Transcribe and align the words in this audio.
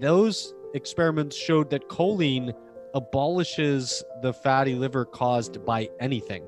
Those 0.00 0.52
experiments 0.74 1.36
showed 1.36 1.70
that 1.70 1.88
choline 1.88 2.52
abolishes 2.94 4.02
the 4.22 4.32
fatty 4.32 4.74
liver 4.74 5.04
caused 5.04 5.64
by 5.64 5.88
anything. 6.00 6.42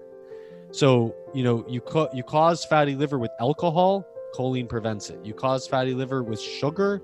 So, 0.73 1.15
you 1.33 1.45
know, 1.45 1.65
you 1.69 1.81
co- 1.81 2.11
you 2.13 2.25
cause 2.25 2.65
fatty 2.65 2.97
liver 2.97 3.21
with 3.21 3.31
alcohol, 3.39 4.05
choline 4.35 4.69
prevents 4.69 5.11
it. 5.11 5.25
You 5.25 5.33
cause 5.33 5.69
fatty 5.69 5.95
liver 5.95 6.25
with 6.25 6.41
sugar, 6.41 7.01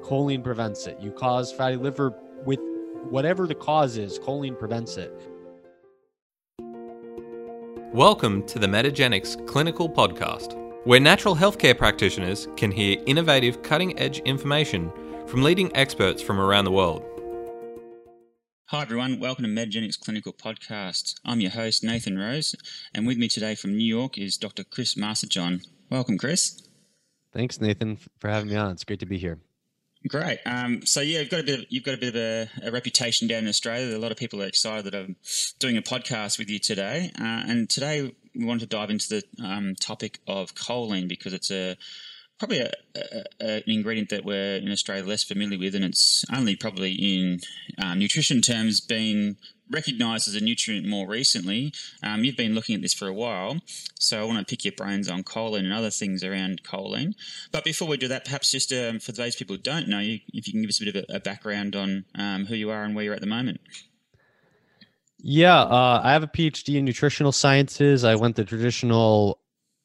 choline 0.00 0.42
prevents 0.42 0.86
it. 0.86 0.98
You 0.98 1.12
cause 1.12 1.52
fatty 1.52 1.76
liver 1.76 2.14
with 2.46 2.60
whatever 3.10 3.46
the 3.46 3.54
cause 3.54 3.98
is, 3.98 4.18
choline 4.18 4.58
prevents 4.58 4.96
it. 4.96 5.12
Welcome 7.92 8.46
to 8.46 8.58
the 8.58 8.68
Metagenics 8.68 9.46
Clinical 9.46 9.86
Podcast, 9.86 10.56
where 10.84 10.98
natural 10.98 11.36
healthcare 11.36 11.76
practitioners 11.76 12.48
can 12.56 12.72
hear 12.72 13.00
innovative, 13.06 13.62
cutting 13.62 13.98
edge 13.98 14.18
information 14.20 14.90
from 15.26 15.42
leading 15.42 15.74
experts 15.76 16.20
from 16.20 16.40
around 16.40 16.64
the 16.64 16.72
world. 16.72 17.04
Hi, 18.66 18.82
everyone. 18.82 19.20
Welcome 19.20 19.44
to 19.44 19.50
Metagenics 19.50 20.00
Clinical 20.00 20.32
Podcast. 20.32 21.14
I'm 21.24 21.40
your 21.40 21.50
host, 21.52 21.84
Nathan 21.84 22.18
Rose, 22.18 22.56
and 22.92 23.06
with 23.06 23.18
me 23.18 23.28
today 23.28 23.54
from 23.54 23.76
New 23.76 23.84
York 23.84 24.18
is 24.18 24.36
Dr. 24.36 24.64
Chris 24.64 24.94
Masterjohn. 24.94 25.62
Welcome, 25.90 26.18
Chris. 26.18 26.60
Thanks, 27.32 27.60
Nathan, 27.60 27.98
for 28.18 28.28
having 28.28 28.48
me 28.48 28.56
on. 28.56 28.72
It's 28.72 28.84
great 28.84 29.00
to 29.00 29.06
be 29.06 29.18
here. 29.18 29.38
Great. 30.08 30.40
Um, 30.46 30.84
so 30.84 31.00
yeah, 31.00 31.20
you've 31.20 31.30
got 31.30 31.40
a 31.40 31.44
bit. 31.44 31.60
Of, 31.60 31.66
you've 31.68 31.84
got 31.84 31.94
a 31.94 31.98
bit 31.98 32.08
of 32.08 32.16
a, 32.16 32.48
a, 32.66 32.72
reputation 32.72 33.28
down 33.28 33.44
in 33.44 33.48
Australia. 33.48 33.96
A 33.96 33.98
lot 33.98 34.10
of 34.10 34.16
people 34.16 34.42
are 34.42 34.46
excited 34.46 34.84
that 34.86 34.94
I'm 34.96 35.14
doing 35.60 35.76
a 35.76 35.82
podcast 35.82 36.40
with 36.40 36.50
you 36.50 36.58
today. 36.58 37.12
Uh, 37.20 37.44
and 37.46 37.70
today 37.70 38.12
we 38.34 38.44
wanted 38.44 38.70
to 38.70 38.76
dive 38.76 38.90
into 38.90 39.08
the 39.08 39.44
um, 39.44 39.74
topic 39.74 40.20
of 40.26 40.54
choline 40.54 41.08
because 41.08 41.32
it's 41.32 41.50
a 41.50 41.76
probably 42.38 42.58
a, 42.58 42.72
a, 42.96 43.24
an 43.40 43.62
ingredient 43.66 44.08
that 44.08 44.24
we're 44.24 44.56
in 44.56 44.72
Australia 44.72 45.04
less 45.04 45.22
familiar 45.22 45.58
with, 45.58 45.74
and 45.74 45.84
it's 45.84 46.24
only 46.34 46.56
probably 46.56 46.92
in 46.92 47.40
um, 47.80 47.98
nutrition 47.98 48.40
terms 48.40 48.80
been 48.80 49.36
recognised 49.70 50.28
as 50.28 50.34
a 50.34 50.40
nutrient 50.40 50.86
more 50.86 51.06
recently. 51.06 51.72
Um, 52.02 52.24
you've 52.24 52.36
been 52.36 52.54
looking 52.54 52.74
at 52.74 52.82
this 52.82 52.94
for 52.94 53.06
a 53.06 53.12
while, 53.12 53.60
so 53.94 54.20
I 54.20 54.24
want 54.24 54.38
to 54.38 54.50
pick 54.50 54.64
your 54.64 54.72
brains 54.72 55.08
on 55.08 55.22
choline 55.22 55.60
and 55.60 55.72
other 55.72 55.90
things 55.90 56.24
around 56.24 56.62
choline. 56.64 57.14
But 57.52 57.64
before 57.64 57.88
we 57.88 57.96
do 57.96 58.08
that, 58.08 58.24
perhaps 58.24 58.50
just 58.50 58.72
um, 58.72 58.98
for 58.98 59.12
those 59.12 59.36
people 59.36 59.56
who 59.56 59.62
don't 59.62 59.88
know 59.88 60.00
you, 60.00 60.18
if 60.32 60.46
you 60.46 60.52
can 60.52 60.62
give 60.62 60.68
us 60.68 60.82
a 60.82 60.84
bit 60.84 60.96
of 60.96 61.04
a, 61.08 61.16
a 61.16 61.20
background 61.20 61.76
on 61.76 62.04
um, 62.16 62.46
who 62.46 62.54
you 62.54 62.70
are 62.70 62.82
and 62.82 62.94
where 62.94 63.04
you're 63.04 63.14
at 63.14 63.20
the 63.20 63.26
moment. 63.26 63.60
Yeah, 65.24 65.60
uh, 65.62 66.00
I 66.02 66.12
have 66.12 66.24
a 66.24 66.26
PhD 66.26 66.76
in 66.78 66.84
nutritional 66.84 67.30
sciences. 67.30 68.02
I 68.02 68.16
went 68.16 68.34
the 68.34 68.44
traditional 68.44 69.38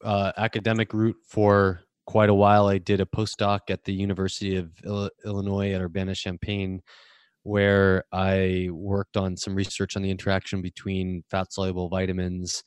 uh, 0.04 0.32
academic 0.36 0.92
route 0.92 1.16
for 1.28 1.82
quite 2.06 2.28
a 2.28 2.34
while. 2.34 2.66
I 2.66 2.78
did 2.78 3.00
a 3.00 3.06
postdoc 3.06 3.60
at 3.70 3.84
the 3.84 3.92
University 3.92 4.56
of 4.56 4.72
Illinois 5.24 5.72
at 5.74 5.80
Urbana 5.80 6.16
Champaign, 6.16 6.82
where 7.44 8.02
I 8.12 8.68
worked 8.72 9.16
on 9.16 9.36
some 9.36 9.54
research 9.54 9.94
on 9.94 10.02
the 10.02 10.10
interaction 10.10 10.60
between 10.60 11.22
fat 11.30 11.52
soluble 11.52 11.88
vitamins. 11.88 12.64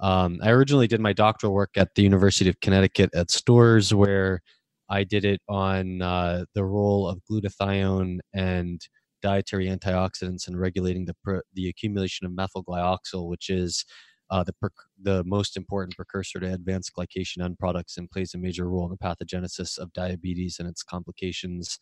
Um, 0.00 0.38
I 0.42 0.48
originally 0.50 0.86
did 0.86 1.00
my 1.00 1.12
doctoral 1.12 1.52
work 1.52 1.72
at 1.76 1.94
the 1.94 2.02
University 2.02 2.48
of 2.48 2.58
Connecticut 2.60 3.10
at 3.14 3.30
Storrs, 3.30 3.92
where 3.92 4.40
I 4.88 5.04
did 5.04 5.26
it 5.26 5.42
on 5.46 6.00
uh, 6.00 6.46
the 6.54 6.64
role 6.64 7.06
of 7.06 7.20
glutathione 7.30 8.20
and 8.32 8.80
dietary 9.24 9.68
antioxidants 9.68 10.46
and 10.46 10.60
regulating 10.60 11.06
the 11.06 11.40
the 11.54 11.68
accumulation 11.68 12.26
of 12.26 12.32
methyl 12.32 12.62
glyoxal, 12.62 13.26
which 13.26 13.48
is 13.48 13.84
uh, 14.30 14.44
the 14.44 14.52
per- 14.52 14.68
the 15.02 15.24
most 15.24 15.56
important 15.56 15.96
precursor 15.96 16.38
to 16.40 16.52
advanced 16.52 16.92
glycation 16.96 17.42
end 17.42 17.58
products 17.58 17.96
and 17.96 18.10
plays 18.10 18.34
a 18.34 18.38
major 18.38 18.68
role 18.68 18.84
in 18.84 18.90
the 18.90 18.98
pathogenesis 18.98 19.78
of 19.78 19.92
diabetes 19.94 20.56
and 20.58 20.68
its 20.68 20.82
complications. 20.82 21.78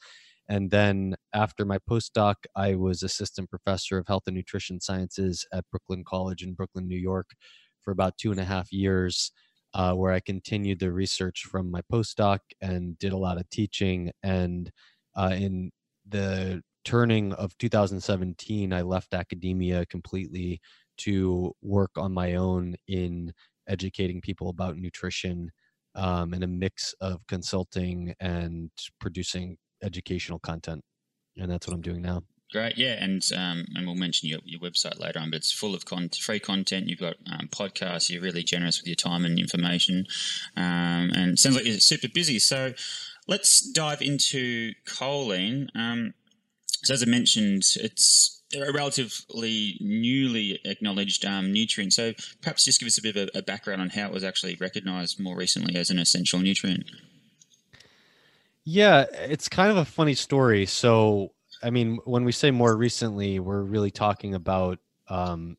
And 0.49 0.71
then 0.71 1.17
after 1.35 1.65
my 1.65 1.79
postdoc, 1.91 2.35
I 2.57 2.75
was 2.77 3.03
assistant 3.03 3.51
professor 3.51 3.99
of 3.99 4.07
health 4.07 4.25
and 4.27 4.37
nutrition 4.37 4.81
sciences 4.81 5.47
at 5.53 5.65
Brooklyn 5.71 6.05
College 6.07 6.43
in 6.43 6.55
Brooklyn, 6.55 6.87
New 6.87 6.99
York, 6.99 7.31
for 7.83 7.91
about 7.91 8.19
two 8.19 8.31
and 8.31 8.41
a 8.41 8.45
half 8.45 8.73
years, 8.73 9.33
uh, 9.75 9.95
where 9.95 10.13
I 10.13 10.21
continued 10.21 10.79
the 10.79 10.93
research 10.93 11.47
from 11.51 11.71
my 11.71 11.81
postdoc 11.93 12.39
and 12.61 12.99
did 12.99 13.13
a 13.13 13.17
lot 13.27 13.39
of 13.39 13.49
teaching. 13.51 14.11
And 14.23 14.71
uh, 15.17 15.35
in 15.35 15.71
the 16.09 16.63
turning 16.85 17.33
of 17.35 17.57
2017, 17.59 18.73
I 18.73 18.83
left 18.83 19.15
academia 19.15 19.87
completely 19.87 20.61
to 20.99 21.55
work 21.63 21.93
on 21.97 22.13
my 22.13 22.35
own 22.35 22.77
in 22.87 23.33
educating 23.69 24.21
people 24.21 24.49
about 24.49 24.77
nutrition 24.77 25.51
um, 25.95 26.33
and 26.33 26.43
a 26.43 26.49
mix 26.49 26.95
of 27.01 27.27
consulting 27.27 28.15
and 28.21 28.71
producing 29.01 29.57
educational 29.83 30.39
content. 30.39 30.83
And 31.37 31.51
that's 31.51 31.67
what 31.67 31.75
I'm 31.75 31.83
doing 31.83 32.03
now. 32.03 32.23
Great, 32.53 32.77
yeah, 32.77 33.03
and 33.03 33.23
um, 33.35 33.65
and 33.75 33.87
we'll 33.87 33.95
mention 33.95 34.29
your, 34.29 34.41
your 34.45 34.61
website 34.61 35.01
later 35.01 35.19
on, 35.19 35.31
but 35.31 35.39
it's 35.39 35.51
full 35.51 35.75
of 35.75 35.87
con- 35.87 36.11
free 36.11 36.39
content. 36.39 36.87
You've 36.87 37.01
got 37.01 37.15
um, 37.33 37.49
podcasts. 37.49 38.11
You're 38.11 38.21
really 38.21 38.43
generous 38.43 38.79
with 38.79 38.87
your 38.87 38.95
time 38.95 39.25
and 39.25 39.39
information, 39.39 40.05
um, 40.55 41.11
and 41.15 41.39
sounds 41.39 41.57
like 41.57 41.65
you're 41.65 41.79
super 41.79 42.09
busy. 42.13 42.39
So 42.39 42.75
let's 43.27 43.61
dive 43.73 44.03
into 44.03 44.73
choline. 44.87 45.69
So 46.83 46.95
as 46.95 47.03
I 47.03 47.07
mentioned, 47.07 47.63
it's 47.77 48.43
a 48.55 48.73
relatively 48.73 49.77
newly 49.81 50.61
acknowledged 50.65 51.25
um, 51.25 51.53
nutrient. 51.53 51.93
So 51.93 52.13
perhaps 52.43 52.65
just 52.65 52.81
give 52.81 52.87
us 52.87 52.99
a 52.99 53.03
bit 53.03 53.17
of 53.17 53.31
a, 53.35 53.39
a 53.39 53.43
background 53.43 53.81
on 53.81 53.91
how 53.91 54.07
it 54.07 54.13
was 54.13 54.25
actually 54.25 54.57
recognised 54.57 55.21
more 55.21 55.37
recently 55.37 55.77
as 55.77 55.91
an 55.91 55.99
essential 55.99 56.39
nutrient. 56.41 56.85
Yeah, 58.65 59.07
it's 59.13 59.49
kind 59.49 59.71
of 59.71 59.77
a 59.77 59.85
funny 59.85 60.15
story. 60.15 60.67
So, 60.67 61.33
I 61.63 61.71
mean, 61.71 61.99
when 62.05 62.25
we 62.25 62.33
say 62.33 62.51
more 62.51 62.77
recently, 62.77 63.41
we're 63.41 63.63
really 63.63 63.91
talking 63.91 64.35
about 64.35 64.79
um, 65.09 65.57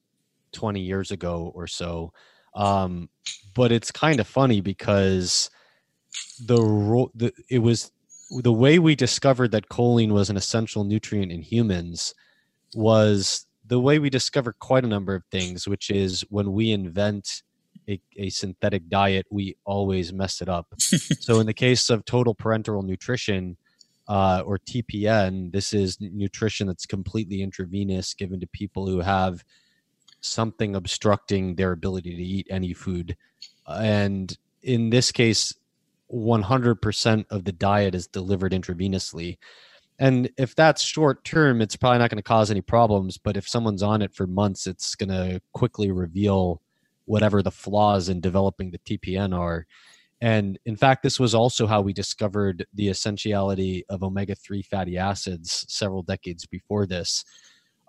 20 0.54 0.80
years 0.80 1.12
ago 1.12 1.52
or 1.54 1.68
so. 1.68 2.14
Um, 2.56 3.10
but 3.54 3.72
it's 3.72 3.92
kind 3.92 4.20
of 4.20 4.28
funny 4.28 4.62
because 4.62 5.50
the, 6.46 6.62
ro- 6.62 7.12
the 7.16 7.34
it 7.50 7.60
was 7.60 7.92
the 8.30 8.54
way 8.54 8.80
we 8.80 8.96
discovered 8.96 9.52
that 9.52 9.70
choline 9.70 10.12
was 10.12 10.30
an 10.30 10.38
essential 10.38 10.84
nutrient 10.84 11.32
in 11.32 11.42
humans 11.42 12.14
was 12.74 13.46
the 13.66 13.80
way 13.80 14.00
we 14.00 14.10
discover 14.10 14.54
quite 14.54 14.84
a 14.84 14.88
number 14.88 15.16
of 15.16 15.24
things, 15.32 15.68
which 15.68 15.90
is 15.90 16.22
when 16.30 16.52
we 16.52 16.72
invent 16.72 17.44
a, 17.88 18.00
a 18.18 18.30
synthetic 18.30 18.90
diet, 18.90 19.26
we 19.30 19.58
always 19.66 20.14
mess 20.14 20.42
it 20.42 20.50
up. 20.50 20.74
so, 20.78 21.40
in 21.40 21.46
the 21.46 21.54
case 21.54 21.90
of 21.90 22.06
total 22.06 22.34
parenteral 22.36 22.84
nutrition, 22.84 23.58
uh, 24.08 24.44
or 24.46 24.58
TPN, 24.58 25.52
this 25.52 25.74
is 25.74 25.98
nutrition 26.02 26.68
that's 26.68 26.86
completely 26.86 27.42
intravenous 27.42 28.14
given 28.14 28.40
to 28.40 28.48
people 28.48 28.88
who 28.88 29.00
have 29.00 29.44
something 30.22 30.76
obstructing 30.76 31.56
their 31.56 31.72
ability 31.72 32.16
to 32.16 32.24
eat 32.24 32.48
any 32.50 32.74
food. 32.74 33.16
And 33.68 34.36
in 34.62 34.90
this 34.90 35.12
case, 35.12 35.54
100% 36.14 37.26
of 37.30 37.44
the 37.44 37.52
diet 37.52 37.96
is 37.96 38.08
delivered 38.08 38.52
intravenously. 38.52 39.38
And 40.00 40.30
if 40.38 40.56
that's 40.56 40.82
short 40.82 41.24
term, 41.24 41.62
it's 41.62 41.76
probably 41.76 42.00
not 42.00 42.10
going 42.10 42.18
to 42.18 42.24
cause 42.24 42.52
any 42.52 42.62
problems. 42.62 43.18
But 43.18 43.38
if 43.38 43.48
someone's 43.48 43.84
on 43.84 44.02
it 44.02 44.14
for 44.14 44.28
months, 44.28 44.68
it's 44.68 44.96
going 44.96 45.10
to 45.10 45.42
quickly 45.54 45.92
reveal 45.92 46.62
whatever 47.06 47.42
the 47.42 47.52
flaws 47.52 48.10
in 48.10 48.22
developing 48.22 48.72
the 48.72 48.80
TPN 48.80 49.38
are. 49.38 49.66
And 50.22 50.58
in 50.66 50.78
fact, 50.78 51.04
this 51.04 51.20
was 51.20 51.36
also 51.36 51.68
how 51.68 51.82
we 51.82 51.92
discovered 51.92 52.66
the 52.74 52.90
essentiality 52.90 53.84
of 53.90 54.04
omega 54.04 54.36
3 54.36 54.62
fatty 54.62 54.98
acids 54.98 55.66
several 55.68 56.02
decades 56.02 56.46
before 56.46 56.86
this. 56.86 57.26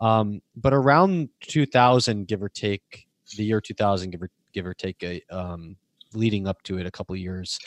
Um, 0.01 0.41
but 0.57 0.75
around 0.75 1.29
2000, 1.43 2.27
give 2.27 2.43
or 2.43 2.49
take, 2.49 3.07
the 3.37 3.45
year 3.45 3.61
2000, 3.61 4.11
give 4.11 4.23
or, 4.23 4.31
give 4.53 4.67
or 4.67 4.75
take, 4.75 5.01
a, 5.05 5.23
um, 5.31 5.77
leading 6.13 6.49
up 6.49 6.61
to 6.65 6.79
it 6.79 6.87
a 6.87 6.91
couple 6.91 7.15
years, 7.15 7.59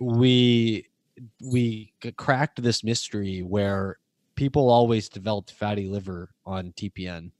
we 0.00 0.86
we 1.42 1.92
cracked 2.16 2.62
this 2.62 2.82
mystery 2.82 3.40
where 3.40 3.98
people 4.34 4.70
always 4.70 5.08
developed 5.08 5.52
fatty 5.52 5.86
liver 5.86 6.30
on 6.46 6.72
TPN. 6.72 7.30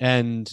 And 0.00 0.50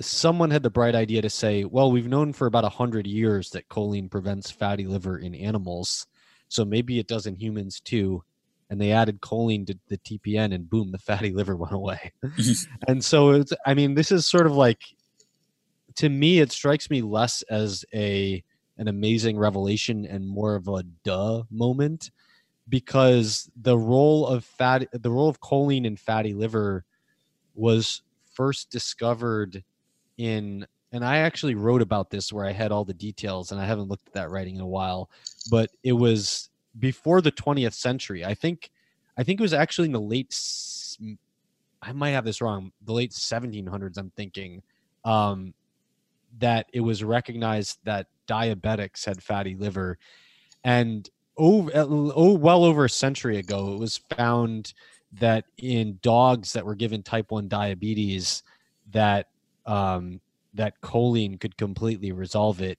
someone 0.00 0.50
had 0.50 0.62
the 0.62 0.70
bright 0.70 0.94
idea 0.94 1.22
to 1.22 1.30
say, 1.30 1.64
well, 1.64 1.92
we've 1.92 2.08
known 2.08 2.32
for 2.32 2.46
about 2.46 2.64
100 2.64 3.06
years 3.06 3.50
that 3.50 3.68
choline 3.68 4.10
prevents 4.10 4.50
fatty 4.50 4.86
liver 4.86 5.18
in 5.18 5.34
animals. 5.34 6.06
So 6.48 6.64
maybe 6.64 6.98
it 6.98 7.06
does 7.06 7.26
in 7.26 7.36
humans 7.36 7.80
too. 7.80 8.24
And 8.70 8.80
they 8.80 8.92
added 8.92 9.20
choline 9.20 9.66
to 9.66 9.78
the 9.88 9.98
TPN, 9.98 10.54
and 10.54 10.68
boom, 10.68 10.90
the 10.90 10.98
fatty 10.98 11.32
liver 11.34 11.54
went 11.54 11.74
away. 11.74 12.12
and 12.88 13.04
so 13.04 13.32
it's, 13.32 13.52
I 13.66 13.74
mean, 13.74 13.94
this 13.94 14.10
is 14.10 14.26
sort 14.26 14.46
of 14.46 14.52
like, 14.52 14.80
to 15.96 16.08
me, 16.08 16.40
it 16.40 16.50
strikes 16.50 16.88
me 16.88 17.02
less 17.02 17.42
as 17.42 17.84
a 17.94 18.42
an 18.78 18.88
amazing 18.88 19.38
revelation 19.38 20.04
and 20.06 20.26
more 20.26 20.54
of 20.54 20.68
a 20.68 20.82
duh 21.04 21.42
moment 21.50 22.10
because 22.68 23.50
the 23.60 23.76
role 23.76 24.26
of 24.26 24.44
fat 24.44 24.88
the 24.92 25.10
role 25.10 25.28
of 25.28 25.40
choline 25.40 25.84
in 25.84 25.96
fatty 25.96 26.34
liver 26.34 26.84
was 27.54 28.02
first 28.32 28.70
discovered 28.70 29.62
in 30.18 30.66
and 30.92 31.04
I 31.04 31.18
actually 31.18 31.56
wrote 31.56 31.82
about 31.82 32.10
this 32.10 32.32
where 32.32 32.44
I 32.44 32.52
had 32.52 32.72
all 32.72 32.84
the 32.84 32.94
details 32.94 33.52
and 33.52 33.60
I 33.60 33.66
haven't 33.66 33.88
looked 33.88 34.06
at 34.06 34.14
that 34.14 34.30
writing 34.30 34.56
in 34.56 34.60
a 34.60 34.66
while 34.66 35.10
but 35.50 35.70
it 35.82 35.92
was 35.92 36.50
before 36.78 37.20
the 37.20 37.32
20th 37.32 37.74
century 37.74 38.24
I 38.24 38.34
think 38.34 38.70
I 39.16 39.22
think 39.22 39.40
it 39.40 39.42
was 39.42 39.52
actually 39.52 39.86
in 39.86 39.92
the 39.92 40.00
late. 40.00 40.36
I 41.82 41.92
might 41.92 42.10
have 42.10 42.24
this 42.24 42.40
wrong. 42.40 42.72
The 42.84 42.92
late 42.92 43.12
1700s. 43.12 43.98
I'm 43.98 44.10
thinking 44.10 44.62
um, 45.04 45.54
that 46.38 46.66
it 46.72 46.80
was 46.80 47.04
recognized 47.04 47.78
that 47.84 48.06
diabetics 48.26 49.04
had 49.04 49.22
fatty 49.22 49.54
liver, 49.54 49.98
and 50.62 51.08
over 51.36 51.70
oh, 51.74 52.32
well 52.34 52.64
over 52.64 52.84
a 52.84 52.90
century 52.90 53.38
ago, 53.38 53.74
it 53.74 53.78
was 53.78 53.98
found 54.16 54.72
that 55.12 55.44
in 55.58 55.98
dogs 56.02 56.52
that 56.52 56.66
were 56.66 56.74
given 56.74 57.02
type 57.02 57.30
1 57.30 57.48
diabetes 57.48 58.42
that 58.90 59.28
um, 59.66 60.20
that 60.54 60.80
choline 60.80 61.38
could 61.38 61.56
completely 61.56 62.12
resolve 62.12 62.60
it. 62.60 62.78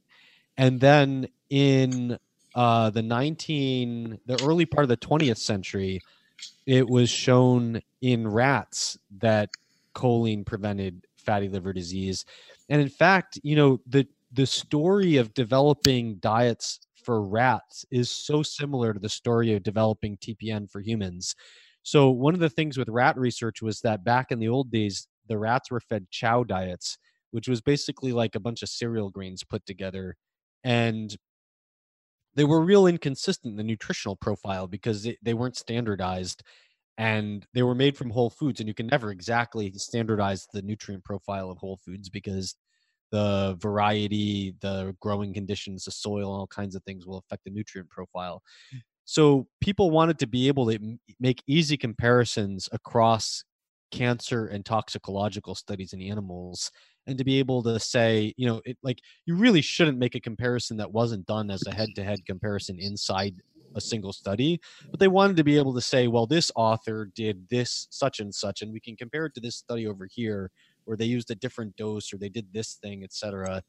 And 0.58 0.80
then 0.80 1.28
in 1.50 2.18
uh, 2.54 2.90
the 2.90 3.02
19 3.02 4.20
the 4.26 4.44
early 4.44 4.66
part 4.66 4.84
of 4.84 4.90
the 4.90 4.98
20th 4.98 5.38
century 5.38 6.02
it 6.66 6.88
was 6.88 7.10
shown 7.10 7.82
in 8.02 8.28
rats 8.28 8.98
that 9.20 9.50
choline 9.94 10.46
prevented 10.46 11.06
fatty 11.18 11.50
liver 11.50 11.74
disease. 11.74 12.26
And 12.70 12.82
in 12.82 12.90
fact 12.90 13.40
you 13.44 13.56
know 13.56 13.82
the 13.88 14.08
the 14.36 14.46
story 14.46 15.16
of 15.16 15.34
developing 15.34 16.18
diets 16.18 16.80
for 17.04 17.22
rats 17.22 17.86
is 17.90 18.12
so 18.12 18.44
similar 18.44 18.94
to 18.94 19.00
the 19.00 19.08
story 19.08 19.54
of 19.54 19.64
developing 19.64 20.18
TPN 20.18 20.70
for 20.70 20.82
humans. 20.82 21.36
So 21.84 22.10
one 22.10 22.34
of 22.34 22.42
the 22.42 22.50
things 22.50 22.78
with 22.78 22.90
rat 22.90 23.18
research 23.18 23.62
was 23.62 23.80
that 23.82 24.04
back 24.04 24.32
in 24.32 24.40
the 24.40 24.50
old 24.50 24.72
days, 24.72 25.08
the 25.30 25.38
rats 25.38 25.72
were 25.72 25.80
fed 25.80 26.08
chow 26.12 26.44
diets, 26.44 26.98
which 27.32 27.48
was 27.48 27.62
basically 27.62 28.12
like 28.12 28.36
a 28.36 28.40
bunch 28.40 28.62
of 28.62 28.70
cereal 28.70 29.10
grains 29.10 29.44
put 29.44 29.66
together, 29.66 30.18
and 30.64 31.16
they 32.36 32.44
were 32.44 32.62
real 32.62 32.88
inconsistent 32.88 33.52
in 33.52 33.58
the 33.58 33.64
nutritional 33.64 34.18
profile 34.18 34.68
because 34.68 35.08
they, 35.22 35.34
weren't 35.34 35.56
standardized 35.56 36.44
and 36.98 37.46
they 37.54 37.64
were 37.64 37.76
made 37.76 37.96
from 37.96 38.10
whole 38.10 38.30
foods 38.30 38.60
and 38.60 38.68
you 38.68 38.74
can 38.74 38.88
never 38.88 39.12
exactly 39.12 39.72
standardize 39.74 40.46
the 40.52 40.62
nutrient 40.62 41.04
profile 41.06 41.50
of 41.50 41.58
whole 41.58 41.78
foods 41.78 42.10
because 42.10 42.56
the 43.12 43.56
variety 43.60 44.56
the 44.62 44.96
growing 45.00 45.34
conditions 45.34 45.86
the 45.86 45.92
soil 45.92 46.32
all 46.32 46.48
kinds 46.48 46.76
of 46.76 46.84
things 46.84 47.06
will 47.06 47.18
affect 47.18 47.44
the 47.44 47.52
nutrient 47.52 47.90
profile. 47.90 48.42
Mm. 48.74 48.80
So 49.06 49.48
people 49.62 49.92
wanted 49.92 50.18
to 50.20 50.28
be 50.28 50.48
able 50.48 50.66
to 50.72 50.98
make 51.20 51.44
easy 51.48 51.78
comparisons 51.78 52.68
across 52.72 53.44
cancer 53.92 54.48
and 54.48 54.66
toxicological 54.66 55.56
studies 55.56 55.94
in 55.94 56.02
animals 56.02 56.72
and 57.08 57.18
to 57.18 57.24
be 57.24 57.40
able 57.40 57.62
to 57.64 57.80
say 57.80 58.34
you 58.36 58.46
know 58.46 58.62
it 58.66 58.78
like 58.84 59.00
you 59.26 59.36
really 59.36 59.62
shouldn't 59.62 59.98
make 59.98 60.16
a 60.16 60.20
comparison 60.20 60.76
that 60.78 60.92
wasn't 60.92 61.26
done 61.26 61.50
as 61.52 61.64
a 61.68 61.72
head-to-head 61.76 62.20
comparison 62.26 62.78
inside 62.80 63.36
a 63.76 63.82
single 63.82 64.12
study 64.12 64.60
but 64.90 65.00
they 65.00 65.08
wanted 65.08 65.38
to 65.38 65.44
be 65.44 65.58
able 65.58 65.74
to 65.74 65.82
say 65.82 66.08
well 66.08 66.26
this 66.26 66.52
author 66.56 67.10
did 67.16 67.48
this 67.50 67.88
such 67.92 68.20
and 68.20 68.34
such 68.34 68.62
and 68.62 68.72
we 68.72 68.80
can 68.80 68.96
compare 68.96 69.26
it 69.26 69.34
to 69.34 69.42
this 69.42 69.56
study 69.56 69.86
over 69.86 70.08
here 70.12 70.50
where 70.86 70.98
they 70.98 71.06
used 71.06 71.30
a 71.32 71.36
different 71.36 71.76
dose 71.76 72.14
or 72.14 72.18
they 72.18 72.30
did 72.30 72.52
this 72.54 72.76
thing 72.76 73.04
etc 73.04 73.62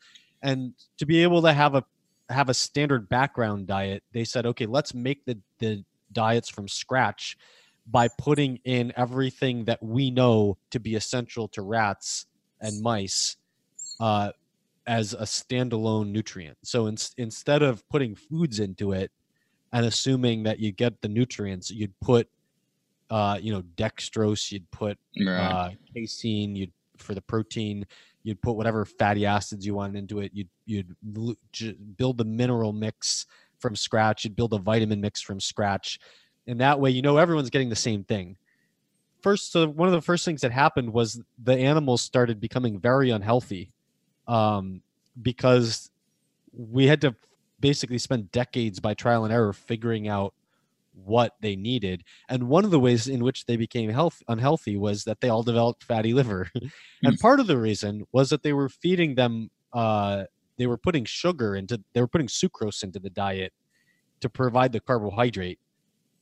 and 0.42 0.74
to 0.98 1.06
be 1.06 1.22
able 1.22 1.42
to 1.42 1.52
have 1.52 1.74
a 1.74 1.84
have 2.28 2.48
a 2.48 2.54
standard 2.54 3.08
background 3.08 3.66
diet, 3.66 4.02
they 4.12 4.24
said, 4.24 4.46
okay, 4.46 4.66
let's 4.66 4.94
make 4.94 5.24
the, 5.24 5.38
the 5.58 5.84
diets 6.12 6.48
from 6.48 6.68
scratch 6.68 7.36
by 7.86 8.08
putting 8.18 8.58
in 8.64 8.92
everything 8.96 9.64
that 9.64 9.82
we 9.82 10.10
know 10.10 10.58
to 10.70 10.80
be 10.80 10.96
essential 10.96 11.46
to 11.48 11.62
rats 11.62 12.26
and 12.60 12.82
mice 12.82 13.36
uh, 14.00 14.32
as 14.86 15.12
a 15.14 15.18
standalone 15.18 16.10
nutrient. 16.10 16.58
So 16.64 16.86
in, 16.86 16.96
instead 17.16 17.62
of 17.62 17.88
putting 17.88 18.16
foods 18.16 18.58
into 18.58 18.92
it 18.92 19.12
and 19.72 19.86
assuming 19.86 20.42
that 20.44 20.58
you 20.58 20.72
get 20.72 21.00
the 21.00 21.08
nutrients, 21.08 21.70
you'd 21.70 21.98
put, 22.00 22.28
uh, 23.08 23.38
you 23.40 23.52
know, 23.52 23.62
dextrose, 23.76 24.50
you'd 24.50 24.68
put 24.72 24.98
right. 25.20 25.38
uh, 25.38 25.70
casein, 25.94 26.56
you'd 26.56 26.72
for 27.00 27.14
the 27.14 27.20
protein, 27.20 27.86
you'd 28.22 28.42
put 28.42 28.56
whatever 28.56 28.84
fatty 28.84 29.26
acids 29.26 29.64
you 29.66 29.74
wanted 29.74 29.96
into 29.96 30.20
it. 30.20 30.32
You'd 30.34 30.48
you'd 30.64 30.96
build 31.96 32.18
the 32.18 32.24
mineral 32.24 32.72
mix 32.72 33.26
from 33.58 33.76
scratch. 33.76 34.24
You'd 34.24 34.36
build 34.36 34.52
a 34.52 34.58
vitamin 34.58 35.00
mix 35.00 35.20
from 35.20 35.40
scratch. 35.40 35.98
And 36.46 36.60
that 36.60 36.80
way 36.80 36.90
you 36.90 37.02
know 37.02 37.16
everyone's 37.16 37.50
getting 37.50 37.68
the 37.68 37.76
same 37.76 38.04
thing. 38.04 38.36
First 39.22 39.52
so 39.52 39.66
one 39.68 39.88
of 39.88 39.94
the 39.94 40.02
first 40.02 40.24
things 40.24 40.40
that 40.42 40.52
happened 40.52 40.92
was 40.92 41.20
the 41.42 41.56
animals 41.56 42.02
started 42.02 42.40
becoming 42.40 42.78
very 42.78 43.10
unhealthy 43.10 43.72
um, 44.28 44.82
because 45.20 45.90
we 46.52 46.86
had 46.86 47.00
to 47.02 47.14
basically 47.60 47.98
spend 47.98 48.30
decades 48.32 48.80
by 48.80 48.94
trial 48.94 49.24
and 49.24 49.32
error 49.32 49.52
figuring 49.52 50.08
out 50.08 50.34
what 51.04 51.34
they 51.40 51.56
needed. 51.56 52.02
And 52.28 52.48
one 52.48 52.64
of 52.64 52.70
the 52.70 52.80
ways 52.80 53.06
in 53.06 53.22
which 53.22 53.46
they 53.46 53.56
became 53.56 53.90
health 53.90 54.22
unhealthy 54.28 54.76
was 54.76 55.04
that 55.04 55.20
they 55.20 55.28
all 55.28 55.42
developed 55.42 55.84
fatty 55.84 56.12
liver. 56.14 56.50
and 56.54 56.70
hmm. 57.04 57.14
part 57.20 57.40
of 57.40 57.46
the 57.46 57.58
reason 57.58 58.06
was 58.12 58.30
that 58.30 58.42
they 58.42 58.52
were 58.52 58.68
feeding 58.68 59.14
them 59.14 59.50
uh, 59.72 60.24
they 60.58 60.66
were 60.66 60.78
putting 60.78 61.04
sugar 61.04 61.56
into 61.56 61.82
they 61.92 62.00
were 62.00 62.08
putting 62.08 62.28
sucrose 62.28 62.82
into 62.82 62.98
the 62.98 63.10
diet 63.10 63.52
to 64.20 64.28
provide 64.28 64.72
the 64.72 64.80
carbohydrate 64.80 65.58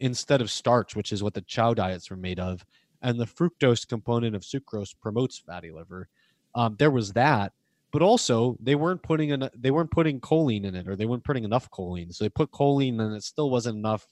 instead 0.01 0.41
of 0.41 0.51
starch, 0.51 0.97
which 0.97 1.13
is 1.13 1.23
what 1.23 1.35
the 1.35 1.43
chow 1.43 1.73
diets 1.73 2.11
were 2.11 2.17
made 2.17 2.41
of. 2.41 2.65
And 3.03 3.21
the 3.21 3.27
fructose 3.27 3.87
component 3.87 4.35
of 4.35 4.43
sucrose 4.43 4.95
promotes 5.01 5.39
fatty 5.39 5.71
liver. 5.71 6.09
Um, 6.55 6.77
there 6.79 6.91
was 6.91 7.13
that, 7.13 7.53
but 7.93 8.03
also 8.03 8.57
they 8.61 8.75
weren't 8.75 9.03
putting 9.03 9.31
in, 9.31 9.49
they 9.57 9.71
weren't 9.71 9.91
putting 9.91 10.21
choline 10.21 10.65
in 10.65 10.75
it, 10.75 10.89
or 10.89 10.97
they 10.97 11.07
weren't 11.07 11.25
putting 11.25 11.45
enough 11.45 11.71
choline. 11.71 12.13
So 12.13 12.25
they 12.25 12.29
put 12.31 12.51
choline, 12.51 13.01
and 13.01 13.15
it 13.15 13.23
still 13.23 13.51
wasn't 13.51 13.79
enough 13.79 14.09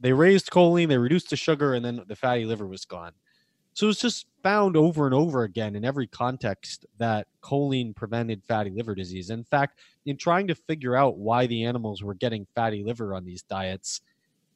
they 0.00 0.12
raised 0.12 0.50
choline, 0.50 0.88
they 0.88 0.98
reduced 0.98 1.30
the 1.30 1.36
sugar, 1.36 1.74
and 1.74 1.84
then 1.84 2.02
the 2.06 2.16
fatty 2.16 2.44
liver 2.44 2.66
was 2.66 2.84
gone. 2.84 3.12
So 3.74 3.88
it's 3.88 4.00
just 4.00 4.26
found 4.42 4.76
over 4.76 5.04
and 5.04 5.14
over 5.14 5.42
again 5.42 5.74
in 5.74 5.84
every 5.84 6.06
context 6.06 6.86
that 6.98 7.26
choline 7.42 7.94
prevented 7.94 8.44
fatty 8.44 8.70
liver 8.70 8.94
disease. 8.94 9.30
In 9.30 9.42
fact, 9.42 9.80
in 10.06 10.16
trying 10.16 10.46
to 10.46 10.54
figure 10.54 10.94
out 10.94 11.18
why 11.18 11.46
the 11.46 11.64
animals 11.64 12.02
were 12.02 12.14
getting 12.14 12.46
fatty 12.54 12.84
liver 12.84 13.14
on 13.14 13.24
these 13.24 13.42
diets, 13.42 14.00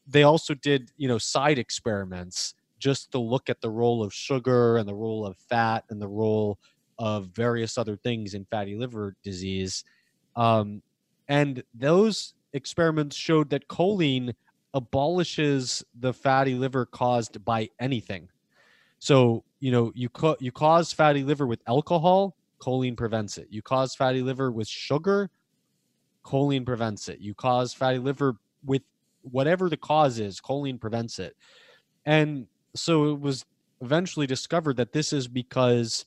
they 0.06 0.22
also 0.22 0.54
did, 0.54 0.92
you 0.96 1.08
know, 1.08 1.18
side 1.18 1.58
experiments 1.58 2.54
just 2.78 3.10
to 3.10 3.18
look 3.18 3.50
at 3.50 3.60
the 3.60 3.70
role 3.70 4.04
of 4.04 4.14
sugar 4.14 4.76
and 4.76 4.88
the 4.88 4.94
role 4.94 5.26
of 5.26 5.36
fat 5.36 5.84
and 5.90 6.00
the 6.00 6.08
role 6.08 6.58
of 6.98 7.26
various 7.26 7.76
other 7.76 7.96
things 7.96 8.34
in 8.34 8.44
fatty 8.44 8.76
liver 8.76 9.16
disease. 9.24 9.84
Um, 10.36 10.80
and 11.28 11.62
those 11.74 12.34
experiments 12.52 13.16
showed 13.16 13.50
that 13.50 13.68
choline 13.68 14.32
abolishes 14.78 15.84
the 15.98 16.12
fatty 16.12 16.54
liver 16.54 16.86
caused 16.86 17.44
by 17.44 17.68
anything. 17.80 18.28
So, 19.00 19.44
you 19.60 19.72
know, 19.72 19.92
you 19.94 20.08
co- 20.08 20.36
you 20.40 20.52
cause 20.52 20.92
fatty 20.92 21.24
liver 21.24 21.46
with 21.46 21.60
alcohol, 21.66 22.36
choline 22.62 22.96
prevents 22.96 23.38
it. 23.38 23.48
You 23.50 23.60
cause 23.60 23.94
fatty 23.96 24.22
liver 24.22 24.52
with 24.52 24.68
sugar, 24.68 25.30
choline 26.24 26.64
prevents 26.64 27.08
it. 27.08 27.18
You 27.18 27.34
cause 27.34 27.74
fatty 27.74 27.98
liver 27.98 28.36
with 28.64 28.82
whatever 29.22 29.68
the 29.68 29.76
cause 29.76 30.20
is, 30.20 30.40
choline 30.40 30.80
prevents 30.80 31.18
it. 31.18 31.34
And 32.06 32.46
so 32.76 33.12
it 33.12 33.20
was 33.20 33.44
eventually 33.80 34.26
discovered 34.26 34.76
that 34.76 34.92
this 34.92 35.12
is 35.12 35.26
because 35.26 36.04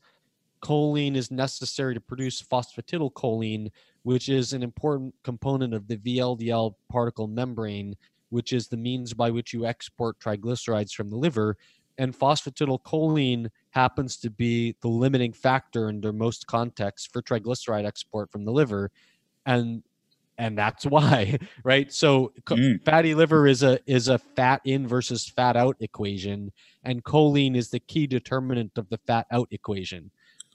choline 0.64 1.16
is 1.16 1.30
necessary 1.30 1.94
to 1.94 2.02
produce 2.02 2.42
phosphatidylcholine, 2.42 3.70
which 4.04 4.30
is 4.30 4.54
an 4.54 4.64
important 4.64 5.14
component 5.24 5.74
of 5.74 5.88
the 5.88 5.98
VLDL 5.98 6.76
particle 6.90 7.28
membrane 7.28 7.96
which 8.32 8.54
is 8.54 8.68
the 8.68 8.78
means 8.78 9.14
by 9.14 9.30
which 9.30 9.54
you 9.54 9.66
export 9.66 10.20
triglycerides 10.20 10.94
from 10.94 11.10
the 11.10 11.18
liver. 11.18 11.58
And 11.98 12.18
phosphatidylcholine 12.18 13.50
happens 13.70 14.18
to 14.18 14.30
be 14.30 14.76
the 14.82 14.88
limiting 14.88 15.34
factor 15.34 15.88
under 15.88 16.12
most 16.12 16.48
contexts 16.48 17.08
for 17.08 17.22
triglyceride 17.22 17.86
export 17.86 18.32
from 18.32 18.46
the 18.46 18.52
liver. 18.52 18.92
And 19.46 19.84
and 20.38 20.58
that's 20.58 20.86
why, 20.88 21.38
right? 21.64 21.92
So 21.94 22.34
mm. 22.46 22.84
fatty 22.84 23.14
liver 23.14 23.48
is 23.48 23.62
a 23.64 23.80
is 23.86 24.08
a 24.08 24.18
fat 24.18 24.62
in 24.66 24.88
versus 24.88 25.28
fat 25.28 25.56
out 25.56 25.78
equation, 25.80 26.52
and 26.84 27.04
choline 27.04 27.56
is 27.56 27.70
the 27.70 27.80
key 27.80 28.08
determinant 28.08 28.78
of 28.78 28.90
the 28.90 28.98
fat 28.98 29.28
out 29.32 29.48
equation. 29.52 30.10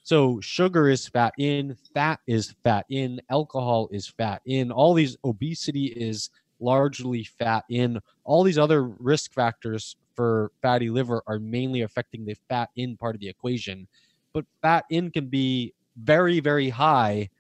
So 0.07 0.41
sugar 0.41 0.89
is 0.89 1.09
fat 1.09 1.35
in, 1.37 1.77
fat 1.93 2.21
is 2.29 2.55
fat 2.63 2.87
in, 2.91 3.21
alcohol 3.29 3.89
is 3.91 4.07
fat 4.07 4.41
in. 4.47 4.71
All 4.71 4.95
these 4.95 5.17
obesity 5.25 5.87
is 5.87 6.31
largely 6.61 7.25
fat 7.25 7.65
in. 7.69 8.01
All 8.25 8.43
these 8.43 8.59
other 8.59 8.85
risk 8.85 9.33
factors 9.33 9.97
for 10.15 10.51
fatty 10.63 10.91
liver 10.91 11.23
are 11.27 11.39
mainly 11.39 11.83
affecting 11.83 12.25
the 12.25 12.37
fat 12.49 12.71
in 12.77 12.97
part 12.97 13.15
of 13.15 13.21
the 13.21 13.29
equation. 13.29 13.87
But 14.33 14.45
fat 14.63 14.85
in 14.91 15.11
can 15.11 15.27
be 15.27 15.75
very, 15.97 16.41
very 16.41 16.69
high, 16.69 17.31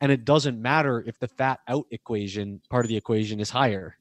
and 0.00 0.10
it 0.10 0.24
doesn't 0.24 0.60
matter 0.60 1.04
if 1.06 1.18
the 1.18 1.28
fat 1.28 1.60
out 1.68 1.86
equation 1.90 2.60
part 2.70 2.84
of 2.84 2.88
the 2.88 2.96
equation 2.96 3.40
is 3.40 3.50
higher. 3.50 3.96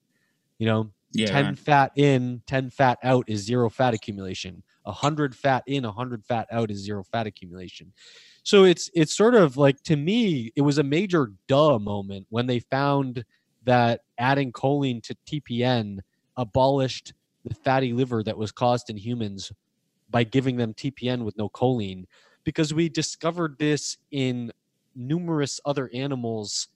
You 0.58 0.68
know, 0.68 0.92
yeah. 1.12 1.28
10 1.28 1.56
fat 1.56 1.92
in, 1.96 2.42
10 2.48 2.70
fat 2.70 3.00
out 3.04 3.26
is 3.28 3.42
zero 3.42 3.70
fat 3.70 3.94
accumulation. 3.94 4.64
100 4.84 5.36
fat 5.36 5.64
in, 5.68 5.84
100 5.84 6.26
fat 6.26 6.48
out 6.52 6.72
is 6.72 6.80
zero 6.80 7.04
fat 7.04 7.28
accumulation. 7.28 7.92
So 8.44 8.64
it's 8.64 8.90
it's 8.94 9.16
sort 9.16 9.36
of 9.36 9.58
like 9.58 9.82
to 9.84 9.96
me 9.96 10.52
it 10.56 10.62
was 10.62 10.78
a 10.78 10.84
major 10.84 11.34
duh 11.48 11.78
moment 11.78 12.26
when 12.30 12.48
they 12.48 12.60
found 12.60 13.24
that 13.64 14.02
adding 14.18 14.52
choline 14.52 15.02
to 15.04 15.16
TPN 15.26 16.00
abolished 16.38 17.14
the 17.46 17.56
fatty 17.56 17.94
liver 17.94 18.24
that 18.24 18.38
was 18.38 18.52
caused 18.52 18.90
in 18.90 18.98
humans 18.98 19.52
by 20.10 20.24
giving 20.24 20.58
them 20.58 20.74
TPN 20.74 21.24
with 21.24 21.38
no 21.38 21.50
choline. 21.50 22.06
Because 22.44 22.74
we 22.74 22.90
discovered 22.90 23.58
this 23.60 23.98
in 24.12 24.52
numerous 24.96 25.60
other 25.66 25.90
animals 25.94 26.68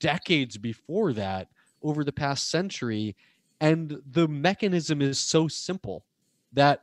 decades 0.00 0.56
before 0.56 1.12
that 1.12 1.48
over 1.82 2.04
the 2.04 2.12
past 2.12 2.50
century 2.50 3.14
and 3.60 3.98
the 4.10 4.26
mechanism 4.26 5.00
is 5.00 5.18
so 5.20 5.46
simple 5.46 6.04
that 6.52 6.82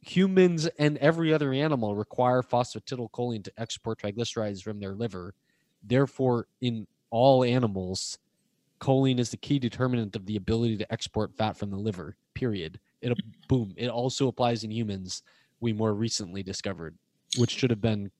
humans 0.00 0.66
and 0.78 0.96
every 0.98 1.32
other 1.32 1.52
animal 1.52 1.94
require 1.94 2.42
phosphatidylcholine 2.42 3.44
to 3.44 3.52
export 3.58 4.00
triglycerides 4.00 4.62
from 4.62 4.80
their 4.80 4.94
liver. 4.94 5.34
Therefore 5.82 6.48
in 6.60 6.86
all 7.10 7.44
animals 7.44 8.18
choline 8.80 9.18
is 9.18 9.30
the 9.30 9.36
key 9.36 9.58
determinant 9.58 10.16
of 10.16 10.26
the 10.26 10.36
ability 10.36 10.76
to 10.76 10.92
export 10.92 11.34
fat 11.34 11.56
from 11.56 11.70
the 11.70 11.76
liver 11.76 12.16
period. 12.34 12.78
It 13.00 13.16
boom 13.48 13.74
it 13.76 13.88
also 13.88 14.28
applies 14.28 14.64
in 14.64 14.70
humans 14.70 15.22
we 15.60 15.72
more 15.72 15.94
recently 15.94 16.42
discovered 16.42 16.96
which 17.38 17.50
should 17.50 17.70
have 17.70 17.80
been 17.80 18.10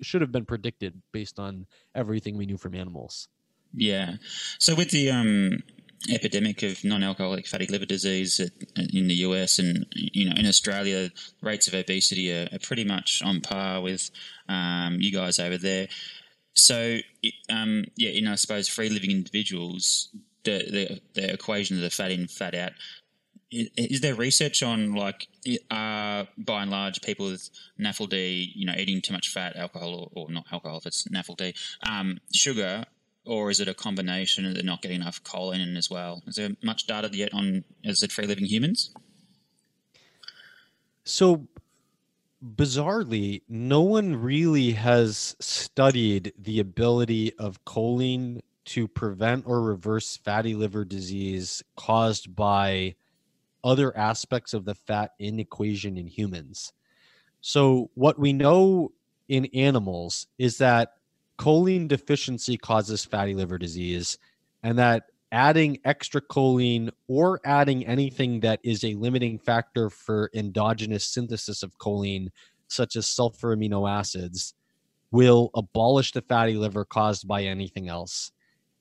should 0.00 0.20
have 0.20 0.32
been 0.32 0.44
predicted 0.44 1.00
based 1.12 1.38
on 1.38 1.66
everything 1.94 2.36
we 2.36 2.46
knew 2.46 2.58
from 2.58 2.74
animals. 2.74 3.28
Yeah. 3.74 4.16
So 4.58 4.74
with 4.74 4.90
the 4.90 5.10
um 5.10 5.62
epidemic 6.10 6.62
of 6.62 6.84
non-alcoholic 6.84 7.46
fatty 7.46 7.66
liver 7.66 7.86
disease 7.86 8.38
in 8.38 9.08
the 9.08 9.14
US 9.14 9.58
and 9.58 9.86
you 9.92 10.28
know 10.28 10.36
in 10.36 10.46
Australia 10.46 11.10
rates 11.40 11.66
of 11.66 11.74
obesity 11.74 12.30
are, 12.32 12.48
are 12.52 12.58
pretty 12.58 12.84
much 12.84 13.22
on 13.24 13.40
par 13.40 13.80
with 13.80 14.10
um, 14.48 14.98
you 15.00 15.10
guys 15.10 15.38
over 15.38 15.58
there 15.58 15.88
so, 16.56 16.98
um, 17.50 17.84
yeah, 17.96 18.10
in 18.10 18.26
I 18.26 18.34
suppose 18.34 18.66
free 18.66 18.88
living 18.88 19.10
individuals, 19.10 20.08
the, 20.44 20.64
the, 20.70 21.00
the 21.12 21.32
equation 21.34 21.76
of 21.76 21.82
the 21.82 21.90
fat 21.90 22.10
in, 22.10 22.26
fat 22.28 22.54
out. 22.54 22.72
Is, 23.50 24.00
there 24.00 24.14
research 24.14 24.62
on 24.62 24.94
like 24.94 25.28
are 25.70 26.26
by 26.36 26.62
and 26.62 26.70
large 26.70 27.00
people 27.02 27.26
with 27.26 27.48
NAFLD, 27.78 28.50
you 28.54 28.66
know, 28.66 28.74
eating 28.76 29.00
too 29.02 29.12
much 29.12 29.28
fat, 29.28 29.54
alcohol, 29.54 30.10
or, 30.14 30.24
or 30.24 30.30
not 30.30 30.46
alcohol 30.50 30.78
if 30.78 30.86
it's 30.86 31.06
NAFLD, 31.08 31.54
um, 31.88 32.18
sugar, 32.32 32.84
or 33.26 33.50
is 33.50 33.60
it 33.60 33.68
a 33.68 33.74
combination 33.74 34.46
of 34.46 34.54
they're 34.54 34.64
not 34.64 34.82
getting 34.82 35.02
enough 35.02 35.22
choline 35.22 35.62
in 35.62 35.76
as 35.76 35.90
well? 35.90 36.22
Is 36.26 36.36
there 36.36 36.50
much 36.62 36.86
data 36.86 37.10
yet 37.12 37.34
on 37.34 37.64
is 37.84 38.02
it 38.02 38.12
free 38.12 38.26
living 38.26 38.46
humans? 38.46 38.92
So 41.04 41.46
bizarrely, 42.54 43.42
no 43.48 43.80
one 43.80 44.16
really 44.16 44.72
has 44.72 45.36
studied 45.40 46.32
the 46.38 46.60
ability 46.60 47.32
of 47.38 47.64
choline 47.64 48.40
to 48.66 48.86
prevent 48.86 49.44
or 49.46 49.62
reverse 49.62 50.16
fatty 50.16 50.54
liver 50.54 50.84
disease 50.84 51.62
caused 51.76 52.34
by 52.34 52.94
other 53.64 53.96
aspects 53.96 54.54
of 54.54 54.64
the 54.64 54.74
fat 54.74 55.12
in 55.18 55.40
equation 55.40 55.96
in 55.96 56.06
humans. 56.06 56.72
So, 57.40 57.90
what 57.94 58.18
we 58.18 58.32
know 58.32 58.92
in 59.28 59.46
animals 59.46 60.26
is 60.38 60.58
that 60.58 60.94
choline 61.38 61.88
deficiency 61.88 62.56
causes 62.56 63.04
fatty 63.04 63.34
liver 63.34 63.58
disease, 63.58 64.18
and 64.62 64.78
that 64.78 65.10
adding 65.32 65.78
extra 65.84 66.20
choline 66.20 66.90
or 67.08 67.40
adding 67.44 67.86
anything 67.86 68.40
that 68.40 68.60
is 68.62 68.84
a 68.84 68.94
limiting 68.94 69.38
factor 69.38 69.90
for 69.90 70.30
endogenous 70.34 71.04
synthesis 71.04 71.62
of 71.62 71.76
choline, 71.78 72.28
such 72.68 72.96
as 72.96 73.06
sulfur 73.06 73.56
amino 73.56 73.90
acids, 73.90 74.54
will 75.10 75.50
abolish 75.54 76.12
the 76.12 76.22
fatty 76.22 76.54
liver 76.54 76.84
caused 76.84 77.26
by 77.26 77.42
anything 77.42 77.88
else. 77.88 78.32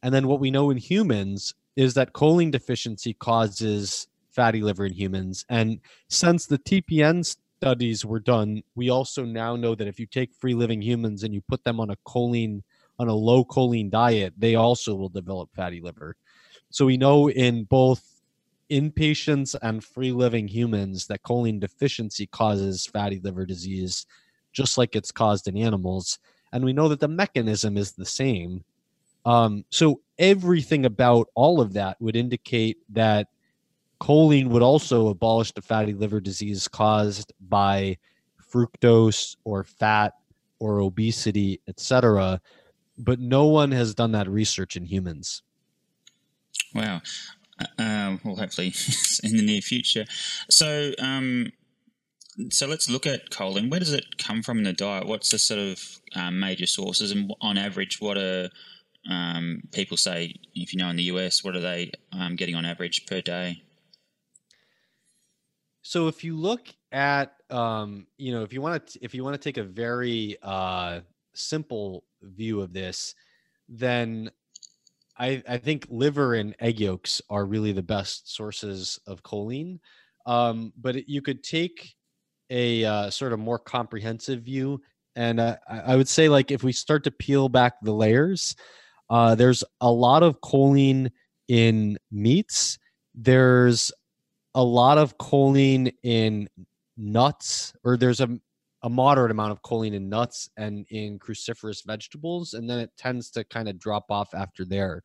And 0.03 0.13
then 0.13 0.27
what 0.27 0.39
we 0.39 0.51
know 0.51 0.69
in 0.69 0.77
humans 0.77 1.53
is 1.75 1.93
that 1.95 2.13
choline 2.13 2.51
deficiency 2.51 3.13
causes 3.13 4.07
fatty 4.31 4.61
liver 4.61 4.85
in 4.85 4.93
humans. 4.93 5.45
And 5.49 5.79
since 6.09 6.45
the 6.45 6.59
TPN 6.59 7.35
studies 7.59 8.05
were 8.05 8.19
done, 8.19 8.61
we 8.75 8.89
also 8.89 9.23
now 9.23 9.55
know 9.55 9.75
that 9.75 9.87
if 9.87 9.99
you 9.99 10.05
take 10.05 10.33
free 10.33 10.53
living 10.53 10.81
humans 10.81 11.23
and 11.23 11.33
you 11.33 11.41
put 11.47 11.63
them 11.63 11.79
on 11.79 11.89
a 11.89 11.97
choline 12.07 12.61
on 12.97 13.07
a 13.07 13.13
low 13.13 13.43
choline 13.43 13.89
diet, 13.89 14.33
they 14.37 14.55
also 14.55 14.95
will 14.95 15.09
develop 15.09 15.49
fatty 15.53 15.81
liver. 15.81 16.15
So 16.75 16.85
we 16.85 16.97
know 16.97 17.29
in 17.29 17.63
both 17.63 18.03
inpatients 18.69 19.55
and 19.61 19.81
free 19.81 20.11
living 20.11 20.45
humans 20.45 21.07
that 21.07 21.23
choline 21.23 21.57
deficiency 21.57 22.27
causes 22.27 22.85
fatty 22.85 23.21
liver 23.21 23.45
disease, 23.45 24.05
just 24.51 24.77
like 24.77 24.93
it's 24.93 25.09
caused 25.09 25.47
in 25.47 25.55
animals. 25.55 26.19
And 26.51 26.65
we 26.65 26.73
know 26.73 26.89
that 26.89 26.99
the 26.99 27.07
mechanism 27.07 27.77
is 27.77 27.93
the 27.93 28.05
same. 28.05 28.65
Um, 29.25 29.63
so 29.69 30.01
everything 30.19 30.85
about 30.85 31.29
all 31.33 31.61
of 31.61 31.71
that 31.75 31.95
would 32.01 32.17
indicate 32.17 32.79
that 32.89 33.29
choline 34.01 34.49
would 34.49 34.61
also 34.61 35.07
abolish 35.07 35.53
the 35.53 35.61
fatty 35.61 35.93
liver 35.93 36.19
disease 36.19 36.67
caused 36.67 37.31
by 37.39 37.97
fructose 38.53 39.37
or 39.45 39.63
fat 39.63 40.11
or 40.59 40.81
obesity, 40.81 41.61
etc. 41.69 42.41
But 42.97 43.21
no 43.21 43.45
one 43.45 43.71
has 43.71 43.95
done 43.95 44.11
that 44.11 44.27
research 44.27 44.75
in 44.75 44.83
humans. 44.83 45.41
Wow. 46.73 47.01
Uh, 47.59 47.81
um, 47.81 48.21
well, 48.23 48.35
hopefully 48.35 48.73
in 49.23 49.37
the 49.37 49.43
near 49.43 49.61
future. 49.61 50.05
So, 50.49 50.91
um, 50.99 51.51
so 52.49 52.67
let's 52.67 52.89
look 52.89 53.05
at 53.05 53.29
choline. 53.29 53.71
Where 53.71 53.79
does 53.79 53.93
it 53.93 54.17
come 54.17 54.43
from 54.43 54.57
in 54.57 54.65
the 54.65 54.73
diet? 54.73 55.07
What's 55.07 55.29
the 55.29 55.39
sort 55.39 55.59
of 55.59 55.99
um, 56.15 56.39
major 56.39 56.65
sources, 56.65 57.11
and 57.11 57.33
on 57.41 57.57
average, 57.57 58.01
what 58.01 58.17
are 58.17 58.49
um, 59.09 59.61
people 59.71 59.95
say? 59.95 60.35
If 60.53 60.73
you 60.73 60.79
know 60.79 60.89
in 60.89 60.97
the 60.97 61.03
US, 61.03 61.43
what 61.43 61.55
are 61.55 61.61
they 61.61 61.91
um, 62.11 62.35
getting 62.35 62.55
on 62.55 62.65
average 62.65 63.05
per 63.05 63.21
day? 63.21 63.61
So, 65.81 66.07
if 66.07 66.23
you 66.23 66.35
look 66.35 66.67
at, 66.91 67.35
um, 67.49 68.07
you 68.17 68.33
know, 68.33 68.43
if 68.43 68.51
you 68.51 68.61
want 68.61 68.87
to, 68.87 68.99
if 69.01 69.13
you 69.13 69.23
want 69.23 69.35
to 69.35 69.41
take 69.41 69.57
a 69.57 69.63
very 69.63 70.35
uh, 70.43 71.01
simple 71.33 72.03
view 72.21 72.59
of 72.59 72.73
this, 72.73 73.15
then 73.69 74.29
I, 75.17 75.41
I 75.47 75.57
think 75.57 75.87
liver 75.89 76.33
and 76.35 76.55
egg 76.59 76.79
yolks 76.79 77.21
are 77.29 77.45
really 77.45 77.71
the 77.71 77.83
best 77.83 78.33
sources 78.33 78.99
of 79.07 79.23
choline. 79.23 79.79
Um, 80.25 80.73
but 80.77 81.07
you 81.07 81.21
could 81.21 81.43
take 81.43 81.95
a 82.49 82.83
uh, 82.83 83.09
sort 83.09 83.33
of 83.33 83.39
more 83.39 83.59
comprehensive 83.59 84.41
view. 84.43 84.81
And 85.15 85.39
uh, 85.39 85.57
I 85.69 85.95
would 85.95 86.09
say, 86.09 86.27
like, 86.27 86.51
if 86.51 86.63
we 86.63 86.73
start 86.73 87.05
to 87.05 87.11
peel 87.11 87.47
back 87.47 87.75
the 87.81 87.93
layers, 87.93 88.55
uh, 89.09 89.35
there's 89.35 89.63
a 89.79 89.89
lot 89.91 90.23
of 90.23 90.41
choline 90.41 91.11
in 91.47 91.97
meats. 92.11 92.77
There's 93.13 93.91
a 94.53 94.63
lot 94.63 94.97
of 94.97 95.17
choline 95.17 95.93
in 96.03 96.49
nuts, 96.97 97.73
or 97.83 97.97
there's 97.97 98.19
a 98.19 98.29
a 98.85 98.89
moderate 98.89 99.31
amount 99.31 99.51
of 99.51 99.63
choline 99.63 99.95
in 99.95 100.07
nuts 100.07 100.47
and 100.57 100.85
in 100.91 101.17
cruciferous 101.17 101.83
vegetables, 101.83 102.53
and 102.53 102.69
then 102.69 102.77
it 102.77 102.91
tends 102.97 103.31
to 103.31 103.43
kind 103.43 103.67
of 103.67 103.79
drop 103.79 104.05
off 104.11 104.33
after 104.35 104.63
there. 104.63 105.01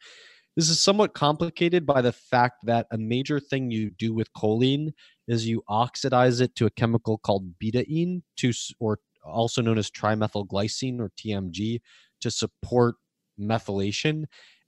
This 0.55 0.69
is 0.69 0.79
somewhat 0.79 1.15
complicated 1.15 1.87
by 1.87 2.03
the 2.03 2.13
fact 2.13 2.57
that 2.65 2.87
a 2.91 2.99
major 2.99 3.41
thing 3.41 3.71
you 3.71 3.91
do 3.91 4.13
with 4.13 4.31
choline 4.35 4.91
is 5.29 5.49
you 5.49 5.63
oxidize 5.67 6.43
it 6.43 6.55
to 6.57 6.67
a 6.67 6.71
chemical 6.71 7.17
called 7.17 7.59
betaine, 7.59 8.21
to 8.37 8.53
or 8.81 8.99
also 9.25 9.63
known 9.63 9.79
as 9.79 9.91
trimethylglycine 9.91 11.01
or 11.01 11.11
TMG, 11.19 11.81
to 12.21 12.31
support 12.31 12.97
methylation. 13.41 14.25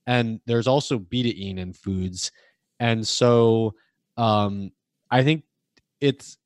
And 0.07 0.41
there's 0.47 0.67
also 0.67 0.99
betaine 0.99 1.59
in 1.59 1.75
foods, 1.75 2.33
and 2.81 3.07
so 3.07 3.75
um, 4.17 4.71
I 5.11 5.23
think 5.23 5.45
it's 6.01 6.39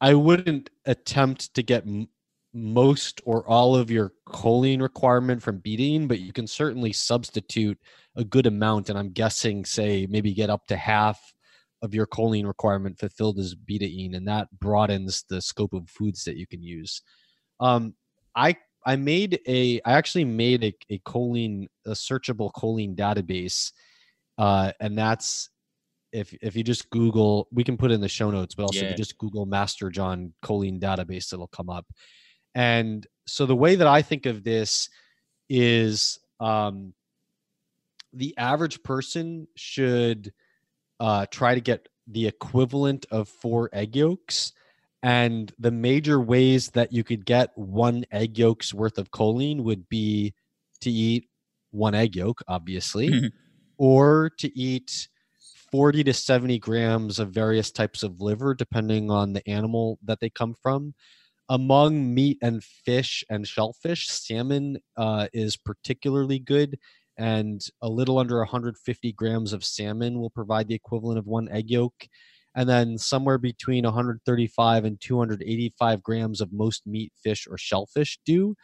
I 0.00 0.14
wouldn't 0.14 0.70
attempt 0.86 1.54
to 1.54 1.62
get 1.62 1.82
m- 1.86 2.08
most 2.54 3.20
or 3.24 3.46
all 3.48 3.76
of 3.76 3.90
your 3.90 4.12
choline 4.28 4.80
requirement 4.80 5.42
from 5.42 5.60
betaine, 5.60 6.08
but 6.08 6.20
you 6.20 6.32
can 6.32 6.46
certainly 6.46 6.92
substitute 6.92 7.78
a 8.16 8.24
good 8.24 8.46
amount. 8.46 8.88
And 8.88 8.98
I'm 8.98 9.10
guessing, 9.10 9.64
say, 9.64 10.06
maybe 10.08 10.32
get 10.32 10.50
up 10.50 10.66
to 10.68 10.76
half 10.76 11.20
of 11.82 11.94
your 11.94 12.06
choline 12.06 12.46
requirement 12.46 12.98
fulfilled 12.98 13.38
as 13.38 13.54
betaine, 13.54 14.16
and 14.16 14.26
that 14.28 14.48
broadens 14.58 15.24
the 15.28 15.40
scope 15.40 15.72
of 15.72 15.88
foods 15.88 16.24
that 16.24 16.36
you 16.36 16.46
can 16.46 16.62
use. 16.62 17.02
Um, 17.60 17.94
I 18.34 18.56
I 18.84 18.96
made 18.96 19.40
a 19.46 19.80
I 19.84 19.92
actually 19.92 20.24
made 20.24 20.64
a, 20.64 20.74
a 20.90 20.98
choline 21.00 21.66
a 21.86 21.90
searchable 21.90 22.50
choline 22.52 22.96
database, 22.96 23.72
uh, 24.38 24.72
and 24.80 24.96
that's 24.96 25.50
if 26.12 26.34
if 26.40 26.56
you 26.56 26.62
just 26.62 26.90
Google, 26.90 27.48
we 27.52 27.64
can 27.64 27.76
put 27.76 27.90
in 27.90 28.00
the 28.00 28.08
show 28.08 28.30
notes, 28.30 28.54
but 28.54 28.64
also 28.64 28.80
yeah. 28.80 28.84
if 28.86 28.90
you 28.92 28.96
just 28.96 29.18
Google 29.18 29.46
Masterjohn 29.46 30.32
choline 30.42 30.80
database, 30.80 31.32
it'll 31.32 31.48
come 31.48 31.70
up. 31.70 31.86
And 32.54 33.06
so 33.26 33.46
the 33.46 33.56
way 33.56 33.76
that 33.76 33.86
I 33.86 34.02
think 34.02 34.26
of 34.26 34.42
this 34.42 34.88
is 35.48 36.18
um, 36.40 36.94
the 38.12 38.36
average 38.38 38.82
person 38.82 39.46
should 39.56 40.32
uh, 41.00 41.26
try 41.30 41.54
to 41.54 41.60
get 41.60 41.88
the 42.06 42.26
equivalent 42.26 43.06
of 43.10 43.28
four 43.28 43.68
egg 43.72 43.96
yolks. 43.96 44.52
And 45.02 45.52
the 45.58 45.70
major 45.70 46.20
ways 46.20 46.70
that 46.70 46.92
you 46.92 47.04
could 47.04 47.24
get 47.24 47.56
one 47.56 48.04
egg 48.10 48.36
yolk's 48.36 48.74
worth 48.74 48.98
of 48.98 49.10
choline 49.12 49.62
would 49.62 49.88
be 49.88 50.34
to 50.80 50.90
eat 50.90 51.28
one 51.70 51.94
egg 51.94 52.16
yolk, 52.16 52.42
obviously, 52.48 53.30
or 53.76 54.30
to 54.38 54.58
eat 54.58 55.08
40 55.70 56.04
to 56.04 56.14
70 56.14 56.58
grams 56.58 57.18
of 57.18 57.30
various 57.30 57.70
types 57.70 58.02
of 58.02 58.20
liver, 58.20 58.54
depending 58.54 59.10
on 59.10 59.32
the 59.32 59.46
animal 59.48 59.98
that 60.04 60.20
they 60.20 60.30
come 60.30 60.54
from. 60.62 60.94
Among 61.48 62.14
meat 62.14 62.38
and 62.42 62.62
fish 62.62 63.24
and 63.30 63.46
shellfish, 63.46 64.08
salmon 64.08 64.78
uh, 64.96 65.28
is 65.32 65.56
particularly 65.56 66.38
good, 66.38 66.78
and 67.16 67.60
a 67.82 67.88
little 67.88 68.18
under 68.18 68.38
150 68.38 69.12
grams 69.12 69.52
of 69.52 69.64
salmon 69.64 70.20
will 70.20 70.30
provide 70.30 70.68
the 70.68 70.74
equivalent 70.74 71.18
of 71.18 71.26
one 71.26 71.48
egg 71.50 71.70
yolk. 71.70 72.06
And 72.54 72.68
then 72.68 72.98
somewhere 72.98 73.38
between 73.38 73.84
135 73.84 74.84
and 74.84 75.00
285 75.00 76.02
grams 76.02 76.40
of 76.40 76.52
most 76.52 76.86
meat, 76.86 77.12
fish, 77.22 77.46
or 77.48 77.56
shellfish 77.56 78.18
do. 78.24 78.54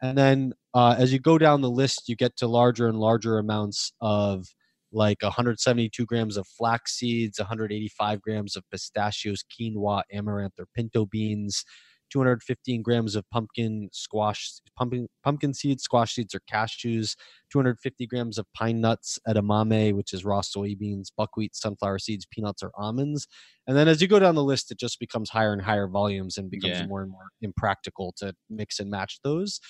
And 0.00 0.18
then 0.18 0.52
uh, 0.74 0.96
as 0.98 1.12
you 1.12 1.18
go 1.18 1.38
down 1.38 1.60
the 1.60 1.70
list, 1.70 2.08
you 2.08 2.16
get 2.16 2.36
to 2.38 2.46
larger 2.46 2.88
and 2.88 2.98
larger 2.98 3.38
amounts 3.38 3.92
of 4.00 4.46
like 4.92 5.22
172 5.22 6.06
grams 6.06 6.36
of 6.36 6.46
flax 6.46 6.94
seeds, 6.98 7.38
185 7.38 8.20
grams 8.22 8.56
of 8.56 8.64
pistachios, 8.70 9.42
quinoa, 9.44 10.02
amaranth, 10.12 10.54
or 10.58 10.66
pinto 10.74 11.06
beans, 11.06 11.64
215 12.10 12.82
grams 12.82 13.16
of 13.16 13.28
pumpkin 13.30 13.88
squash, 13.92 14.50
pumpkin 14.76 15.08
pumpkin 15.24 15.54
seeds, 15.54 15.82
squash 15.82 16.14
seeds, 16.14 16.34
or 16.34 16.40
cashews, 16.52 17.16
250 17.50 18.06
grams 18.06 18.38
of 18.38 18.46
pine 18.54 18.80
nuts, 18.80 19.18
edamame, 19.26 19.94
which 19.94 20.12
is 20.12 20.24
raw 20.24 20.40
soybeans, 20.42 21.08
buckwheat, 21.16 21.54
sunflower 21.56 21.98
seeds, 21.98 22.26
peanuts, 22.30 22.62
or 22.62 22.70
almonds. 22.76 23.26
And 23.66 23.76
then 23.76 23.88
as 23.88 24.02
you 24.02 24.08
go 24.08 24.18
down 24.18 24.34
the 24.34 24.44
list, 24.44 24.70
it 24.70 24.78
just 24.78 25.00
becomes 25.00 25.30
higher 25.30 25.52
and 25.52 25.62
higher 25.62 25.88
volumes 25.88 26.36
and 26.36 26.50
becomes 26.50 26.80
Yeah. 26.80 26.86
more 26.86 27.02
and 27.02 27.10
more 27.10 27.28
impractical 27.40 28.12
to 28.18 28.34
mix 28.50 28.78
and 28.78 28.90
match 28.90 29.20
those. 29.24 29.60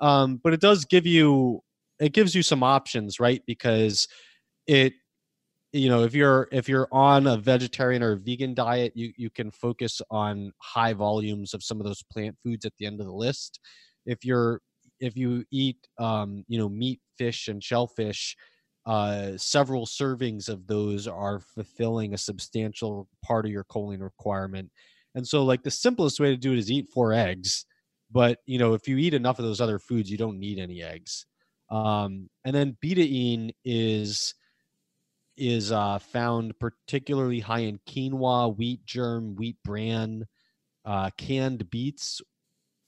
Um, 0.00 0.40
but 0.42 0.54
it 0.54 0.60
does 0.60 0.84
give 0.84 1.06
you 1.06 1.60
it 1.98 2.14
gives 2.14 2.34
you 2.34 2.42
some 2.42 2.62
options, 2.62 3.20
right? 3.20 3.42
Because 3.46 4.08
it 4.66 4.94
you 5.72 5.88
know 5.88 6.02
if 6.04 6.14
you're 6.14 6.48
if 6.50 6.68
you're 6.68 6.88
on 6.90 7.26
a 7.26 7.36
vegetarian 7.36 8.02
or 8.02 8.16
vegan 8.16 8.54
diet 8.54 8.92
you 8.96 9.12
you 9.16 9.30
can 9.30 9.50
focus 9.50 10.00
on 10.10 10.52
high 10.58 10.92
volumes 10.92 11.54
of 11.54 11.62
some 11.62 11.80
of 11.80 11.86
those 11.86 12.02
plant 12.12 12.36
foods 12.42 12.64
at 12.64 12.72
the 12.78 12.86
end 12.86 13.00
of 13.00 13.06
the 13.06 13.12
list. 13.12 13.60
If 14.06 14.24
you're 14.24 14.60
if 14.98 15.16
you 15.16 15.44
eat 15.50 15.76
um 15.98 16.44
you 16.48 16.58
know 16.58 16.68
meat 16.68 17.00
fish 17.18 17.48
and 17.48 17.62
shellfish 17.62 18.36
uh 18.86 19.32
several 19.36 19.86
servings 19.86 20.48
of 20.48 20.66
those 20.66 21.06
are 21.06 21.40
fulfilling 21.40 22.14
a 22.14 22.18
substantial 22.18 23.08
part 23.24 23.44
of 23.46 23.52
your 23.52 23.64
choline 23.64 24.02
requirement. 24.02 24.70
And 25.14 25.26
so 25.26 25.44
like 25.44 25.62
the 25.62 25.70
simplest 25.70 26.20
way 26.20 26.30
to 26.30 26.36
do 26.36 26.52
it 26.52 26.58
is 26.58 26.70
eat 26.70 26.88
four 26.92 27.12
eggs 27.12 27.64
but 28.10 28.38
you 28.46 28.58
know 28.58 28.74
if 28.74 28.88
you 28.88 28.96
eat 28.98 29.14
enough 29.14 29.38
of 29.38 29.44
those 29.44 29.60
other 29.60 29.78
foods 29.78 30.10
you 30.10 30.18
don't 30.18 30.40
need 30.40 30.58
any 30.58 30.82
eggs. 30.82 31.26
Um 31.70 32.28
and 32.44 32.54
then 32.56 32.76
betaine 32.84 33.52
is 33.64 34.34
is 35.40 35.72
uh, 35.72 35.98
found 35.98 36.56
particularly 36.60 37.40
high 37.40 37.60
in 37.60 37.80
quinoa, 37.88 38.56
wheat 38.56 38.84
germ, 38.84 39.34
wheat 39.36 39.56
bran, 39.64 40.26
uh, 40.84 41.10
canned 41.16 41.68
beets. 41.70 42.20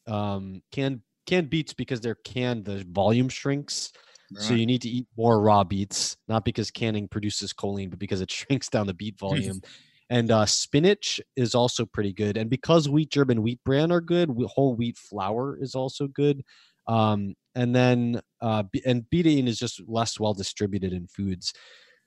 Um, 0.06 0.62
canned 0.71 1.00
canned 1.26 1.50
beets 1.50 1.73
because 1.73 2.00
they're 2.00 2.16
canned, 2.16 2.64
the 2.64 2.85
volume 2.90 3.28
shrinks, 3.28 3.92
so 4.37 4.54
you 4.54 4.66
need 4.66 4.82
to 4.82 4.88
eat 4.88 5.06
more 5.16 5.40
raw 5.40 5.64
beets. 5.64 6.16
Not 6.28 6.44
because 6.44 6.71
canning 6.71 7.09
produces 7.09 7.52
choline, 7.52 7.90
but 7.90 7.99
because 7.99 8.21
it 8.21 8.30
shrinks 8.30 8.68
down 8.68 8.87
the 8.87 8.94
beet 8.94 9.18
volume. 9.18 9.61
and 10.11 10.30
uh, 10.30 10.44
spinach 10.47 11.21
is 11.37 11.54
also 11.54 11.87
pretty 11.87 12.12
good, 12.12 12.37
and 12.37 12.50
because 12.50 12.88
wheat 12.88 13.11
germ 13.11 13.30
and 13.30 13.42
wheat 13.42 13.61
bran 13.64 13.90
are 13.92 14.00
good, 14.00 14.30
whole 14.47 14.75
wheat 14.75 14.99
flour 14.99 15.56
is 15.61 15.75
also 15.75 16.06
good. 16.06 16.42
Um, 16.87 17.35
and 17.54 17.75
then 17.75 18.21
uh, 18.40 18.64
and 18.85 19.04
betaine 19.12 19.47
is 19.47 19.59
just 19.59 19.80
less 19.87 20.18
well 20.18 20.35
distributed 20.35 20.92
in 20.92 21.06
foods. 21.06 21.52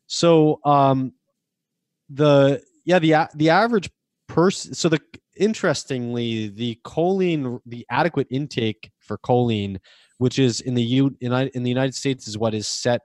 So 0.08 0.60
um 0.66 1.14
the 2.10 2.62
yeah 2.86 3.00
the 3.00 3.28
the 3.36 3.50
average 3.50 3.90
person 4.28 4.74
so 4.74 4.90
the 4.90 5.00
interestingly 5.38 6.50
the 6.50 6.80
choline 6.86 7.60
the 7.66 7.86
adequate 7.90 8.28
intake 8.30 8.92
for 9.00 9.18
choline 9.20 9.78
which 10.18 10.40
is 10.40 10.62
in 10.62 10.76
the 10.76 10.84
U, 10.84 11.16
in, 11.20 11.34
in 11.34 11.64
the 11.64 11.70
United 11.70 11.94
States 11.94 12.28
is 12.28 12.38
what 12.38 12.54
is 12.54 12.68
set 12.68 13.02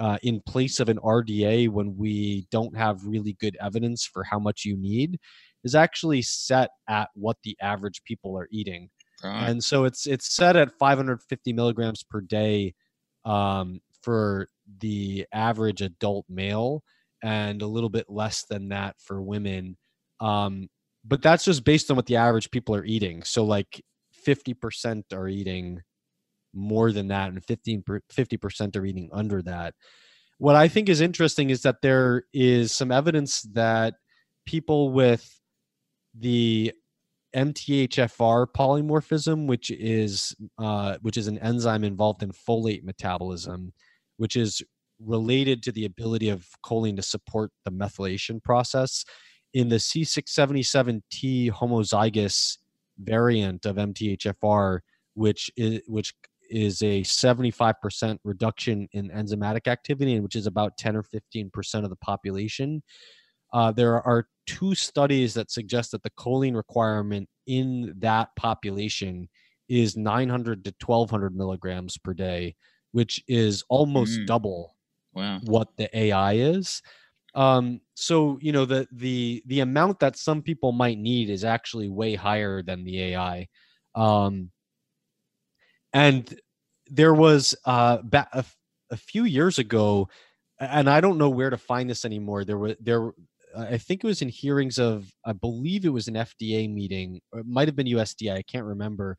uh, 0.00 0.18
in 0.22 0.40
place 0.40 0.80
of 0.80 0.88
an 0.88 0.98
RDA 0.98 1.68
when 1.68 1.96
we 1.96 2.46
don't 2.50 2.76
have 2.76 3.04
really 3.04 3.36
good 3.40 3.56
evidence 3.60 4.04
for 4.04 4.24
how 4.24 4.38
much 4.38 4.64
you 4.64 4.76
need 4.76 5.18
is 5.62 5.74
actually 5.74 6.22
set 6.22 6.70
at 6.88 7.10
what 7.14 7.36
the 7.44 7.56
average 7.60 8.02
people 8.04 8.36
are 8.36 8.48
eating 8.50 8.88
right. 9.22 9.48
and 9.48 9.62
so 9.62 9.84
it's 9.84 10.06
it's 10.06 10.34
set 10.34 10.56
at 10.56 10.72
550 10.78 11.52
milligrams 11.52 12.02
per 12.02 12.20
day 12.20 12.74
um, 13.24 13.80
for 14.02 14.48
the 14.80 15.26
average 15.32 15.82
adult 15.82 16.24
male 16.28 16.82
and 17.22 17.62
a 17.62 17.66
little 17.66 17.90
bit 17.90 18.06
less 18.08 18.44
than 18.48 18.68
that 18.68 18.96
for 18.98 19.20
women 19.20 19.76
um, 20.20 20.68
but 21.04 21.22
that's 21.22 21.44
just 21.44 21.64
based 21.64 21.90
on 21.90 21.96
what 21.96 22.06
the 22.06 22.16
average 22.16 22.50
people 22.50 22.74
are 22.74 22.84
eating. 22.84 23.22
So 23.22 23.44
like 23.44 23.82
50% 24.26 25.12
are 25.12 25.28
eating 25.28 25.80
more 26.52 26.92
than 26.92 27.08
that 27.08 27.28
and 27.28 27.44
15 27.44 27.82
50% 27.82 28.76
are 28.76 28.84
eating 28.84 29.08
under 29.12 29.40
that. 29.42 29.74
What 30.38 30.56
i 30.56 30.68
think 30.68 30.88
is 30.88 31.00
interesting 31.00 31.50
is 31.50 31.62
that 31.62 31.82
there 31.82 32.24
is 32.32 32.72
some 32.72 32.90
evidence 32.90 33.42
that 33.52 33.94
people 34.46 34.90
with 34.90 35.38
the 36.18 36.72
MTHFR 37.36 38.46
polymorphism, 38.56 39.46
which 39.46 39.70
is 39.70 40.34
uh, 40.58 40.96
which 41.02 41.16
is 41.16 41.28
an 41.28 41.38
enzyme 41.38 41.84
involved 41.84 42.24
in 42.24 42.32
folate 42.32 42.82
metabolism, 42.82 43.72
which 44.20 44.36
is 44.36 44.62
related 45.02 45.62
to 45.62 45.72
the 45.72 45.86
ability 45.86 46.28
of 46.28 46.46
choline 46.62 46.94
to 46.94 47.02
support 47.02 47.50
the 47.64 47.70
methylation 47.70 48.42
process. 48.42 49.02
In 49.54 49.70
the 49.70 49.76
C677T 49.76 51.50
homozygous 51.50 52.58
variant 52.98 53.64
of 53.64 53.76
MTHFR, 53.76 54.80
which 55.14 55.50
is 55.56 55.80
which 55.86 56.12
is 56.50 56.82
a 56.82 57.00
75% 57.00 58.18
reduction 58.22 58.88
in 58.92 59.08
enzymatic 59.08 59.68
activity, 59.68 60.20
which 60.20 60.36
is 60.36 60.46
about 60.46 60.76
10 60.76 60.96
or 60.96 61.02
15% 61.02 61.84
of 61.84 61.88
the 61.88 61.96
population. 61.96 62.82
Uh, 63.54 63.72
there 63.72 64.02
are 64.02 64.26
two 64.46 64.74
studies 64.74 65.32
that 65.32 65.50
suggest 65.50 65.92
that 65.92 66.02
the 66.02 66.10
choline 66.10 66.56
requirement 66.56 67.26
in 67.46 67.94
that 68.00 68.28
population 68.36 69.30
is 69.70 69.96
900 69.96 70.64
to 70.64 70.74
1200 70.84 71.34
milligrams 71.34 71.96
per 71.96 72.12
day, 72.12 72.54
which 72.92 73.22
is 73.28 73.64
almost 73.68 74.20
Mm. 74.20 74.26
double 74.26 74.76
wow. 75.14 75.40
what 75.42 75.68
the 75.76 75.88
AI 75.96 76.34
is. 76.34 76.82
Um, 77.34 77.80
so 77.94 78.38
you 78.42 78.52
know 78.52 78.64
the 78.64 78.88
the 78.90 79.42
the 79.46 79.60
amount 79.60 80.00
that 80.00 80.16
some 80.16 80.42
people 80.42 80.72
might 80.72 80.98
need 80.98 81.30
is 81.30 81.44
actually 81.44 81.88
way 81.88 82.14
higher 82.14 82.62
than 82.62 82.84
the 82.84 83.00
AI. 83.02 83.48
Um, 83.94 84.50
and 85.92 86.40
there 86.86 87.14
was 87.14 87.54
uh, 87.64 87.98
ba- 88.02 88.28
a, 88.32 88.44
a 88.90 88.96
few 88.96 89.24
years 89.24 89.58
ago, 89.58 90.08
and 90.58 90.88
I 90.90 91.00
don't 91.00 91.18
know 91.18 91.30
where 91.30 91.50
to 91.50 91.58
find 91.58 91.88
this 91.88 92.04
anymore. 92.04 92.44
There 92.44 92.58
were 92.58 92.76
there, 92.80 93.12
I 93.56 93.78
think 93.78 94.02
it 94.02 94.06
was 94.06 94.22
in 94.22 94.28
hearings 94.28 94.78
of, 94.78 95.06
I 95.24 95.32
believe 95.32 95.84
it 95.84 95.92
was 95.92 96.08
an 96.08 96.14
FDA 96.14 96.72
meeting, 96.72 97.20
it 97.32 97.46
might 97.46 97.68
have 97.68 97.76
been 97.76 97.86
USDA. 97.86 98.34
I 98.34 98.42
can't 98.42 98.66
remember. 98.66 99.16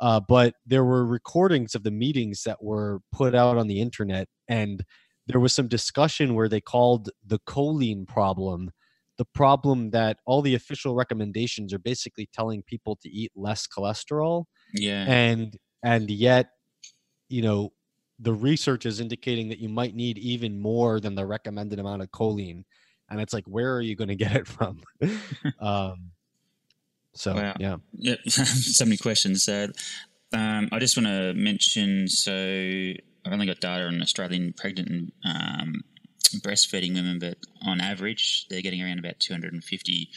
Uh, 0.00 0.20
but 0.20 0.54
there 0.66 0.84
were 0.84 1.04
recordings 1.06 1.74
of 1.74 1.82
the 1.82 1.90
meetings 1.90 2.42
that 2.44 2.62
were 2.62 3.00
put 3.12 3.34
out 3.34 3.58
on 3.58 3.66
the 3.66 3.80
internet, 3.80 4.28
and 4.48 4.84
there 5.26 5.40
was 5.40 5.54
some 5.54 5.68
discussion 5.68 6.34
where 6.34 6.48
they 6.48 6.60
called 6.60 7.10
the 7.26 7.38
choline 7.40 8.06
problem 8.06 8.70
the 9.18 9.24
problem 9.34 9.90
that 9.90 10.16
all 10.24 10.40
the 10.40 10.54
official 10.54 10.94
recommendations 10.94 11.74
are 11.74 11.78
basically 11.78 12.26
telling 12.32 12.62
people 12.62 12.96
to 12.96 13.10
eat 13.10 13.30
less 13.36 13.66
cholesterol 13.66 14.44
Yeah. 14.72 15.04
and 15.06 15.56
and 15.84 16.10
yet 16.10 16.50
you 17.28 17.42
know 17.42 17.72
the 18.18 18.32
research 18.32 18.84
is 18.86 19.00
indicating 19.00 19.48
that 19.48 19.58
you 19.58 19.68
might 19.68 19.94
need 19.94 20.18
even 20.18 20.60
more 20.60 21.00
than 21.00 21.14
the 21.14 21.26
recommended 21.26 21.78
amount 21.78 22.02
of 22.02 22.10
choline 22.10 22.64
and 23.10 23.20
it's 23.20 23.32
like 23.32 23.44
where 23.46 23.74
are 23.74 23.80
you 23.80 23.96
going 23.96 24.08
to 24.08 24.16
get 24.16 24.36
it 24.36 24.46
from 24.46 24.82
um 25.60 26.12
so 27.14 27.34
Wow. 27.34 27.54
yeah 27.58 27.76
Yeah, 27.92 28.16
so 28.26 28.84
many 28.84 28.96
questions. 28.96 29.44
So, 29.44 29.68
um, 30.32 30.68
I 30.72 30.78
just 30.78 30.96
want 30.96 31.06
to 31.06 31.34
mention. 31.34 32.08
So, 32.08 32.32
I've 32.32 33.32
only 33.32 33.46
got 33.46 33.60
data 33.60 33.84
on 33.86 34.00
Australian 34.00 34.54
pregnant 34.56 34.88
and 34.88 35.12
um, 35.24 35.74
breastfeeding 36.38 36.94
women, 36.94 37.18
but 37.18 37.36
on 37.66 37.80
average, 37.80 38.46
they're 38.48 38.62
getting 38.62 38.82
around 38.82 38.98
about 38.98 39.18
250 39.20 40.08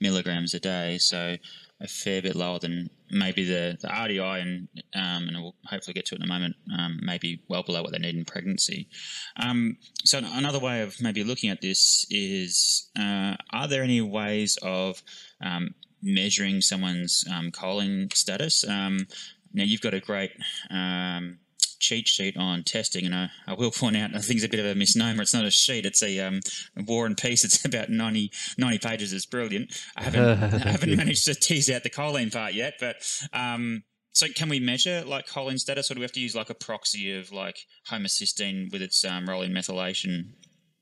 milligrams 0.00 0.54
a 0.54 0.60
day. 0.60 0.98
So, 0.98 1.36
a 1.80 1.86
fair 1.86 2.20
bit 2.20 2.34
lower 2.34 2.58
than 2.58 2.90
maybe 3.10 3.44
the, 3.44 3.76
the 3.80 3.86
RDI, 3.88 4.42
and 4.42 4.68
um, 4.94 5.28
and 5.28 5.36
we'll 5.40 5.54
hopefully 5.66 5.94
get 5.94 6.06
to 6.06 6.14
it 6.14 6.18
in 6.18 6.24
a 6.24 6.26
moment. 6.26 6.56
Um, 6.76 6.98
maybe 7.02 7.42
well 7.48 7.62
below 7.62 7.82
what 7.82 7.92
they 7.92 7.98
need 7.98 8.16
in 8.16 8.24
pregnancy. 8.24 8.88
Um, 9.36 9.76
so, 10.04 10.18
another 10.18 10.58
way 10.58 10.82
of 10.82 11.00
maybe 11.00 11.22
looking 11.22 11.50
at 11.50 11.60
this 11.60 12.04
is: 12.10 12.90
uh, 12.98 13.36
Are 13.52 13.68
there 13.68 13.82
any 13.84 14.00
ways 14.00 14.58
of 14.62 15.02
um, 15.40 15.74
measuring 16.02 16.60
someone's 16.60 17.24
um, 17.32 17.50
choline 17.50 18.12
status. 18.14 18.66
Um, 18.66 19.06
now 19.52 19.64
you've 19.64 19.80
got 19.80 19.94
a 19.94 20.00
great 20.00 20.32
um, 20.70 21.38
cheat 21.78 22.08
sheet 22.08 22.36
on 22.36 22.64
testing, 22.64 23.06
and 23.06 23.14
I, 23.14 23.30
I 23.46 23.54
will 23.54 23.70
point 23.70 23.96
out 23.96 24.14
I 24.14 24.18
think 24.20 24.36
it's 24.36 24.46
a 24.46 24.48
bit 24.48 24.60
of 24.60 24.66
a 24.66 24.74
misnomer. 24.74 25.22
It's 25.22 25.34
not 25.34 25.44
a 25.44 25.50
sheet; 25.50 25.86
it's 25.86 26.02
a 26.02 26.20
um, 26.20 26.40
War 26.76 27.06
and 27.06 27.16
Peace. 27.16 27.44
It's 27.44 27.64
about 27.64 27.88
90, 27.88 28.30
90 28.56 28.78
pages. 28.78 29.12
It's 29.12 29.26
brilliant. 29.26 29.72
I 29.96 30.04
haven't 30.04 30.22
I 30.66 30.70
haven't 30.70 30.96
managed 30.96 31.24
to 31.26 31.34
tease 31.34 31.70
out 31.70 31.82
the 31.82 31.90
choline 31.90 32.32
part 32.32 32.54
yet, 32.54 32.74
but 32.80 32.96
um, 33.32 33.84
so 34.12 34.26
can 34.28 34.48
we 34.48 34.60
measure 34.60 35.04
like 35.04 35.26
choline 35.26 35.58
status, 35.58 35.90
or 35.90 35.94
do 35.94 36.00
we 36.00 36.04
have 36.04 36.12
to 36.12 36.20
use 36.20 36.34
like 36.34 36.50
a 36.50 36.54
proxy 36.54 37.16
of 37.18 37.32
like 37.32 37.58
homocysteine 37.90 38.72
with 38.72 38.82
its 38.82 39.04
um, 39.04 39.28
role 39.28 39.42
in 39.42 39.52
methylation? 39.52 40.32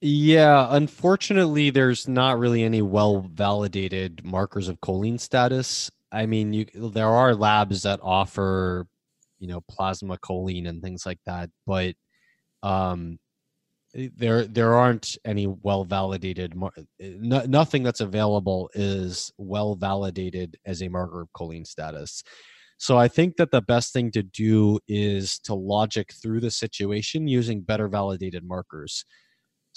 Yeah, 0.00 0.66
unfortunately, 0.70 1.70
there's 1.70 2.06
not 2.06 2.38
really 2.38 2.62
any 2.62 2.82
well 2.82 3.20
validated 3.32 4.24
markers 4.24 4.68
of 4.68 4.80
choline 4.80 5.18
status. 5.18 5.90
I 6.12 6.26
mean, 6.26 6.52
you 6.52 6.66
there 6.74 7.08
are 7.08 7.34
labs 7.34 7.82
that 7.82 8.00
offer, 8.02 8.86
you 9.38 9.48
know, 9.48 9.62
plasma 9.62 10.18
choline 10.18 10.68
and 10.68 10.82
things 10.82 11.06
like 11.06 11.18
that, 11.26 11.50
but 11.66 11.94
um, 12.62 13.18
eh, 13.96 14.08
there 14.16 14.46
there 14.46 14.74
aren't 14.74 15.16
any 15.24 15.46
well 15.48 15.84
validated. 15.84 16.54
Eh, 17.00 17.14
no, 17.20 17.42
nothing 17.46 17.82
that's 17.84 18.00
available 18.02 18.70
is 18.74 19.32
well 19.38 19.76
validated 19.76 20.56
as 20.66 20.82
a 20.82 20.88
marker 20.88 21.22
of 21.22 21.28
choline 21.36 21.66
status. 21.66 22.22
So 22.78 22.98
I 22.98 23.08
think 23.08 23.36
that 23.36 23.50
the 23.52 23.62
best 23.62 23.92
thing 23.92 24.10
to 24.12 24.22
do 24.22 24.78
is 24.88 25.38
to 25.40 25.54
logic 25.54 26.12
through 26.22 26.40
the 26.40 26.50
situation 26.50 27.28
using 27.28 27.62
better 27.62 27.88
validated 27.88 28.44
markers. 28.44 29.04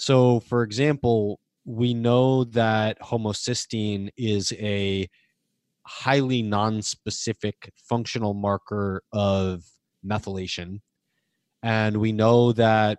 So, 0.00 0.40
for 0.40 0.62
example, 0.62 1.40
we 1.66 1.92
know 1.92 2.44
that 2.44 2.98
homocysteine 3.00 4.08
is 4.16 4.50
a 4.58 5.10
highly 5.86 6.40
non-specific 6.40 7.70
functional 7.76 8.32
marker 8.32 9.02
of 9.12 9.62
methylation 10.02 10.80
and 11.62 11.98
we 11.98 12.12
know 12.12 12.52
that 12.52 12.98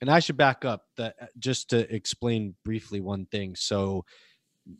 and 0.00 0.10
i 0.10 0.20
should 0.20 0.36
back 0.36 0.64
up 0.64 0.82
that 0.96 1.14
uh, 1.20 1.26
just 1.38 1.70
to 1.70 1.92
explain 1.92 2.54
briefly 2.64 3.00
one 3.00 3.26
thing 3.26 3.56
so 3.56 4.04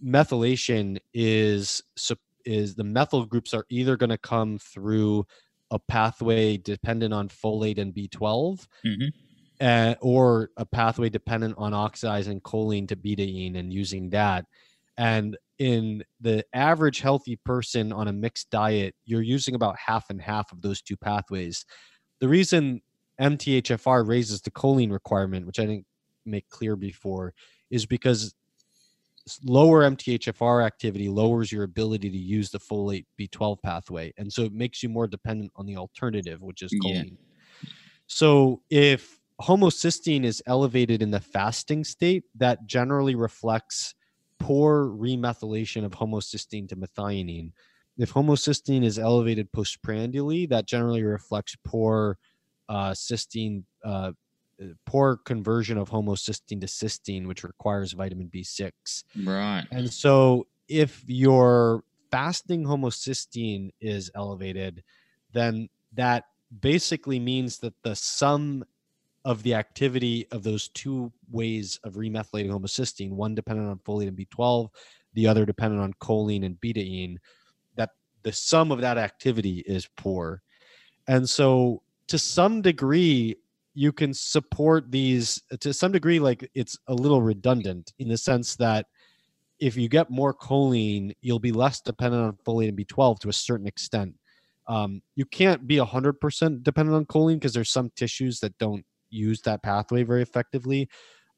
methylation 0.04 0.98
is 1.12 1.82
is 2.44 2.74
the 2.76 2.84
methyl 2.84 3.24
groups 3.24 3.52
are 3.52 3.64
either 3.70 3.96
going 3.96 4.10
to 4.10 4.18
come 4.18 4.58
through 4.58 5.24
a 5.70 5.78
pathway 5.78 6.56
dependent 6.56 7.12
on 7.12 7.28
folate 7.28 7.78
and 7.78 7.94
b12 7.94 8.66
mm-hmm. 8.86 9.08
Uh, 9.62 9.94
or 10.02 10.50
a 10.58 10.66
pathway 10.66 11.08
dependent 11.08 11.54
on 11.56 11.72
oxidizing 11.72 12.40
choline 12.42 12.86
to 12.88 12.96
betaine 12.96 13.56
and 13.56 13.72
using 13.72 14.10
that 14.10 14.44
and 14.98 15.36
in 15.58 16.02
the 16.20 16.44
average 16.52 17.00
healthy 17.00 17.36
person 17.36 17.92
on 17.92 18.08
a 18.08 18.12
mixed 18.12 18.50
diet, 18.50 18.94
you're 19.04 19.22
using 19.22 19.54
about 19.54 19.76
half 19.78 20.10
and 20.10 20.20
half 20.20 20.52
of 20.52 20.60
those 20.60 20.82
two 20.82 20.96
pathways. 20.96 21.64
The 22.18 22.28
reason 22.28 22.82
MTHFR 23.20 24.06
raises 24.06 24.42
the 24.42 24.50
choline 24.50 24.90
requirement, 24.90 25.46
which 25.46 25.58
I 25.58 25.66
didn't 25.66 25.86
make 26.26 26.48
clear 26.48 26.76
before, 26.76 27.32
is 27.70 27.86
because 27.86 28.34
lower 29.44 29.88
MTHFR 29.88 30.64
activity 30.64 31.08
lowers 31.08 31.52
your 31.52 31.62
ability 31.62 32.10
to 32.10 32.18
use 32.18 32.50
the 32.50 32.58
folate 32.58 33.06
B12 33.18 33.62
pathway. 33.62 34.12
And 34.18 34.32
so 34.32 34.42
it 34.42 34.52
makes 34.52 34.82
you 34.82 34.88
more 34.88 35.06
dependent 35.06 35.52
on 35.54 35.64
the 35.64 35.76
alternative, 35.76 36.42
which 36.42 36.62
is 36.62 36.72
choline. 36.82 37.16
Yeah. 37.62 37.68
So 38.08 38.62
if 38.68 39.21
homocysteine 39.42 40.24
is 40.24 40.42
elevated 40.46 41.02
in 41.02 41.10
the 41.10 41.20
fasting 41.20 41.84
state, 41.84 42.24
that 42.36 42.66
generally 42.66 43.14
reflects 43.14 43.94
poor 44.38 44.86
remethylation 44.86 45.84
of 45.84 45.92
homocysteine 45.92 46.68
to 46.68 46.76
methionine. 46.76 47.52
If 47.98 48.12
homocysteine 48.12 48.84
is 48.84 48.98
elevated 48.98 49.52
postprandially, 49.52 50.46
that 50.46 50.66
generally 50.66 51.02
reflects 51.02 51.56
poor 51.64 52.18
uh, 52.68 52.92
cysteine, 52.92 53.64
uh, 53.84 54.12
poor 54.86 55.18
conversion 55.18 55.78
of 55.78 55.90
homocysteine 55.90 56.60
to 56.60 56.66
cysteine, 56.66 57.26
which 57.26 57.44
requires 57.44 57.92
vitamin 57.92 58.28
B6. 58.28 59.04
Right. 59.24 59.66
And 59.70 59.92
so 59.92 60.46
if 60.68 61.04
your 61.06 61.84
fasting 62.10 62.64
homocysteine 62.64 63.70
is 63.80 64.10
elevated, 64.14 64.82
then 65.32 65.68
that 65.92 66.24
basically 66.60 67.18
means 67.18 67.58
that 67.58 67.74
the 67.82 67.94
sum 67.94 68.64
of 69.24 69.42
the 69.42 69.54
activity 69.54 70.26
of 70.32 70.42
those 70.42 70.68
two 70.68 71.12
ways 71.30 71.78
of 71.84 71.94
remethylating 71.94 72.50
homocysteine, 72.50 73.10
one 73.10 73.34
dependent 73.34 73.68
on 73.68 73.78
folate 73.78 74.08
and 74.08 74.16
B12, 74.16 74.68
the 75.14 75.26
other 75.26 75.46
dependent 75.46 75.82
on 75.82 75.94
choline 75.94 76.44
and 76.44 76.60
betaine, 76.60 77.16
that 77.76 77.90
the 78.22 78.32
sum 78.32 78.72
of 78.72 78.80
that 78.80 78.98
activity 78.98 79.62
is 79.66 79.88
poor. 79.96 80.42
And 81.06 81.28
so 81.28 81.82
to 82.08 82.18
some 82.18 82.62
degree, 82.62 83.36
you 83.74 83.92
can 83.92 84.12
support 84.12 84.90
these 84.90 85.42
to 85.60 85.72
some 85.72 85.92
degree, 85.92 86.18
like 86.18 86.50
it's 86.54 86.78
a 86.88 86.94
little 86.94 87.22
redundant 87.22 87.92
in 87.98 88.08
the 88.08 88.18
sense 88.18 88.56
that 88.56 88.86
if 89.60 89.76
you 89.76 89.88
get 89.88 90.10
more 90.10 90.34
choline, 90.34 91.12
you'll 91.20 91.38
be 91.38 91.52
less 91.52 91.80
dependent 91.80 92.22
on 92.24 92.36
folate 92.44 92.68
and 92.68 92.76
B12 92.76 93.20
to 93.20 93.28
a 93.28 93.32
certain 93.32 93.66
extent. 93.66 94.14
Um, 94.66 95.02
you 95.14 95.24
can't 95.24 95.66
be 95.66 95.76
100% 95.76 96.62
dependent 96.62 96.96
on 96.96 97.06
choline 97.06 97.36
because 97.36 97.52
there's 97.52 97.70
some 97.70 97.90
tissues 97.96 98.40
that 98.40 98.58
don't 98.58 98.84
use 99.12 99.40
that 99.42 99.62
pathway 99.62 100.02
very 100.02 100.22
effectively. 100.22 100.88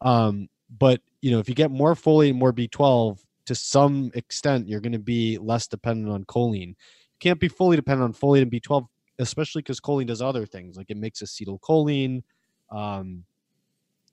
Um, 0.01 0.49
but 0.79 1.01
you 1.21 1.31
know, 1.31 1.39
if 1.39 1.49
you 1.49 1.55
get 1.55 1.71
more 1.71 1.95
folate, 1.95 2.31
and 2.31 2.39
more 2.39 2.53
B12, 2.53 3.19
to 3.47 3.55
some 3.55 4.11
extent, 4.15 4.69
you're 4.69 4.81
going 4.81 4.93
to 4.93 4.99
be 4.99 5.39
less 5.39 5.67
dependent 5.67 6.13
on 6.13 6.25
choline. 6.25 6.69
You 6.69 7.19
can't 7.21 7.41
be 7.41 7.49
fully 7.49 7.77
dependent 7.77 8.05
on 8.05 8.15
folate 8.15 8.43
and 8.43 8.51
B12, 8.51 8.87
especially 9.19 9.63
because 9.63 9.81
choline 9.81 10.07
does 10.07 10.23
other 10.23 10.47
things, 10.47 10.77
like 10.77 10.91
it 10.91 10.97
makes 10.97 11.23
acetylcholine, 11.23 12.23
um, 12.71 13.25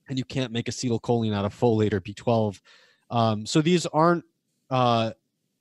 and 0.10 0.18
you 0.18 0.26
can't 0.26 0.52
make 0.52 0.66
acetylcholine 0.66 1.34
out 1.34 1.46
of 1.46 1.58
folate 1.58 1.94
or 1.94 2.02
B12. 2.02 2.60
Um, 3.10 3.46
so 3.46 3.62
these 3.62 3.86
aren't 3.88 4.24
uh, 4.70 5.12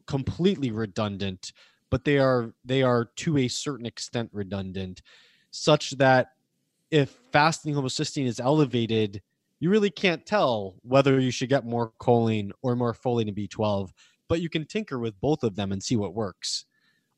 completely 0.06 0.70
redundant, 0.70 1.52
but 1.90 2.04
they 2.04 2.18
are 2.18 2.52
they 2.64 2.82
are 2.82 3.06
to 3.16 3.38
a 3.38 3.48
certain 3.48 3.86
extent 3.86 4.30
redundant, 4.32 5.02
such 5.50 5.92
that 5.92 6.32
if 6.90 7.16
fasting 7.32 7.74
homocysteine 7.74 8.26
is 8.26 8.40
elevated, 8.40 9.22
you 9.60 9.70
really 9.70 9.90
can't 9.90 10.24
tell 10.24 10.74
whether 10.82 11.20
you 11.20 11.30
should 11.30 11.48
get 11.48 11.66
more 11.66 11.92
choline 12.00 12.50
or 12.62 12.74
more 12.74 12.94
folate 12.94 13.28
and 13.28 13.36
B12, 13.36 13.90
but 14.28 14.40
you 14.40 14.48
can 14.48 14.64
tinker 14.64 14.98
with 14.98 15.20
both 15.20 15.42
of 15.42 15.54
them 15.54 15.72
and 15.72 15.82
see 15.82 15.96
what 15.96 16.14
works. 16.14 16.64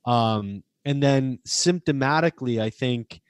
Um, 0.05 0.65
and 0.85 1.03
then 1.03 1.39
symptomatically, 1.47 2.61
I 2.61 2.71
think 2.71 3.21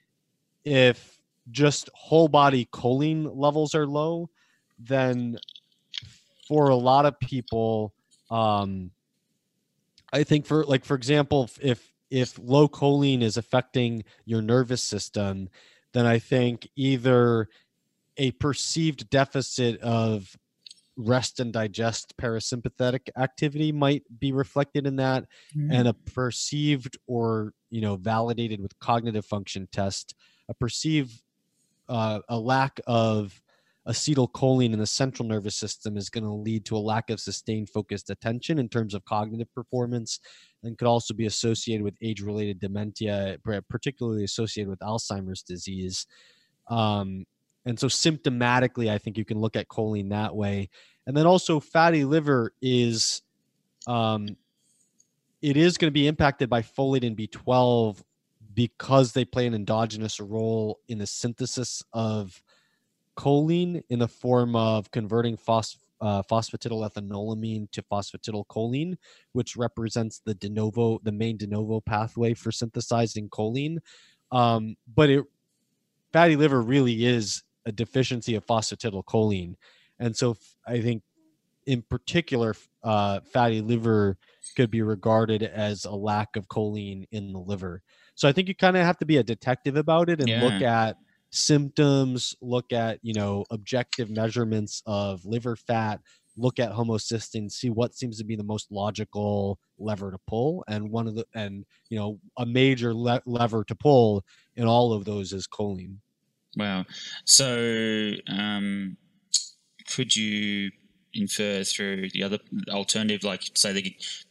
if 0.65 1.19
just 1.51 1.91
whole 1.95 2.29
body 2.29 2.67
choline 2.73 3.31
levels 3.35 3.75
are 3.75 3.87
low, 3.87 4.31
then 4.79 5.39
for 6.49 6.71
a 6.71 6.77
lot 6.77 7.05
of 7.05 7.19
people, 7.21 7.93
um, 8.31 8.91
I 10.13 10.25
think 10.25 10.47
for 10.47 10.65
like 10.65 10.85
for 10.85 10.95
example, 10.95 11.51
if 11.61 11.93
if 12.11 12.39
low 12.43 12.69
choline 12.69 13.23
is 13.23 13.37
affecting 13.37 14.05
your 14.25 14.43
nervous 14.43 14.83
system, 14.83 15.49
then 15.93 16.07
I 16.07 16.19
think 16.19 16.69
either 16.77 17.49
a 18.17 18.31
perceived 18.33 19.09
deficit 19.11 19.81
of 19.81 20.37
rest 20.97 21.41
and 21.41 21.53
digest 21.53 22.15
parasympathetic 22.19 23.09
activity 23.17 23.73
might 23.73 24.03
be 24.19 24.33
reflected 24.33 24.87
in 24.87 24.97
that 24.97 25.25
mm-hmm. 25.57 25.73
and 25.73 25.89
a 25.89 25.95
perceived 25.95 26.99
or 27.07 27.55
you 27.71 27.81
know 27.81 27.97
validated 27.97 28.61
with 28.61 28.79
cognitive 28.79 29.25
function 29.25 29.67
test 29.73 30.15
a 30.49 30.55
perceived 30.55 31.23
uh, 31.89 32.21
a 32.29 32.39
lack 32.39 32.79
of 32.87 33.41
acetylcholine 33.89 34.73
in 34.73 34.79
the 34.79 34.87
central 34.87 35.27
nervous 35.27 35.57
system 35.57 35.97
is 35.97 36.09
going 36.09 36.25
to 36.25 36.31
lead 36.31 36.65
to 36.65 36.77
a 36.77 36.79
lack 36.79 37.11
of 37.11 37.19
sustained 37.19 37.69
focused 37.69 38.11
attention 38.11 38.59
in 38.59 38.69
terms 38.69 38.95
of 38.95 39.05
cognitive 39.05 39.53
performance 39.55 40.21
and 40.63 40.79
could 40.79 40.89
also 40.89 41.15
be 41.15 41.27
associated 41.27 41.83
with 41.83 41.95
age 42.03 42.21
related 42.21 42.61
dementia, 42.61 43.39
particularly 43.69 44.25
associated 44.25 44.71
with 44.71 44.81
Alzheimer's 44.81 45.43
disease. 45.43 46.07
Um, 46.69 47.27
and 47.65 47.79
so, 47.79 47.87
symptomatically, 47.87 48.91
I 48.91 48.99
think 48.99 49.17
you 49.17 49.25
can 49.25 49.41
look 49.41 49.57
at 49.57 49.69
choline 49.69 50.11
that 50.11 50.35
way. 50.35 50.69
And 51.07 51.17
then 51.17 51.27
also, 51.27 51.61
fatty 51.61 52.05
liver 52.05 52.53
is. 52.61 53.23
Um, 53.87 54.37
it 55.41 55.57
is 55.57 55.77
going 55.77 55.89
to 55.89 55.93
be 55.93 56.07
impacted 56.07 56.49
by 56.49 56.63
folate 56.63 57.05
and 57.05 57.17
B12 57.17 58.01
because 58.55 59.13
they 59.13 59.25
play 59.25 59.47
an 59.47 59.55
endogenous 59.55 60.21
role 60.21 60.79
in 60.89 60.99
the 60.99 61.07
synthesis 61.07 61.83
of 61.93 62.43
choline 63.17 63.83
in 63.89 63.99
the 63.99 64.09
form 64.09 64.55
of 64.55 64.91
converting 64.91 65.37
phos- 65.37 65.79
uh, 66.03 66.23
phosphatidylethanolamine 66.31 67.71
to 67.73 67.83
phosphatidylcholine, 67.85 68.97
which 69.33 69.57
represents 69.57 70.21
the 70.27 70.35
de 70.35 70.51
novo, 70.51 71.01
the 71.05 71.13
main 71.13 71.39
de 71.39 71.47
novo 71.49 71.81
pathway 71.81 72.35
for 72.35 72.53
synthesizing 72.53 73.31
choline. 73.31 73.79
Um, 74.33 74.77
but 74.95 75.11
it, 75.11 75.25
fatty 76.13 76.37
liver 76.37 76.61
really 76.63 77.05
is 77.05 77.43
a 77.67 77.73
deficiency 77.73 78.35
of 78.35 78.47
phosphatidylcholine, 78.47 79.55
and 79.99 80.17
so 80.17 80.37
I 80.67 80.81
think, 80.81 81.03
in 81.67 81.83
particular, 81.83 82.55
uh, 82.83 83.21
fatty 83.21 83.61
liver 83.61 84.19
could 84.57 84.71
be 84.71 84.83
regarded 84.83 85.43
as 85.45 85.85
a 85.85 85.93
lack 85.95 86.37
of 86.37 86.49
choline 86.49 87.07
in 87.13 87.33
the 87.33 87.39
liver. 87.41 87.83
So 88.17 88.29
I 88.29 88.33
think 88.33 88.49
you 88.49 88.55
kind 88.57 88.77
of 88.77 88.85
have 88.85 88.99
to 88.99 89.07
be 89.07 89.19
a 89.19 89.23
detective 89.23 89.77
about 89.77 90.11
it 90.11 90.21
and 90.21 90.29
Yeah. 90.29 90.41
look 90.41 90.63
at 90.63 90.97
symptoms, 91.33 92.37
look 92.41 92.73
at, 92.73 92.99
you 93.03 93.15
know, 93.15 93.45
objective 93.51 94.11
measurements 94.11 94.83
of 94.87 95.25
liver 95.25 95.57
fat, 95.57 96.01
look 96.37 96.59
at 96.61 96.73
homocysteine, 96.73 97.51
see 97.51 97.71
what 97.71 97.95
seems 97.95 98.19
to 98.19 98.25
be 98.25 98.37
the 98.37 98.45
most 98.45 98.71
logical 98.71 99.59
lever 99.79 100.11
to 100.11 100.19
pull. 100.27 100.63
And 100.69 100.91
one 100.91 101.09
of 101.09 101.15
the, 101.15 101.27
and, 101.35 101.65
you 101.89 101.99
know, 101.99 102.21
a 102.37 102.47
major 102.47 102.95
le- 102.95 103.23
lever 103.27 103.65
to 103.65 103.75
pull 103.75 104.25
in 104.57 104.67
all 104.67 104.93
of 104.93 105.05
those 105.05 105.33
is 105.33 105.49
choline. 105.49 105.97
Wow. 106.57 106.85
So, 107.25 108.13
um, 108.29 108.97
could 109.89 110.15
you 110.15 110.71
infer 111.15 111.63
through 111.65 112.09
the 112.11 112.23
other 112.23 112.39
alternative, 112.71 113.25
like 113.25 113.43
say 113.55 113.73
they're 113.73 113.83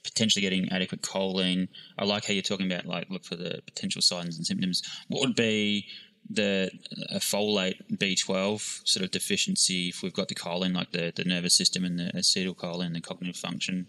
potentially 0.03 0.41
getting 0.41 0.69
adequate 0.69 1.01
choline? 1.01 1.67
I 1.97 2.05
like 2.05 2.25
how 2.25 2.33
you're 2.33 2.43
talking 2.43 2.71
about 2.71 2.85
like 2.85 3.09
look 3.09 3.25
for 3.25 3.35
the 3.35 3.61
potential 3.65 4.01
signs 4.01 4.37
and 4.37 4.45
symptoms. 4.45 4.81
What 5.07 5.21
would 5.21 5.35
be 5.35 5.85
the 6.29 6.71
a 7.10 7.19
folate 7.19 7.75
B12 7.97 8.88
sort 8.88 9.03
of 9.03 9.12
deficiency 9.12 9.89
if 9.89 10.01
we've 10.03 10.13
got 10.13 10.27
the 10.29 10.36
choline, 10.36 10.73
like 10.75 10.91
the, 10.91 11.12
the 11.15 11.23
nervous 11.25 11.55
system 11.57 11.84
and 11.86 11.99
the 11.99 12.12
acetylcholine, 12.15 12.93
the 12.93 13.01
cognitive 13.01 13.36
function? 13.36 13.88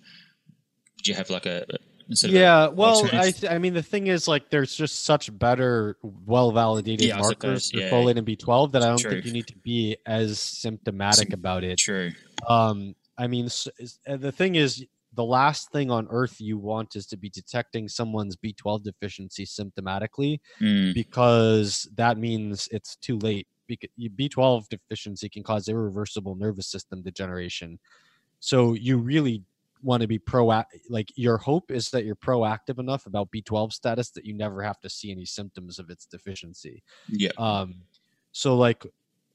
Do 1.03 1.11
you 1.11 1.16
have 1.16 1.31
like 1.31 1.47
a, 1.47 1.64
a 2.11 2.16
sort 2.16 2.31
of 2.31 2.35
yeah 2.38 2.66
well 2.68 3.09
i 3.12 3.31
th- 3.31 3.51
i 3.51 3.57
mean 3.59 3.73
the 3.75 3.83
thing 3.83 4.09
is 4.09 4.29
like 4.29 4.51
there's 4.51 4.75
just 4.75 5.05
such 5.05 5.37
better 5.38 5.97
well 6.03 6.53
validated 6.53 7.07
Yeah, 7.07 7.18
markers 7.18 7.66
suppose, 7.66 7.71
for 7.71 7.79
yeah. 7.79 7.90
folate 7.90 8.18
and 8.18 8.27
b12 8.27 8.73
that 8.73 8.83
i 8.83 8.87
don't 8.88 8.99
True. 8.99 9.11
think 9.12 9.25
you 9.25 9.33
need 9.33 9.47
to 9.47 9.57
be 9.57 9.97
as 10.05 10.38
symptomatic 10.38 11.29
Sym- 11.31 11.35
about 11.38 11.64
it 11.64 11.79
True. 11.79 12.11
um 12.49 12.95
i 13.16 13.27
mean 13.29 13.47
s- 13.47 13.68
is- 13.79 13.99
uh, 14.07 14.16
the 14.16 14.31
thing 14.33 14.57
is 14.57 14.85
the 15.14 15.25
last 15.25 15.70
thing 15.72 15.90
on 15.90 16.07
earth 16.11 16.40
you 16.40 16.57
want 16.59 16.96
is 16.96 17.07
to 17.07 17.16
be 17.16 17.29
detecting 17.29 17.88
someone's 17.88 18.37
b12 18.37 18.83
deficiency 18.83 19.44
symptomatically 19.44 20.38
Mm, 20.61 20.94
because 20.94 21.88
that 21.96 22.18
means 22.18 22.68
it's 22.72 22.96
too 22.96 23.18
late 23.18 23.46
because 23.66 23.90
b12 23.98 24.68
deficiency 24.68 25.29
can 25.29 25.42
cause 25.42 25.68
irreversible 25.68 26.35
nervous 26.35 26.66
system 26.66 27.03
degeneration. 27.03 27.79
So 28.40 28.75
you 28.75 28.98
really 28.98 29.42
want 29.83 30.01
to 30.03 30.09
be 30.09 30.18
proactive 30.18 30.64
like 30.88 31.11
your 31.16 31.38
hope 31.38 31.70
is 31.70 31.90
that 31.90 32.05
you're 32.05 32.16
proactive 32.16 32.79
enough 32.79 33.07
about 33.07 33.31
b12 33.31 33.72
status 33.72 34.11
that 34.11 34.25
you 34.25 34.35
never 34.35 34.62
have 34.62 34.81
to 34.81 34.90
see 34.90 35.11
any 35.11 35.25
symptoms 35.25 35.79
of 35.79 35.90
its 35.90 36.07
deficiency. 36.07 36.83
Yeah. 37.09 37.31
um 37.38 37.75
so 38.33 38.57
like 38.57 38.87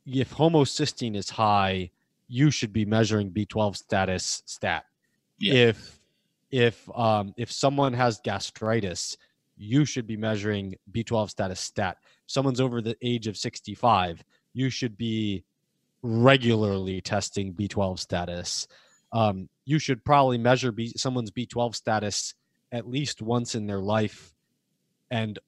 if 0.06 0.34
homocysteine 0.34 1.16
is 1.16 1.30
high 1.30 1.92
you 2.28 2.52
should 2.52 2.74
be 2.74 2.86
measuring 2.86 3.32
b12 3.32 3.76
status 3.78 4.44
stat 4.46 4.86
Yeah. 5.40 5.54
if 5.54 6.00
if 6.52 6.90
um 6.96 7.34
if 7.38 7.52
someone 7.52 7.94
has 7.94 8.20
gastritis 8.24 9.18
you 9.58 9.86
should 9.86 10.08
be 10.08 10.18
measuring 10.18 10.76
b12 10.92 11.30
status 11.30 11.60
stat. 11.60 11.98
Someone's 12.28 12.62
over 12.62 12.82
the 12.82 12.96
age 13.02 13.28
of 13.28 13.38
65 13.38 14.24
you 14.54 14.70
should 14.70 14.98
be 14.98 15.44
regularly 16.02 17.02
testing 17.02 17.54
b12 17.54 18.00
status. 18.00 18.68
Um 19.12 19.50
you 19.66 19.80
should 19.80 20.04
probably 20.06 20.38
measure 20.38 20.72
B, 20.72 20.94
someone's 20.96 21.32
b12 21.32 21.76
status 21.76 22.34
at 22.72 22.88
least 22.88 23.22
once 23.22 23.56
in 23.56 23.68
their 23.68 23.80
life 23.80 24.34
and 25.12 25.40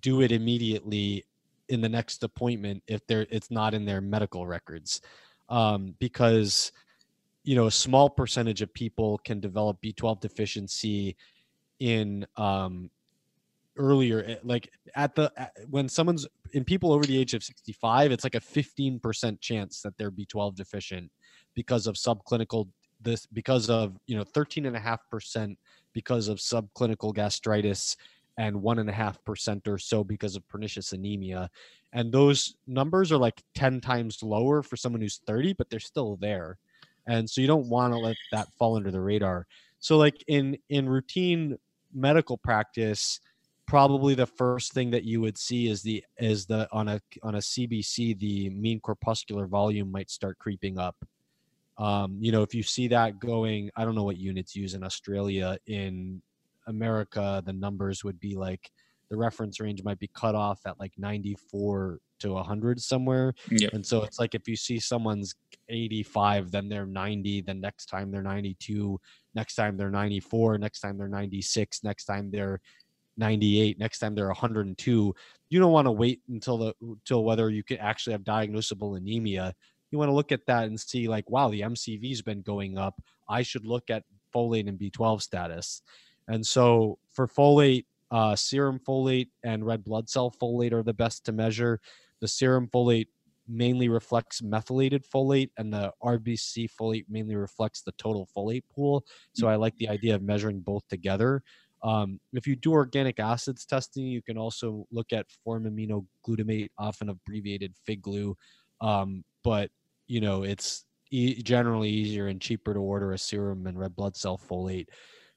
do 0.00 0.22
it 0.22 0.32
immediately 0.32 1.24
in 1.68 1.80
the 1.80 1.88
next 1.88 2.22
appointment 2.24 2.82
if 2.86 3.06
they're 3.06 3.26
it's 3.30 3.50
not 3.50 3.74
in 3.74 3.84
their 3.84 4.00
medical 4.00 4.46
records. 4.46 5.00
Um, 5.48 5.94
because 5.98 6.72
you 7.44 7.54
know 7.54 7.66
a 7.66 7.70
small 7.70 8.08
percentage 8.08 8.62
of 8.62 8.72
people 8.74 9.18
can 9.24 9.40
develop 9.40 9.80
b12 9.82 10.20
deficiency 10.20 11.16
in 11.78 12.26
um, 12.36 12.90
earlier 13.76 14.24
eh, 14.26 14.36
like 14.42 14.70
at 14.94 15.14
the 15.14 15.32
at, 15.36 15.52
when 15.68 15.88
someone's 15.88 16.26
in 16.52 16.64
people 16.64 16.92
over 16.92 17.04
the 17.04 17.16
age 17.16 17.34
of 17.34 17.42
65 17.42 18.12
it's 18.12 18.24
like 18.24 18.34
a 18.34 18.40
15% 18.40 19.40
chance 19.40 19.82
that 19.82 19.96
they're 19.96 20.10
b12 20.10 20.54
deficient 20.54 21.10
because 21.54 21.86
of 21.86 21.94
subclinical 21.94 22.68
this 23.02 23.26
because 23.26 23.70
of 23.70 23.96
you 24.06 24.16
know 24.16 24.24
13.5% 24.24 25.56
because 25.92 26.28
of 26.28 26.38
subclinical 26.38 27.14
gastritis 27.14 27.96
and 28.38 28.60
one 28.60 28.78
and 28.78 28.88
a 28.88 28.92
half 28.92 29.22
percent 29.24 29.66
or 29.68 29.78
so 29.78 30.04
because 30.04 30.36
of 30.36 30.48
pernicious 30.48 30.92
anemia. 30.92 31.50
And 31.92 32.12
those 32.12 32.54
numbers 32.66 33.10
are 33.12 33.18
like 33.18 33.42
10 33.54 33.80
times 33.80 34.22
lower 34.22 34.62
for 34.62 34.76
someone 34.76 35.02
who's 35.02 35.20
30, 35.26 35.54
but 35.54 35.68
they're 35.68 35.80
still 35.80 36.16
there. 36.20 36.58
And 37.10 37.28
so 37.28 37.40
you 37.40 37.48
don't 37.48 37.66
want 37.66 37.92
to 37.92 37.98
let 37.98 38.16
that 38.30 38.48
fall 38.56 38.76
under 38.76 38.92
the 38.92 39.00
radar. 39.00 39.48
So 39.80 39.98
like 39.98 40.22
in 40.28 40.56
in 40.68 40.88
routine 40.88 41.58
medical 41.92 42.38
practice, 42.38 43.18
probably 43.66 44.14
the 44.14 44.26
first 44.26 44.72
thing 44.72 44.92
that 44.92 45.02
you 45.02 45.20
would 45.20 45.36
see 45.36 45.66
is 45.66 45.82
the 45.82 46.04
is 46.18 46.46
the 46.46 46.68
on 46.70 46.86
a 46.86 47.00
on 47.24 47.34
a 47.34 47.38
CBC 47.38 48.16
the 48.16 48.50
mean 48.50 48.78
corpuscular 48.78 49.48
volume 49.48 49.90
might 49.90 50.08
start 50.08 50.38
creeping 50.38 50.78
up. 50.78 50.96
Um, 51.78 52.16
you 52.20 52.30
know, 52.30 52.42
if 52.42 52.54
you 52.54 52.62
see 52.62 52.86
that 52.88 53.18
going, 53.18 53.70
I 53.74 53.84
don't 53.84 53.96
know 53.96 54.04
what 54.04 54.18
units 54.18 54.54
use 54.54 54.74
in 54.74 54.84
Australia. 54.84 55.58
In 55.66 56.22
America, 56.68 57.42
the 57.44 57.52
numbers 57.52 58.04
would 58.04 58.20
be 58.20 58.36
like 58.36 58.70
the 59.10 59.16
reference 59.16 59.60
range 59.60 59.82
might 59.82 59.98
be 59.98 60.08
cut 60.14 60.34
off 60.34 60.60
at 60.66 60.78
like 60.78 60.92
94 60.96 61.98
to 62.20 62.32
100 62.32 62.80
somewhere. 62.80 63.34
Yep. 63.50 63.72
And 63.72 63.84
so 63.84 64.04
it's 64.04 64.18
like 64.18 64.34
if 64.34 64.46
you 64.46 64.56
see 64.56 64.78
someone's 64.78 65.34
85, 65.68 66.50
then 66.50 66.68
they're 66.68 66.86
90, 66.86 67.42
then 67.42 67.60
next 67.60 67.86
time 67.86 68.10
they're 68.10 68.22
92, 68.22 68.98
next 69.34 69.56
time 69.56 69.76
they're 69.76 69.90
94, 69.90 70.58
next 70.58 70.80
time 70.80 70.96
they're 70.96 71.08
96, 71.08 71.82
next 71.82 72.04
time 72.04 72.30
they're 72.30 72.60
98, 73.16 73.78
next 73.78 73.98
time 73.98 74.14
they're 74.14 74.28
102. 74.28 75.14
You 75.48 75.60
don't 75.60 75.72
want 75.72 75.86
to 75.86 75.92
wait 75.92 76.20
until 76.28 76.58
the 76.58 76.74
until 76.80 77.24
whether 77.24 77.50
you 77.50 77.64
can 77.64 77.78
actually 77.78 78.12
have 78.12 78.22
diagnosable 78.22 78.96
anemia. 78.96 79.54
You 79.90 79.98
want 79.98 80.08
to 80.08 80.14
look 80.14 80.30
at 80.30 80.46
that 80.46 80.64
and 80.64 80.78
see 80.78 81.08
like, 81.08 81.28
wow, 81.28 81.48
the 81.48 81.62
MCV's 81.62 82.22
been 82.22 82.42
going 82.42 82.78
up. 82.78 83.02
I 83.28 83.42
should 83.42 83.66
look 83.66 83.90
at 83.90 84.04
folate 84.32 84.68
and 84.68 84.78
B12 84.78 85.20
status. 85.20 85.82
And 86.28 86.46
so 86.46 86.98
for 87.12 87.26
folate, 87.26 87.86
uh, 88.10 88.36
serum 88.36 88.78
folate 88.78 89.28
and 89.44 89.64
red 89.64 89.84
blood 89.84 90.08
cell 90.08 90.30
folate 90.30 90.72
are 90.72 90.82
the 90.82 90.94
best 90.94 91.24
to 91.26 91.32
measure. 91.32 91.80
The 92.20 92.28
serum 92.28 92.68
folate 92.68 93.08
mainly 93.48 93.88
reflects 93.88 94.42
methylated 94.42 95.04
folate, 95.04 95.50
and 95.56 95.72
the 95.72 95.92
RBC 96.02 96.68
folate 96.78 97.06
mainly 97.08 97.36
reflects 97.36 97.82
the 97.82 97.92
total 97.92 98.28
folate 98.36 98.64
pool. 98.74 99.04
So 99.34 99.48
I 99.48 99.56
like 99.56 99.76
the 99.76 99.88
idea 99.88 100.14
of 100.14 100.22
measuring 100.22 100.60
both 100.60 100.86
together. 100.88 101.42
Um, 101.82 102.20
if 102.32 102.46
you 102.46 102.56
do 102.56 102.72
organic 102.72 103.18
acids 103.18 103.64
testing, 103.64 104.06
you 104.06 104.22
can 104.22 104.36
also 104.36 104.86
look 104.90 105.12
at 105.12 105.26
form 105.44 105.64
amino 105.64 106.04
glutamate, 106.26 106.68
often 106.78 107.08
abbreviated 107.08 107.74
FIGLU. 107.88 108.34
Um, 108.80 109.24
but 109.42 109.70
you 110.06 110.20
know, 110.20 110.42
it's 110.42 110.84
e- 111.10 111.42
generally 111.42 111.88
easier 111.88 112.26
and 112.26 112.40
cheaper 112.40 112.74
to 112.74 112.80
order 112.80 113.12
a 113.12 113.18
serum 113.18 113.66
and 113.66 113.78
red 113.78 113.94
blood 113.96 114.16
cell 114.16 114.38
folate. 114.38 114.88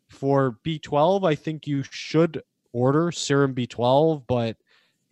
For 0.09 0.57
B12, 0.65 1.25
I 1.25 1.35
think 1.35 1.65
you 1.65 1.83
should 1.83 2.41
order 2.73 3.11
serum 3.11 3.53
B12, 3.53 4.25
but 4.27 4.57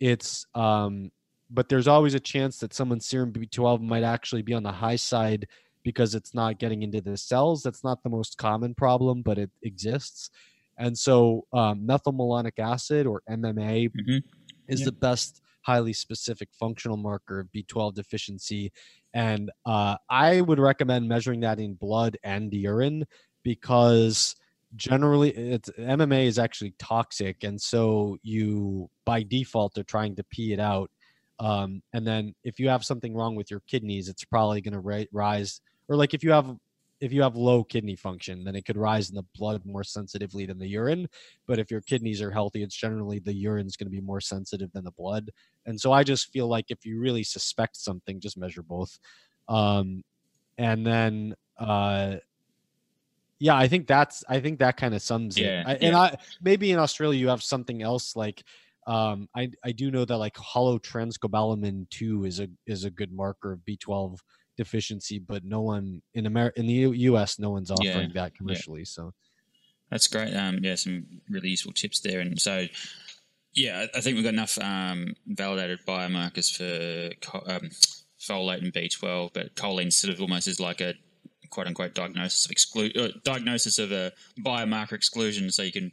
it's 0.00 0.46
um, 0.54 1.10
but 1.50 1.68
there's 1.68 1.88
always 1.88 2.14
a 2.14 2.20
chance 2.20 2.58
that 2.58 2.74
someone's 2.74 3.06
serum 3.06 3.32
B12 3.32 3.80
might 3.82 4.02
actually 4.04 4.42
be 4.42 4.54
on 4.54 4.62
the 4.62 4.72
high 4.72 4.96
side 4.96 5.48
because 5.84 6.14
it's 6.14 6.34
not 6.34 6.58
getting 6.58 6.82
into 6.82 7.00
the 7.00 7.16
cells. 7.16 7.62
That's 7.62 7.84
not 7.84 8.02
the 8.02 8.10
most 8.10 8.38
common 8.38 8.74
problem, 8.74 9.22
but 9.22 9.38
it 9.38 9.50
exists. 9.62 10.30
And 10.78 10.96
so, 10.98 11.46
um, 11.52 11.86
methylmalonic 11.86 12.58
acid 12.58 13.06
or 13.06 13.22
MMA 13.28 13.88
Mhm. 13.94 14.22
is 14.68 14.82
Yeah. 14.82 14.84
the 14.84 14.92
best 14.92 15.40
highly 15.62 15.92
specific 15.92 16.48
functional 16.52 16.96
marker 16.96 17.40
of 17.40 17.52
B12 17.52 17.94
deficiency. 17.94 18.72
And 19.14 19.50
uh, 19.66 19.96
I 20.08 20.40
would 20.40 20.58
recommend 20.58 21.08
measuring 21.08 21.40
that 21.40 21.60
in 21.60 21.74
blood 21.74 22.16
and 22.24 22.52
urine 22.52 23.04
because 23.44 24.34
generally 24.76 25.30
it's 25.30 25.70
MMA 25.78 26.26
is 26.26 26.38
actually 26.38 26.74
toxic. 26.78 27.44
And 27.44 27.60
so 27.60 28.16
you, 28.22 28.88
by 29.04 29.22
default, 29.22 29.76
are 29.78 29.84
trying 29.84 30.16
to 30.16 30.24
pee 30.24 30.52
it 30.52 30.60
out. 30.60 30.90
Um, 31.38 31.82
and 31.92 32.06
then 32.06 32.34
if 32.44 32.58
you 32.60 32.68
have 32.68 32.84
something 32.84 33.14
wrong 33.14 33.34
with 33.34 33.50
your 33.50 33.60
kidneys, 33.66 34.08
it's 34.08 34.24
probably 34.24 34.60
going 34.60 34.74
to 34.74 34.80
ri- 34.80 35.08
rise. 35.12 35.60
Or 35.88 35.96
like 35.96 36.14
if 36.14 36.22
you 36.22 36.32
have 36.32 36.56
if 37.00 37.12
you 37.12 37.20
have 37.20 37.34
low 37.34 37.64
kidney 37.64 37.96
function, 37.96 38.44
then 38.44 38.54
it 38.54 38.64
could 38.64 38.76
rise 38.76 39.10
in 39.10 39.16
the 39.16 39.24
blood 39.36 39.60
more 39.66 39.82
sensitively 39.82 40.46
than 40.46 40.60
the 40.60 40.68
urine. 40.68 41.08
But 41.48 41.58
if 41.58 41.68
your 41.68 41.80
kidneys 41.80 42.22
are 42.22 42.30
healthy, 42.30 42.62
it's 42.62 42.76
generally 42.76 43.18
the 43.18 43.34
urine's 43.34 43.76
going 43.76 43.88
to 43.88 43.90
be 43.90 44.00
more 44.00 44.20
sensitive 44.20 44.70
than 44.70 44.84
the 44.84 44.92
blood. 44.92 45.28
And 45.66 45.80
so 45.80 45.90
I 45.90 46.04
just 46.04 46.30
feel 46.30 46.46
like 46.46 46.66
if 46.68 46.86
you 46.86 47.00
really 47.00 47.24
suspect 47.24 47.76
something, 47.76 48.20
just 48.20 48.38
measure 48.38 48.62
both. 48.62 49.00
Um, 49.48 50.04
and 50.58 50.86
then, 50.86 51.34
uh, 51.58 52.18
yeah, 53.42 53.56
I 53.56 53.66
think 53.66 53.88
that's 53.88 54.22
I 54.28 54.38
think 54.38 54.60
that 54.60 54.76
kind 54.76 54.94
of 54.94 55.02
sums 55.02 55.36
Yeah, 55.36 55.64
it. 55.66 55.80
I, 55.82 55.86
And. 55.86 55.96
I 55.96 56.16
maybe 56.40 56.70
in 56.70 56.78
Australia 56.78 57.18
you 57.18 57.28
have 57.28 57.42
something 57.42 57.82
else 57.82 58.14
like 58.14 58.44
um, 58.86 59.28
I 59.34 59.50
I 59.64 59.72
do 59.72 59.90
know 59.90 60.04
that 60.04 60.16
like 60.16 60.34
holotranscobalamin 60.34 61.90
two 61.90 62.24
is 62.24 62.38
a 62.38 62.48
is 62.66 62.84
a 62.84 62.90
good 62.90 63.12
marker 63.12 63.52
of 63.52 63.64
B12 63.64 64.20
deficiency, 64.56 65.18
but 65.18 65.44
no 65.44 65.60
one 65.60 66.02
in 66.14 66.26
America 66.26 66.60
in 66.60 66.66
the 66.66 66.72
U- 66.74 66.92
U.S. 67.10 67.38
no 67.40 67.50
one's 67.50 67.70
offering 67.72 68.10
Yeah, 68.10 68.14
that 68.14 68.34
commercially. 68.36 68.84
So 68.84 69.12
That's 69.90 70.06
great. 70.06 70.34
Um, 70.34 70.60
yeah, 70.62 70.76
some 70.76 71.06
really 71.28 71.50
useful 71.50 71.72
tips 71.72 72.00
there. 72.00 72.20
And 72.20 72.40
so, 72.40 72.66
yeah, 73.54 73.86
I 73.94 74.00
think 74.00 74.14
we've 74.14 74.24
got 74.24 74.34
enough 74.34 74.58
um, 74.58 75.14
validated 75.26 75.80
biomarkers 75.86 76.50
for 76.56 77.14
co- 77.20 77.44
um, 77.46 77.70
folate 78.18 78.62
and 78.62 78.72
B12, 78.72 79.32
but 79.32 79.54
choline 79.54 79.92
sort 79.92 80.14
of 80.14 80.20
almost 80.20 80.46
is 80.48 80.60
like 80.60 80.80
a 80.80 80.94
quote 81.52 81.68
unquote 81.68 81.94
diagnosis 81.94 82.46
of 82.46 82.50
exclu- 82.50 82.96
uh, 82.96 83.12
diagnosis 83.22 83.78
of 83.78 83.92
a 83.92 84.10
biomarker 84.40 84.94
exclusion. 84.94 85.50
So 85.52 85.62
you 85.62 85.70
can 85.72 85.92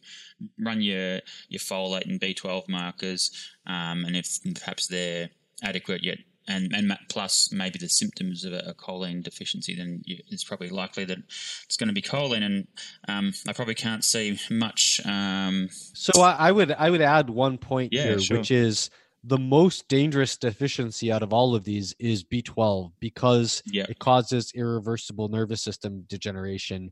run 0.60 0.82
your 0.82 1.20
your 1.50 1.60
folate 1.60 2.06
and 2.10 2.20
B12 2.20 2.68
markers, 2.68 3.30
um, 3.68 4.06
and 4.06 4.16
if 4.16 4.28
perhaps 4.56 4.88
they're 4.88 5.30
adequate 5.62 6.04
yet. 6.04 6.18
And, 6.48 6.74
and 6.74 6.98
plus 7.10 7.52
maybe 7.54 7.78
the 7.78 7.88
symptoms 7.90 8.44
of 8.44 8.54
a, 8.54 8.70
a 8.70 8.74
choline 8.74 9.22
deficiency, 9.24 9.76
then 9.76 10.02
you, 10.06 10.18
it's 10.30 10.44
probably 10.44 10.70
likely 10.70 11.06
that 11.06 11.20
it's 11.66 11.78
going 11.78 11.90
to 11.90 11.94
be 11.94 12.02
choline. 12.02 12.42
And 12.44 12.68
um, 13.08 13.34
I 13.48 13.54
probably 13.54 13.76
can't 13.76 14.04
see 14.04 14.40
much. 14.50 15.00
Um, 15.06 15.70
So 15.94 16.20
I, 16.22 16.48
I 16.48 16.52
would 16.52 16.72
I 16.72 16.90
would 16.90 17.02
add 17.02 17.30
one 17.30 17.60
point 17.60 17.94
Yeah, 17.94 18.04
here, 18.06 18.20
sure. 18.20 18.38
which 18.38 18.50
is 18.50 18.90
the 19.24 19.38
most 19.38 19.88
dangerous 19.88 20.38
deficiency 20.38 21.12
out 21.12 21.24
of 21.24 21.34
all 21.34 21.56
of 21.56 21.64
these 21.64 21.94
is 22.00 22.24
B12 22.24 22.94
because 23.00 23.64
yeah, 23.66 23.86
it 23.88 24.00
causes 24.00 24.52
irreversible 24.56 25.28
nervous 25.28 25.62
system 25.62 26.04
degeneration. 26.08 26.92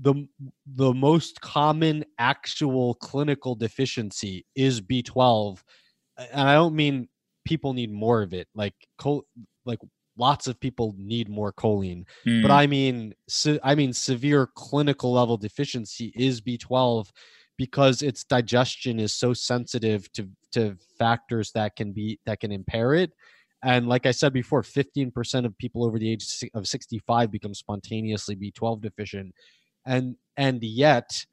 The 0.00 0.28
the 0.66 0.94
most 0.94 1.40
common 1.40 2.04
actual 2.18 2.94
clinical 2.94 3.56
deficiency 3.56 4.46
is 4.54 4.80
B12, 4.80 5.64
and 6.16 6.48
I 6.48 6.54
don't 6.54 6.76
mean 6.76 7.08
people 7.44 7.72
need 7.72 7.90
more 7.90 8.22
of 8.22 8.32
it. 8.32 8.48
Like 8.54 8.74
chol- 9.00 9.24
like 9.64 9.80
lots 10.16 10.46
of 10.46 10.60
people 10.60 10.94
need 10.98 11.28
more 11.28 11.52
choline 11.52 12.04
but 12.40 12.50
Mm, 12.50 12.52
I 12.52 12.66
mean, 12.66 13.14
se- 13.28 13.60
I 13.64 13.74
mean, 13.74 13.92
severe 13.92 14.46
clinical 14.54 15.12
level 15.12 15.36
deficiency 15.36 16.12
is 16.16 16.40
B12 16.40 17.12
because 17.58 18.02
its 18.02 18.24
digestion 18.24 18.98
is 18.98 19.14
so 19.14 19.34
sensitive 19.34 20.10
to 20.12 20.28
to 20.52 20.76
factors 20.98 21.52
that 21.52 21.76
can 21.76 21.92
be 21.92 22.18
that 22.24 22.40
can 22.40 22.52
impair 22.52 22.94
it. 22.94 23.12
And 23.62 23.88
like 23.88 24.06
I 24.06 24.12
said 24.12 24.32
before, 24.32 24.62
15% 24.62 25.44
of 25.44 25.58
people 25.58 25.84
over 25.84 25.98
the 25.98 26.10
age 26.10 26.24
of 26.54 26.68
65 26.68 27.30
become 27.32 27.54
spontaneously 27.54 28.36
B12 28.36 28.80
deficient, 28.80 29.34
and 29.84 30.16
and 30.36 30.62
yet 30.62 31.26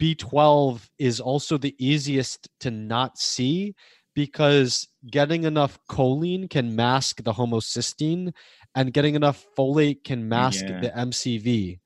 B12 0.00 0.88
is 0.98 1.20
also 1.20 1.58
the 1.58 1.74
easiest 1.78 2.48
to 2.60 2.70
not 2.70 3.18
see 3.18 3.74
because 4.14 4.88
getting 5.10 5.44
enough 5.44 5.78
choline 5.90 6.48
can 6.48 6.74
mask 6.74 7.22
the 7.22 7.32
homocysteine 7.32 8.32
and 8.74 8.92
getting 8.92 9.14
enough 9.14 9.44
folate 9.56 10.04
can 10.04 10.26
mask 10.28 10.66
Yeah. 10.66 10.80
the 10.80 10.90
MCV. 10.98 11.78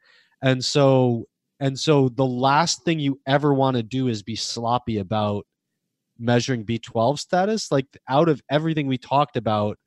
And 0.42 0.64
so 0.64 1.26
and 1.60 1.78
so 1.78 2.08
the 2.08 2.26
last 2.26 2.84
thing 2.84 2.98
you 2.98 3.20
ever 3.26 3.52
want 3.52 3.76
to 3.76 3.82
do 3.82 4.08
is 4.08 4.22
be 4.22 4.36
sloppy 4.36 4.98
about 4.98 5.46
measuring 6.18 6.64
B12 6.64 7.18
status. 7.18 7.70
Like 7.70 7.86
out 8.08 8.28
of 8.28 8.42
everything 8.50 8.86
we 8.86 8.98
talked 8.98 9.36
about, 9.36 9.78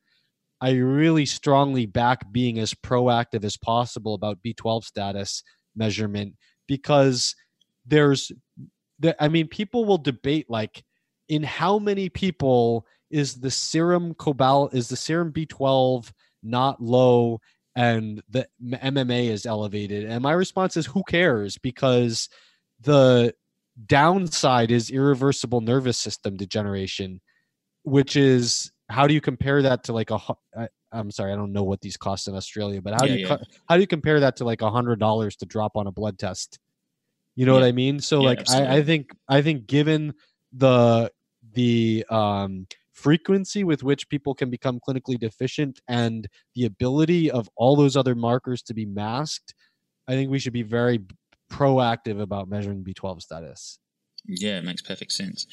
I 0.61 0.71
really 0.71 1.25
strongly 1.25 1.87
back 1.87 2.31
being 2.31 2.59
as 2.59 2.73
proactive 2.73 3.43
as 3.43 3.57
possible 3.57 4.13
about 4.13 4.37
B12 4.45 4.83
status 4.83 5.43
measurement 5.75 6.35
because 6.67 7.35
there's 7.85 8.31
the 8.99 9.21
I 9.21 9.27
mean 9.27 9.47
people 9.47 9.83
will 9.83 9.97
debate 9.97 10.45
like 10.49 10.83
in 11.27 11.43
how 11.43 11.79
many 11.79 12.07
people 12.07 12.85
is 13.09 13.35
the 13.35 13.51
serum 13.51 14.13
cobalt 14.13 14.73
is 14.73 14.87
the 14.87 14.95
serum 14.95 15.33
B12 15.33 16.11
not 16.43 16.81
low 16.81 17.39
and 17.75 18.21
the 18.29 18.47
MMA 18.61 19.29
is 19.29 19.45
elevated. 19.45 20.05
And 20.05 20.21
my 20.21 20.33
response 20.33 20.77
is 20.77 20.85
who 20.85 21.03
cares? 21.07 21.57
Because 21.57 22.29
the 22.81 23.33
downside 23.87 24.71
is 24.71 24.91
irreversible 24.91 25.61
nervous 25.61 25.97
system 25.97 26.37
degeneration 26.37 27.19
which 27.83 28.15
is 28.15 28.71
how 28.89 29.07
do 29.07 29.13
you 29.13 29.21
compare 29.21 29.61
that 29.61 29.83
to 29.83 29.93
like 29.93 30.11
a 30.11 30.19
I, 30.57 30.67
I'm 30.91 31.11
sorry 31.11 31.33
I 31.33 31.35
don't 31.35 31.53
know 31.53 31.63
what 31.63 31.81
these 31.81 31.97
cost 31.97 32.27
in 32.27 32.35
Australia 32.35 32.81
but 32.81 32.93
how 32.93 33.05
do 33.05 33.13
you 33.13 33.27
yeah. 33.27 33.37
how 33.67 33.75
do 33.75 33.81
you 33.81 33.87
compare 33.87 34.19
that 34.21 34.37
to 34.37 34.45
like 34.45 34.61
a 34.61 34.69
hundred 34.69 34.99
dollars 34.99 35.35
to 35.37 35.45
drop 35.45 35.75
on 35.75 35.87
a 35.87 35.91
blood 35.91 36.17
test? 36.17 36.59
You 37.35 37.45
know 37.45 37.53
what 37.55 37.63
I 37.63 37.71
mean? 37.71 37.99
So 37.99 38.21
Yeah, 38.21 38.27
like 38.27 38.49
I, 38.49 38.77
I 38.77 38.83
think 38.83 39.15
I 39.27 39.41
think 39.41 39.65
given 39.65 40.13
the 40.51 41.11
the 41.53 42.05
um 42.09 42.67
frequency 43.03 43.63
with 43.63 43.83
which 43.83 44.09
people 44.09 44.33
can 44.33 44.49
become 44.49 44.79
clinically 44.87 45.19
deficient 45.19 45.81
and 45.87 46.27
the 46.55 46.65
ability 46.65 47.29
of 47.29 47.49
all 47.55 47.75
those 47.75 47.95
other 47.95 48.15
markers 48.15 48.61
to 48.61 48.73
be 48.73 48.85
masked 48.85 49.53
I 50.07 50.13
think 50.13 50.31
we 50.31 50.39
should 50.39 50.53
be 50.53 50.63
very 50.63 50.99
proactive 51.51 52.19
about 52.19 52.49
measuring 52.49 52.83
B12 52.83 53.21
status 53.21 53.79
yeah, 54.25 54.57
it 54.57 54.63
makes 54.63 54.81
perfect 54.81 55.11
sense. 55.11 55.47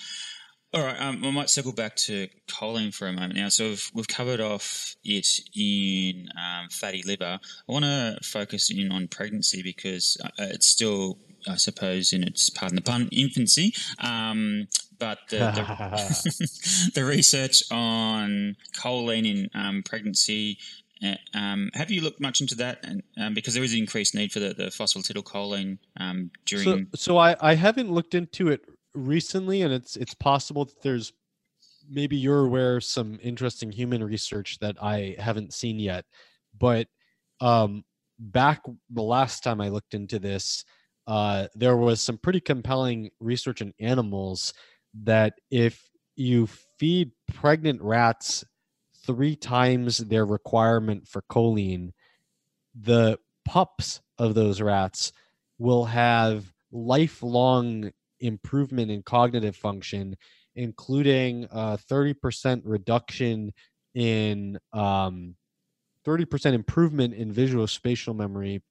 All 0.73 0.85
right, 0.85 1.01
um, 1.01 1.25
I 1.25 1.31
might 1.33 1.51
circle 1.51 1.73
back 1.73 1.97
to 1.97 2.29
choline 2.49 2.95
for 2.95 3.09
a 3.09 3.13
moment 3.13 3.35
now. 3.35 3.49
So 3.49 3.71
we've, 3.71 3.91
we've 3.93 4.09
covered 4.09 4.41
off 4.41 4.95
it 5.03 5.27
in 5.57 6.29
um, 6.39 6.69
fatty 6.69 7.03
liver. 7.05 7.41
I 7.43 7.73
want 7.73 7.85
to 7.85 8.19
focus 8.23 8.71
in 8.71 8.93
on 8.93 9.09
pregnancy 9.09 9.63
because 9.65 10.17
uh, 10.25 10.29
it's 10.39 10.69
still, 10.69 11.19
I 11.49 11.57
suppose, 11.57 12.13
in 12.13 12.23
its 12.23 12.51
pardon 12.51 12.77
the 12.77 12.83
pun, 12.83 13.09
infancy. 13.11 13.75
Um, 13.99 14.69
but 15.01 15.19
the, 15.31 15.39
the, 15.39 16.91
the 16.95 17.05
research 17.05 17.65
on 17.73 18.57
choline 18.75 19.27
in 19.27 19.51
um, 19.55 19.83
pregnancy. 19.83 20.59
Uh, 21.03 21.15
um, 21.35 21.71
have 21.75 21.91
you 21.91 22.03
looked 22.03 22.21
much 22.21 22.43
into 22.43 22.55
that? 22.55 22.79
And 22.85 23.03
um, 23.19 23.35
because 23.35 23.55
there 23.55 23.65
is 23.65 23.73
an 23.73 23.79
increased 23.79 24.15
need 24.15 24.31
for 24.31 24.39
the, 24.39 24.53
the 24.53 24.65
phosphatidylcholine 24.65 25.79
um, 25.99 26.31
so, 26.47 26.57
during. 26.57 26.87
so 26.95 27.17
I, 27.17 27.35
I 27.41 27.55
haven't 27.55 27.91
looked 27.91 28.15
into 28.15 28.49
it 28.49 28.61
recently 28.95 29.63
and 29.63 29.73
it's 29.73 29.97
it's 29.97 30.15
possible 30.15 30.65
that 30.65 30.83
there's 30.83 31.13
maybe 31.89 32.17
you're 32.17 32.45
aware 32.45 32.77
of 32.77 32.85
some 32.85 33.19
interesting 33.23 33.71
human 33.71 34.03
research 34.03 34.59
that 34.61 34.77
I 34.83 35.17
haven't 35.19 35.55
seen 35.55 35.79
yet 35.79 36.05
but 36.59 36.89
um 37.41 37.85
back 38.19 38.63
the 38.91 39.03
last 39.03 39.45
time 39.45 39.61
I 39.61 39.69
looked 39.69 39.95
into 39.95 40.19
this 40.19 40.65
uh 41.07 41.47
there 41.55 41.77
was 41.77 42.01
some 42.01 42.19
pretty 42.19 42.41
compelling 42.41 43.11
research 43.21 43.61
in 43.61 43.73
animals 43.79 44.53
that 44.95 45.35
if 45.51 45.91
you 46.17 46.47
feed 46.79 47.13
pregnant 47.33 47.81
rats 47.83 48.45
three 49.07 49.37
times 49.37 49.99
their 49.99 50.27
requirement 50.27 51.07
for 51.09 51.23
choline 51.31 51.91
the 52.75 53.19
pups 53.45 54.01
of 54.19 54.35
those 54.35 54.61
rats 54.61 55.13
will 55.59 55.85
have 55.85 56.53
lifelong 56.73 57.91
improvement 58.21 58.91
in 58.91 59.03
cognitive 59.03 59.57
function, 59.57 60.17
including 60.55 61.45
a 61.51 61.79
30% 61.91 62.63
reduction 62.65 63.53
in 63.95 64.59
um, 64.73 65.35
30% 66.07 66.53
improvement 66.53 67.15
in 67.15 67.33
visual 67.33 67.67
spatial 67.67 68.15
memory, 68.15 68.63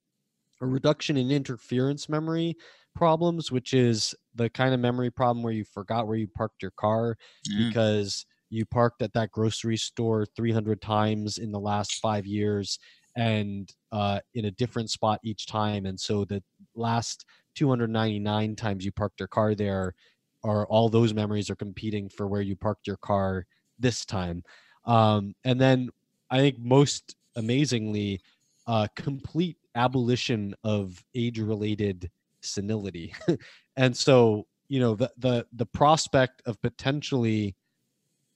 a 0.60 0.66
reduction 0.66 1.16
in 1.16 1.30
interference 1.30 2.08
memory 2.08 2.56
problems, 2.94 3.52
which 3.52 3.74
is 3.74 4.14
the 4.34 4.48
kind 4.50 4.74
of 4.74 4.80
memory 4.80 5.10
problem 5.10 5.42
where 5.42 5.52
you 5.52 5.64
forgot 5.64 6.06
where 6.06 6.16
you 6.16 6.28
parked 6.28 6.62
your 6.62 6.70
car 6.72 7.16
Yeah. 7.48 7.68
because 7.68 8.26
you 8.48 8.66
parked 8.66 9.02
at 9.02 9.12
that 9.12 9.30
grocery 9.30 9.76
store 9.76 10.26
300 10.26 10.80
times 10.82 11.38
in 11.38 11.52
the 11.52 11.60
last 11.60 11.94
five 12.00 12.26
years 12.26 12.78
and 13.16 13.70
uh, 13.92 14.20
in 14.34 14.44
a 14.44 14.50
different 14.50 14.90
spot 14.90 15.20
each 15.24 15.46
time. 15.46 15.86
And 15.86 15.98
so 15.98 16.24
the 16.24 16.42
last 16.74 17.24
299 17.54 18.56
times 18.56 18.84
you 18.84 18.92
parked 18.92 19.20
your 19.20 19.28
car 19.28 19.54
there 19.54 19.94
are 20.42 20.66
all 20.66 20.88
those 20.88 21.12
memories 21.12 21.50
are 21.50 21.56
competing 21.56 22.08
for 22.08 22.26
where 22.26 22.40
you 22.40 22.56
parked 22.56 22.86
your 22.86 22.96
car 22.96 23.46
this 23.78 24.04
time. 24.04 24.42
Um, 24.84 25.34
and 25.44 25.60
then 25.60 25.90
I 26.30 26.38
think 26.38 26.58
most 26.58 27.16
amazingly, 27.36 28.20
uh, 28.66 28.86
complete 28.96 29.58
abolition 29.74 30.54
of 30.64 31.04
age-related 31.14 32.10
senility. 32.42 33.14
and 33.80 33.96
so, 33.96 34.46
you 34.68 34.78
know, 34.78 34.94
the 34.94 35.10
the 35.16 35.46
the 35.54 35.64
prospect 35.64 36.42
of 36.44 36.60
potentially, 36.60 37.56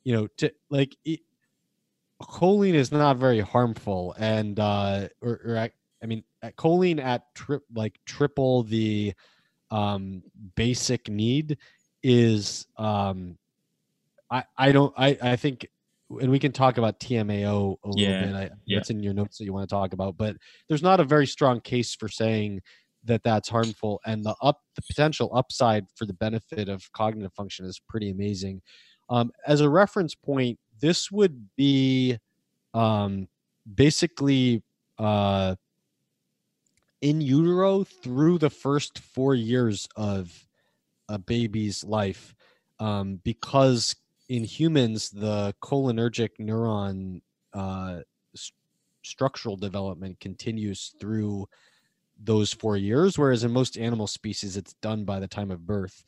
you 0.03 0.15
know, 0.15 0.27
to 0.39 0.51
like 0.71 0.97
it, 1.05 1.21
choline 2.23 2.73
is 2.73 2.91
not 2.91 3.19
very 3.19 3.41
harmful, 3.41 4.15
and 4.19 4.59
uh, 4.59 5.09
or, 5.21 5.41
or 5.45 5.59
I, 5.59 5.71
I 6.03 6.07
mean, 6.07 6.25
at 6.43 6.57
choline 6.57 6.99
at 6.99 7.35
tri- 7.35 7.59
like 7.75 8.01
triple 8.07 8.63
the 8.63 9.13
um, 9.71 10.23
basic 10.57 11.11
need 11.11 11.59
is 12.03 12.67
um, 12.79 13.37
I 14.31 14.45
I 14.57 14.73
don't 14.73 14.95
I 14.97 15.19
I 15.21 15.37
think 15.37 15.69
and 16.09 16.31
we 16.31 16.39
can 16.39 16.53
talk 16.53 16.79
about 16.79 17.01
TMAO 17.01 17.77
a 17.85 17.89
little 17.89 18.07
Yeah, 18.07 18.27
bit. 18.27 18.35
I, 18.35 18.51
yeah. 18.67 18.79
That's 18.79 18.91
in 18.91 19.03
your 19.03 19.13
notes 19.13 19.37
that 19.39 19.45
you 19.45 19.53
want 19.53 19.69
to 19.69 19.75
talk 19.75 19.93
about, 19.93 20.17
but 20.17 20.37
there's 20.69 20.83
not 20.83 21.01
a 21.01 21.05
very 21.05 21.27
strong 21.27 21.61
case 21.61 21.95
for 21.95 22.09
saying 22.09 22.63
that 23.05 23.23
that's 23.23 23.49
harmful, 23.49 24.01
and 24.07 24.25
the 24.25 24.35
up 24.43 24.61
the 24.77 24.83
potential 24.83 25.31
upside 25.35 25.87
for 25.95 26.07
the 26.07 26.15
benefit 26.15 26.69
of 26.69 26.91
cognitive 26.93 27.33
function 27.33 27.67
is 27.67 27.81
pretty 27.89 28.11
amazing. 28.11 28.63
Um, 29.11 29.31
as 29.47 29.61
a 29.61 29.69
reference 29.69 30.15
point, 30.15 30.59
this 30.81 31.11
would 31.11 31.49
be 31.57 32.19
um, 32.73 33.29
basically 33.75 34.63
uh, 34.99 35.55
in 37.01 37.21
utero 37.21 37.85
through 37.85 38.39
the 38.39 38.51
first 38.51 38.99
four 38.99 39.35
years 39.35 39.87
of 39.97 40.47
a 41.09 41.19
baby's 41.19 41.85
life 41.85 42.35
um, 42.81 43.21
because 43.25 43.95
in 44.29 44.43
humans 44.43 45.11
the 45.11 45.55
cholinergic 45.63 46.31
neuron 46.41 47.21
uh, 47.53 48.01
st- 48.35 48.55
structural 49.03 49.57
development 49.57 50.19
continues 50.19 50.95
through 50.99 51.47
those 52.25 52.53
four 52.53 52.77
years 52.77 53.19
whereas 53.19 53.45
in 53.45 53.53
most 53.53 53.77
animal 53.77 54.07
species 54.07 54.57
it's 54.57 54.75
done 54.75 55.05
by 55.05 55.21
the 55.21 55.29
time 55.29 55.51
of 55.51 55.67
birth 55.67 56.05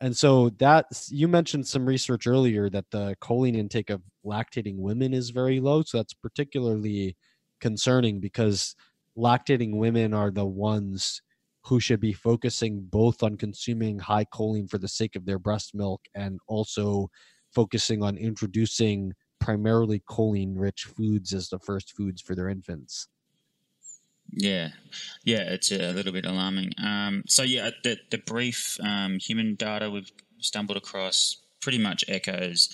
and 0.00 0.16
so 0.16 0.50
that 0.58 0.86
you 1.08 1.26
mentioned 1.26 1.66
some 1.66 1.86
research 1.86 2.26
earlier 2.26 2.68
that 2.68 2.90
the 2.90 3.16
choline 3.22 3.56
intake 3.56 3.90
of 3.90 4.02
lactating 4.24 4.76
women 4.78 5.12
is 5.12 5.30
very 5.30 5.60
low 5.60 5.82
so 5.82 5.98
that's 5.98 6.14
particularly 6.14 7.16
concerning 7.60 8.20
because 8.20 8.74
lactating 9.16 9.76
women 9.76 10.12
are 10.12 10.30
the 10.30 10.44
ones 10.44 11.22
who 11.64 11.80
should 11.80 12.00
be 12.00 12.12
focusing 12.12 12.86
both 12.90 13.22
on 13.22 13.36
consuming 13.36 13.98
high 13.98 14.24
choline 14.26 14.70
for 14.70 14.78
the 14.78 14.88
sake 14.88 15.16
of 15.16 15.26
their 15.26 15.38
breast 15.38 15.74
milk 15.74 16.00
and 16.14 16.38
also 16.46 17.10
focusing 17.52 18.02
on 18.02 18.16
introducing 18.16 19.12
primarily 19.40 20.00
choline 20.08 20.54
rich 20.56 20.84
foods 20.84 21.32
as 21.32 21.48
the 21.48 21.58
first 21.58 21.92
foods 21.96 22.20
for 22.20 22.34
their 22.34 22.48
infants. 22.48 23.08
Yeah, 24.32 24.70
yeah, 25.24 25.42
it's 25.52 25.70
a 25.72 25.92
little 25.92 26.12
bit 26.12 26.26
alarming. 26.26 26.72
Um, 26.82 27.24
so 27.26 27.42
yeah, 27.42 27.70
the 27.84 27.98
the 28.10 28.18
brief 28.18 28.78
um, 28.82 29.18
human 29.18 29.54
data 29.54 29.90
we've 29.90 30.10
stumbled 30.40 30.76
across 30.76 31.42
pretty 31.60 31.78
much 31.78 32.04
echoes 32.08 32.68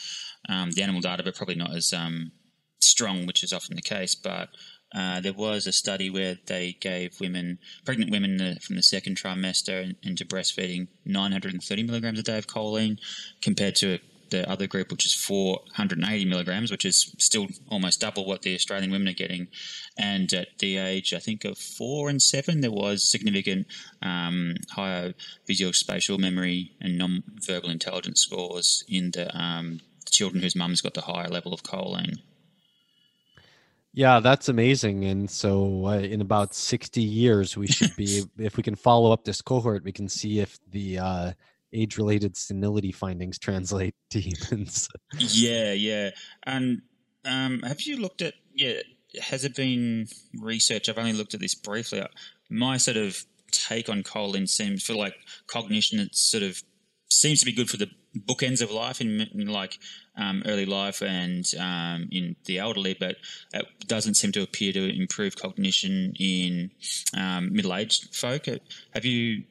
um, 0.49 0.71
the 0.73 0.83
animal 0.83 1.01
data, 1.01 1.23
but 1.23 1.37
probably 1.37 1.55
not 1.55 1.75
as 1.75 1.93
um, 1.93 2.33
strong, 2.81 3.27
which 3.27 3.43
is 3.43 3.53
often 3.53 3.77
the 3.77 3.83
case. 3.83 4.15
But 4.15 4.49
uh, 4.95 5.21
there 5.21 5.33
was 5.33 5.67
a 5.67 5.73
study 5.73 6.11
where 6.11 6.37
they 6.47 6.77
gave 6.81 7.19
women, 7.21 7.59
pregnant 7.85 8.11
women 8.11 8.37
the, 8.37 8.59
from 8.61 8.77
the 8.77 8.83
second 8.83 9.17
trimester 9.17 9.95
into 10.03 10.25
breastfeeding 10.25 10.89
930 11.07 11.83
milligrams 11.85 12.19
a 12.19 12.23
day 12.23 12.39
of 12.39 12.47
choline 12.47 12.99
compared 13.41 13.77
to 13.77 13.99
the 14.33 14.51
other 14.51 14.67
group, 14.67 14.91
which 14.91 15.07
is 15.07 15.15
480 15.15 16.25
milligrams, 16.25 16.73
which 16.73 16.85
is 16.85 17.15
still 17.19 17.47
almost 17.69 18.01
double 18.01 18.25
what 18.25 18.43
the 18.43 18.55
Australian 18.55 18.91
women 18.91 19.09
are 19.09 19.13
getting. 19.13 19.47
And 19.97 20.33
at 20.33 20.59
the 20.59 20.79
age, 20.79 21.15
I 21.15 21.19
think, 21.21 21.45
of 21.45 21.57
four 21.57 22.09
and 22.09 22.21
seven, 22.21 22.61
there 22.61 22.73
was 22.73 23.09
significant 23.09 23.69
um, 24.03 24.57
higher 24.71 25.15
visual-spatial 25.47 26.19
memory 26.19 26.73
and 26.81 26.99
non-verbal 26.99 27.71
intelligence 27.71 28.23
scores 28.23 28.83
in 28.89 29.13
the 29.13 29.37
um, 29.39 29.81
children 30.11 30.43
whose 30.43 30.57
mums 30.57 30.81
got 30.81 30.95
the 30.95 31.03
higher 31.03 31.29
level 31.29 31.53
of 31.53 31.63
choline. 31.63 32.17
Yeah, 33.95 34.21
that's 34.21 34.49
amazing. 34.49 35.05
And 35.05 35.31
so, 35.31 35.87
uh, 35.87 35.99
in 35.99 36.23
about 36.23 36.55
60 36.55 37.03
years, 37.03 37.59
we 37.59 37.67
should 37.67 37.95
be, 37.95 38.23
if 38.39 38.57
we 38.57 38.63
can 38.63 38.75
follow 38.75 39.13
up 39.13 39.25
this 39.25 39.43
cohort, 39.43 39.85
we 39.85 39.93
can 39.93 40.09
see 40.09 40.41
if 40.41 40.59
the 40.71 40.99
uh, 40.99 41.33
age 41.73 41.97
related 41.97 42.37
senility 42.37 42.93
findings 42.93 43.39
translate 43.39 43.95
to 44.11 44.21
humans. 44.21 44.89
yeah, 45.19 45.73
yeah. 45.73 46.11
And 46.45 46.83
um, 47.25 47.63
have 47.63 47.83
you 47.83 47.97
looked 47.97 48.23
at, 48.23 48.35
yeah, 48.55 48.81
has 49.21 49.45
it 49.45 49.55
been 49.55 50.07
research? 50.41 50.89
I've 50.89 50.99
only 50.99 51.13
looked 51.13 51.35
at 51.35 51.41
this 51.41 51.55
briefly. 51.55 52.03
My 52.51 52.77
sort 52.77 52.97
of 52.97 53.25
take 53.51 53.89
on 53.89 54.03
choline 54.03 54.49
seems 54.49 54.85
for 54.85 54.95
like 54.95 55.15
cognition, 55.47 56.01
it 56.01 56.15
sort 56.15 56.43
of 56.43 56.63
seems 57.09 57.41
to 57.41 57.47
be 57.47 57.53
good 57.53 57.71
for 57.71 57.77
the 57.77 57.91
bookends 58.29 58.63
of 58.63 58.71
life 58.71 59.01
in, 59.01 59.21
in 59.35 59.47
like 59.49 59.79
um, 60.17 60.43
early 60.47 60.67
life 60.67 61.03
and 61.03 61.47
um, 61.59 62.09
in 62.11 62.37
the 62.45 62.59
elderly, 62.59 62.97
but 62.99 63.17
it 63.55 63.67
doesn't 63.87 64.15
seem 64.15 64.33
to 64.33 64.43
appear 64.43 64.73
to 64.73 64.95
improve 64.95 65.37
cognition 65.37 66.13
in 66.19 66.71
um, 67.17 67.53
middle-aged 67.53 68.15
folk. 68.15 68.47
Have 68.93 69.05
you 69.05 69.45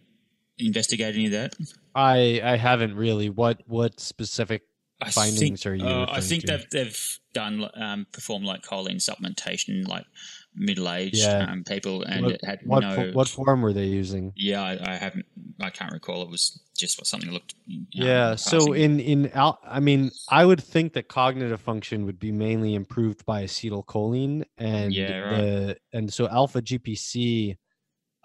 investigated 0.62 1.16
any 1.16 1.26
of 1.28 1.32
that? 1.34 1.56
I 1.96 2.40
I 2.44 2.56
haven't 2.58 2.96
really. 2.96 3.30
What 3.30 3.62
what 3.68 4.00
specific 4.00 4.64
I 5.02 5.10
findings 5.10 5.64
think, 5.64 5.66
are 5.66 5.76
you? 5.76 5.86
Uh, 5.86 6.06
I 6.10 6.22
think 6.22 6.42
to? 6.46 6.48
they've 6.48 6.70
they've 6.70 7.20
done 7.34 7.68
um, 7.76 8.06
performed 8.12 8.46
like 8.46 8.62
choline 8.62 8.98
supplementation, 8.98 9.88
like 9.88 10.06
middle-aged 10.54 11.16
Yeah. 11.16 11.50
um, 11.50 11.64
people, 11.64 12.04
and 12.04 12.24
what, 12.26 12.34
it 12.34 12.42
had 12.44 12.60
what, 12.66 12.82
no. 12.82 12.96
fo- 12.96 13.12
what 13.14 13.28
form 13.30 13.62
were 13.62 13.72
they 13.74 13.86
using? 13.86 14.34
yeah, 14.36 14.62
I, 14.62 14.92
I 14.92 14.96
haven't. 14.98 15.26
I 15.62 15.70
can't 15.70 15.92
recall. 15.94 16.22
It 16.24 16.30
was 16.30 16.60
just 16.78 17.00
what 17.00 17.08
something 17.08 17.32
looked. 17.32 17.56
um, 17.70 17.88
Yeah. 17.92 18.36
So 18.36 18.74
in 18.74 19.00
in 19.00 19.32
al- 19.32 19.60
I 19.66 19.80
mean, 19.80 20.12
I 20.30 20.46
would 20.46 20.62
think 20.62 20.94
that 20.94 21.08
cognitive 21.08 21.62
function 21.62 22.06
would 22.06 22.20
be 22.20 22.32
mainly 22.32 22.76
improved 22.76 23.26
by 23.26 23.44
acetylcholine 23.46 24.44
and 24.58 24.94
Yeah, 24.94 25.18
right. 25.20 25.38
the 25.38 25.78
and 25.94 26.14
so 26.14 26.28
alpha 26.28 26.62
GPC, 26.62 27.58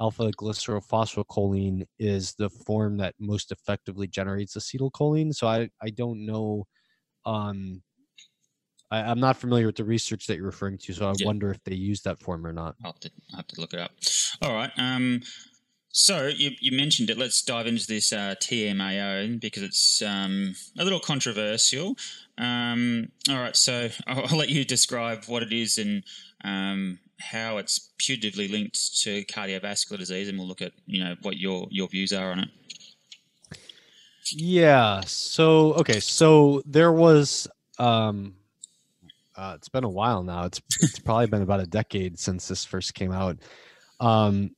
alpha 0.01 0.31
glycerylphosphocholine 0.33 1.87
is 1.99 2.35
the 2.35 2.51
form 2.51 2.99
that 2.99 3.15
most 3.19 3.53
effectively 3.53 4.07
generates 4.07 4.57
acetylcholine. 4.57 5.35
So 5.35 5.47
I 5.47 5.71
I 5.83 5.91
don't 5.91 6.27
know. 6.27 6.67
Um, 7.25 7.83
I, 8.91 9.01
I'm 9.03 9.21
not 9.21 9.37
familiar 9.37 9.67
with 9.67 9.77
the 9.77 9.85
research 9.85 10.27
that 10.27 10.37
you're 10.37 10.47
referring 10.47 10.79
to, 10.79 10.93
so 10.93 11.09
I 11.09 11.13
Yeah. 11.19 11.27
wonder 11.27 11.51
if 11.51 11.63
they 11.65 11.75
use 11.75 12.03
that 12.03 12.21
form 12.21 12.47
or 12.47 12.53
not. 12.53 12.77
I'll 12.85 12.93
have 12.93 13.01
to, 13.01 13.11
I'll 13.33 13.37
have 13.39 13.47
to 13.49 13.61
look 13.61 13.75
it 13.75 13.81
up. 13.81 13.93
All 14.43 14.53
right. 14.55 14.71
Um, 14.77 15.23
so 15.91 16.27
you, 16.27 16.51
you 16.61 16.77
mentioned 16.77 17.11
it. 17.11 17.19
Let's 17.19 17.43
dive 17.43 17.67
into 17.67 17.87
this 17.87 18.13
uh, 18.13 18.35
TMAO 18.41 19.41
because 19.41 19.63
it's 19.63 20.03
um, 20.03 20.55
a 20.79 20.85
little 20.85 21.01
controversial. 21.01 21.97
Um, 22.39 23.11
all 23.31 23.39
right. 23.39 23.57
So 23.57 23.89
I'll, 24.07 24.27
I'll 24.27 24.37
let 24.39 24.51
you 24.51 24.65
describe 24.65 25.25
what 25.25 25.43
it 25.43 25.53
is 25.53 25.79
and 25.79 26.05
um, 26.45 26.99
how 27.21 27.59
it's 27.59 27.91
putatively 27.99 28.51
linked 28.51 29.03
to 29.03 29.25
cardiovascular 29.25 29.99
disease, 29.99 30.29
and 30.29 30.39
we'll 30.39 30.49
look 30.49 30.63
at 30.63 30.73
you 30.87 31.03
know 31.03 31.17
what 31.23 31.37
your 31.37 31.67
your 31.71 31.89
views 31.89 32.13
are 32.13 32.33
on 32.33 32.41
it. 32.41 32.49
Yeah. 34.33 35.03
So 35.07 35.75
okay. 35.75 36.01
So 36.01 36.63
there 36.67 36.93
was 36.93 37.49
um 37.79 38.35
uh, 39.37 39.53
it's 39.57 39.69
been 39.69 39.85
a 39.85 39.89
while 39.89 40.23
now. 40.23 40.45
It's 40.45 40.61
it's 40.81 40.99
probably 40.99 41.27
been 41.27 41.43
about 41.43 41.61
a 41.61 41.67
decade 41.67 42.19
since 42.19 42.49
this 42.49 42.65
first 42.65 42.95
came 42.95 43.13
out. 43.13 43.39
Um 44.01 44.55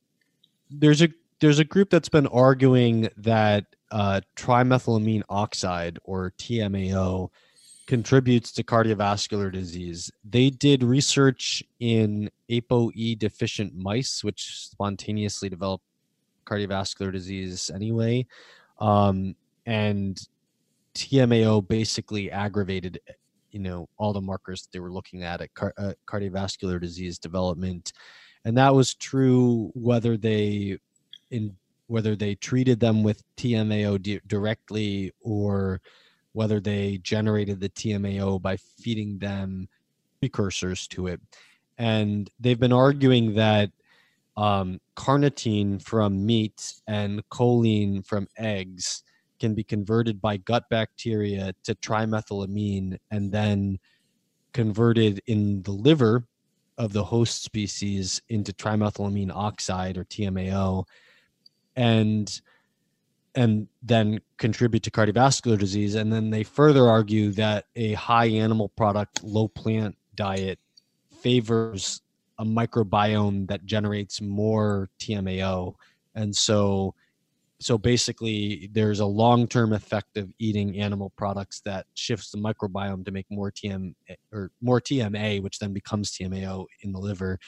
there's 0.71 1.03
a 1.03 1.09
there's 1.41 1.59
a 1.59 1.65
group 1.65 1.91
that's 1.91 2.09
been 2.09 2.27
arguing 2.27 3.09
that 3.17 3.67
uh 3.91 4.21
trimethylamine 4.37 5.23
oxide 5.29 5.99
or 6.05 6.33
TMAO 6.39 7.31
contributes 7.89 8.53
to 8.53 8.63
cardiovascular 8.63 9.51
disease. 9.51 10.13
They 10.23 10.51
did 10.51 10.83
research 10.83 11.65
in 11.81 12.31
ApoE 12.51 13.19
deficient 13.19 13.75
mice 13.75 14.23
which 14.23 14.59
spontaneously 14.59 15.49
develop 15.49 15.81
cardiovascular 16.45 17.11
disease 17.11 17.71
anyway. 17.75 18.27
Um 18.79 19.35
and 19.67 20.21
TMAO 20.95 21.67
basically 21.67 22.31
aggravated, 22.31 23.01
you 23.53 23.61
know, 23.61 23.89
all 23.99 24.13
the 24.13 24.21
markers 24.21 24.63
that 24.63 24.73
they 24.73 24.81
were 24.81 24.93
looking 24.93 25.23
at 25.23 25.41
at 25.41 25.55
car- 25.55 25.75
uh, 25.79 25.93
cardiovascular 26.07 26.81
disease 26.81 27.19
development, 27.19 27.93
and 28.45 28.57
that 28.59 28.75
was 28.75 28.95
true 28.95 29.71
whether 29.75 30.17
they 30.17 30.79
in 31.31 31.57
whether 31.87 32.15
they 32.15 32.35
treated 32.35 32.81
them 32.81 33.03
with 33.03 33.23
TMAO 33.37 34.03
di- 34.03 34.21
directly 34.27 35.13
or 35.23 35.81
whether 36.39 36.61
they 36.61 36.99
generated 36.99 37.59
the 37.59 37.69
TMAO 37.69 38.41
by 38.41 38.57
feeding 38.57 39.19
them 39.19 39.69
precursors 40.21 40.87
to 40.87 41.09
it, 41.09 41.21
and 41.79 42.31
they've 42.39 42.61
been 42.61 42.73
arguing 42.73 43.35
that 43.35 43.73
um, 44.37 44.79
carnitine 44.97 45.83
from 45.83 46.25
meat 46.25 46.75
and 46.87 47.29
choline 47.29 48.07
from 48.07 48.29
eggs 48.37 49.03
can 49.41 49.53
be 49.53 49.65
converted 49.65 50.21
by 50.21 50.37
gut 50.37 50.63
bacteria 50.71 51.53
to 51.65 51.75
trimethylamine 51.75 52.97
and 53.11 53.33
then 53.33 53.77
converted 54.53 55.21
in 55.27 55.61
the 55.63 55.73
liver 55.73 56.25
of 56.79 56.93
the 56.93 57.03
host 57.03 57.43
species 57.43 58.23
into 58.29 58.53
trimethylamine 58.53 59.33
oxide 59.35 59.99
or 59.99 60.05
TMAO 60.05 60.85
and 61.75 62.41
and 63.35 63.69
then 63.83 64.21
contribute 64.37 64.83
to 64.85 64.91
cardiovascular 64.91 65.59
disease. 65.59 65.95
And 65.95 66.13
then 66.13 66.31
they 66.31 66.43
further 66.43 66.89
argue 66.89 67.31
that 67.33 67.67
a 67.77 67.93
high 67.95 68.27
animal 68.27 68.69
product 68.71 69.23
low 69.23 69.49
plant 69.49 69.97
diet 70.15 70.59
favors 71.23 72.03
a 72.39 72.45
microbiome 72.45 73.49
that 73.49 73.65
generates 73.67 74.21
more 74.21 74.89
TMAO 75.01 75.75
and 76.15 76.35
so 76.35 76.95
so 77.61 77.77
basically 77.77 78.71
there's 78.73 79.01
a 79.01 79.07
long-term 79.07 79.73
effect 79.73 80.17
of 80.17 80.33
eating 80.39 80.79
animal 80.79 81.11
products 81.17 81.61
that 81.65 81.87
shifts 81.95 82.31
the 82.31 82.39
microbiome 82.39 83.05
to 83.05 83.11
make 83.11 83.27
more 83.31 83.51
tm 83.51 83.95
or 84.33 84.51
more 84.61 84.81
tma 84.81 85.43
which 85.43 85.59
then 85.59 85.73
becomes 85.73 86.13
tmao 86.13 86.67
in 86.83 86.93
the 86.93 86.99
liver. 86.99 87.39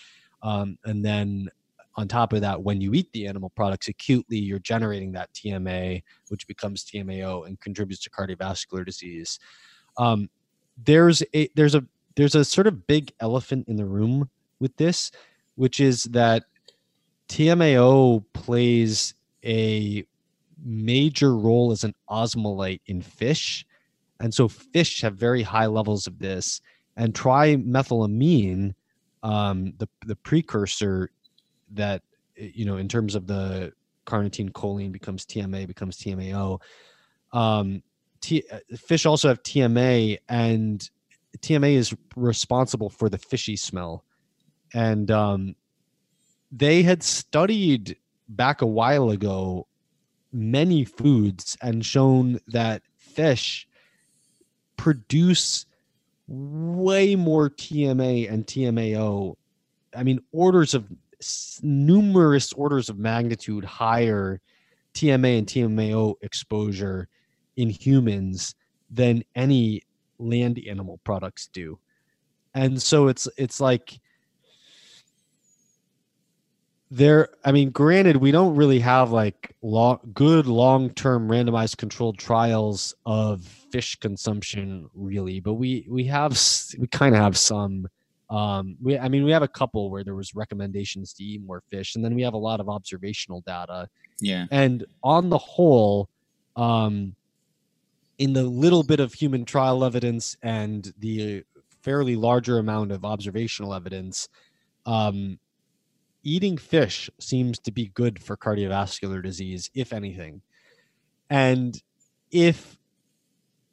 Um, 0.42 0.78
and 0.84 1.04
then 1.04 1.48
on 1.96 2.06
top 2.08 2.32
of 2.32 2.40
that 2.40 2.62
when 2.62 2.80
you 2.80 2.94
eat 2.94 3.10
the 3.12 3.26
animal 3.26 3.50
products 3.50 3.88
acutely 3.88 4.38
you're 4.38 4.58
generating 4.60 5.12
that 5.12 5.32
tma 5.32 6.02
which 6.28 6.46
becomes 6.46 6.84
tmao 6.84 7.46
and 7.46 7.60
contributes 7.60 8.02
to 8.02 8.10
cardiovascular 8.10 8.84
disease 8.84 9.38
um, 9.98 10.28
there's 10.84 11.22
a 11.34 11.48
there's 11.54 11.74
a 11.74 11.84
there's 12.16 12.34
a 12.34 12.44
sort 12.44 12.66
of 12.66 12.86
big 12.86 13.12
elephant 13.20 13.68
in 13.68 13.76
the 13.76 13.84
room 13.84 14.28
with 14.58 14.76
this, 14.76 15.10
which 15.54 15.80
is 15.80 16.04
that 16.04 16.44
TMAO 17.28 18.24
plays 18.32 19.14
a 19.44 20.04
major 20.62 21.36
role 21.36 21.72
as 21.72 21.84
an 21.84 21.94
osmolyte 22.10 22.80
in 22.86 23.00
fish. 23.00 23.64
And 24.20 24.34
so 24.34 24.48
fish 24.48 25.00
have 25.00 25.16
very 25.16 25.42
high 25.42 25.66
levels 25.66 26.06
of 26.06 26.18
this. 26.18 26.60
And 26.96 27.14
trimethylamine, 27.14 28.74
um, 29.22 29.72
the, 29.78 29.88
the 30.04 30.16
precursor 30.16 31.10
that, 31.72 32.02
you 32.36 32.64
know, 32.64 32.76
in 32.76 32.88
terms 32.88 33.14
of 33.14 33.26
the 33.26 33.72
carnitine 34.06 34.50
choline 34.50 34.92
becomes 34.92 35.24
TMA, 35.26 35.66
becomes 35.66 35.96
TMAO. 35.98 36.60
Um, 37.32 37.82
T- 38.20 38.44
uh, 38.52 38.58
fish 38.76 39.06
also 39.06 39.28
have 39.28 39.42
TMA, 39.42 40.18
and 40.28 40.90
TMA 41.38 41.72
is 41.74 41.94
responsible 42.16 42.90
for 42.90 43.08
the 43.08 43.16
fishy 43.16 43.56
smell. 43.56 44.04
And 44.74 45.10
um, 45.10 45.56
they 46.52 46.82
had 46.82 47.02
studied 47.02 47.96
back 48.28 48.60
a 48.60 48.66
while 48.66 49.10
ago 49.10 49.66
many 50.32 50.84
foods 50.84 51.56
and 51.62 51.84
shown 51.84 52.40
that 52.48 52.82
fish 52.96 53.66
produce 54.76 55.66
way 56.28 57.16
more 57.16 57.50
TMA 57.50 58.30
and 58.30 58.46
TMAO. 58.46 59.34
I 59.96 60.02
mean, 60.04 60.20
orders 60.32 60.74
of 60.74 60.86
numerous 61.62 62.52
orders 62.52 62.88
of 62.88 62.98
magnitude 62.98 63.64
higher 63.64 64.40
TMA 64.94 65.38
and 65.38 65.46
TMAO 65.46 66.14
exposure 66.22 67.08
in 67.56 67.70
humans 67.70 68.54
than 68.90 69.22
any 69.34 69.82
land 70.18 70.60
animal 70.68 70.98
products 71.04 71.48
do. 71.48 71.78
And 72.54 72.80
so 72.80 73.08
it's 73.08 73.28
it's 73.36 73.60
like 73.60 74.00
there 76.90 77.28
i 77.44 77.52
mean 77.52 77.70
granted 77.70 78.16
we 78.16 78.32
don't 78.32 78.56
really 78.56 78.80
have 78.80 79.12
like 79.12 79.54
long, 79.62 80.00
good 80.12 80.46
long-term 80.46 81.28
randomized 81.28 81.76
controlled 81.76 82.18
trials 82.18 82.94
of 83.06 83.42
fish 83.42 83.94
consumption 83.96 84.90
really 84.94 85.38
but 85.38 85.54
we 85.54 85.86
we 85.88 86.02
have 86.02 86.36
we 86.78 86.88
kind 86.88 87.14
of 87.14 87.20
have 87.20 87.38
some 87.38 87.86
um 88.30 88.76
we 88.82 88.98
i 88.98 89.08
mean 89.08 89.24
we 89.24 89.30
have 89.30 89.42
a 89.42 89.48
couple 89.48 89.90
where 89.90 90.04
there 90.04 90.14
was 90.14 90.34
recommendations 90.34 91.12
to 91.12 91.22
eat 91.24 91.42
more 91.44 91.62
fish 91.70 91.94
and 91.94 92.04
then 92.04 92.14
we 92.14 92.22
have 92.22 92.34
a 92.34 92.38
lot 92.38 92.60
of 92.60 92.68
observational 92.68 93.42
data 93.46 93.88
yeah 94.20 94.46
and 94.50 94.84
on 95.02 95.28
the 95.28 95.38
whole 95.38 96.08
um 96.56 97.14
in 98.18 98.32
the 98.32 98.42
little 98.42 98.82
bit 98.82 99.00
of 99.00 99.14
human 99.14 99.44
trial 99.44 99.84
evidence 99.84 100.36
and 100.42 100.92
the 100.98 101.42
fairly 101.82 102.16
larger 102.16 102.58
amount 102.58 102.92
of 102.92 103.04
observational 103.04 103.74
evidence 103.74 104.28
um 104.86 105.38
eating 106.22 106.56
fish 106.56 107.10
seems 107.18 107.58
to 107.58 107.72
be 107.72 107.88
good 107.88 108.22
for 108.22 108.36
cardiovascular 108.36 109.22
disease, 109.22 109.70
if 109.74 109.92
anything. 109.92 110.42
And 111.28 111.80
if 112.30 112.78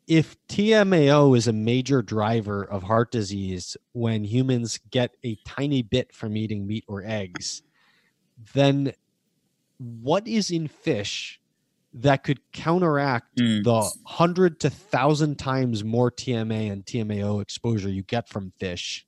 if 0.07 0.37
TMAO 0.47 1.37
is 1.37 1.47
a 1.47 1.53
major 1.53 2.01
driver 2.01 2.63
of 2.63 2.83
heart 2.83 3.11
disease 3.11 3.75
when 3.91 4.23
humans 4.23 4.79
get 4.89 5.15
a 5.25 5.37
tiny 5.45 5.81
bit 5.81 6.13
from 6.13 6.37
eating 6.37 6.65
meat 6.65 6.85
or 6.87 7.03
eggs, 7.05 7.61
then 8.53 8.93
what 9.77 10.27
is 10.27 10.49
in 10.49 10.67
fish 10.67 11.41
that 11.93 12.23
could 12.23 12.39
counteract 12.53 13.37
mm. 13.37 13.63
the 13.63 13.91
hundred 14.05 14.59
to 14.61 14.69
thousand 14.69 15.37
times 15.37 15.83
more 15.83 16.11
TMA 16.11 16.71
and 16.71 16.85
TMAO 16.85 17.41
exposure 17.41 17.89
you 17.89 18.03
get 18.03 18.29
from 18.29 18.53
fish 18.59 19.05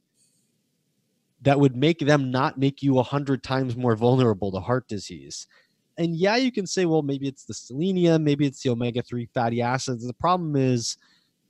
that 1.41 1.59
would 1.59 1.75
make 1.75 1.99
them 1.99 2.31
not 2.31 2.57
make 2.57 2.83
you 2.83 2.99
a 2.99 3.03
hundred 3.03 3.43
times 3.43 3.77
more 3.77 3.95
vulnerable 3.95 4.51
to 4.51 4.59
heart 4.59 4.87
disease. 4.87 5.47
And 5.99 6.15
yeah, 6.15 6.37
you 6.37 6.49
can 6.49 6.65
say, 6.65 6.85
well, 6.85 7.01
maybe 7.01 7.27
it's 7.27 7.43
the 7.43 7.53
selenium, 7.53 8.23
maybe 8.23 8.45
it's 8.45 8.63
the 8.63 8.69
omega 8.69 9.01
three 9.01 9.25
fatty 9.33 9.61
acids. 9.61 10.07
The 10.07 10.13
problem 10.13 10.55
is, 10.55 10.97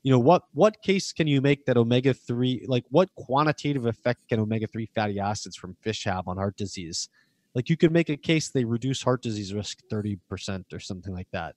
you 0.02 0.12
know, 0.12 0.18
what 0.18 0.44
what 0.54 0.82
case 0.82 1.14
can 1.14 1.28
you 1.28 1.40
make 1.40 1.66
that 1.66 1.78
omega 1.78 2.16
three, 2.16 2.66
like 2.68 2.84
what 2.90 3.14
quantitative 3.14 3.86
effect 3.86 4.28
can 4.28 4.40
omega 4.40 4.66
three 4.66 4.88
fatty 4.96 5.20
acids 5.20 5.56
from 5.56 5.76
fish 5.82 6.04
have 6.06 6.28
on 6.28 6.38
heart 6.38 6.58
disease? 6.58 7.10
Like 7.54 7.70
you 7.70 7.78
could 7.78 7.92
make 7.92 8.10
a 8.10 8.18
case 8.18 8.50
they 8.50 8.64
reduce 8.64 9.04
heart 9.04 9.22
disease 9.22 9.54
risk 9.54 9.84
thirty 9.88 10.18
percent 10.28 10.66
or 10.74 10.80
something 10.80 11.14
like 11.14 11.30
that, 11.32 11.54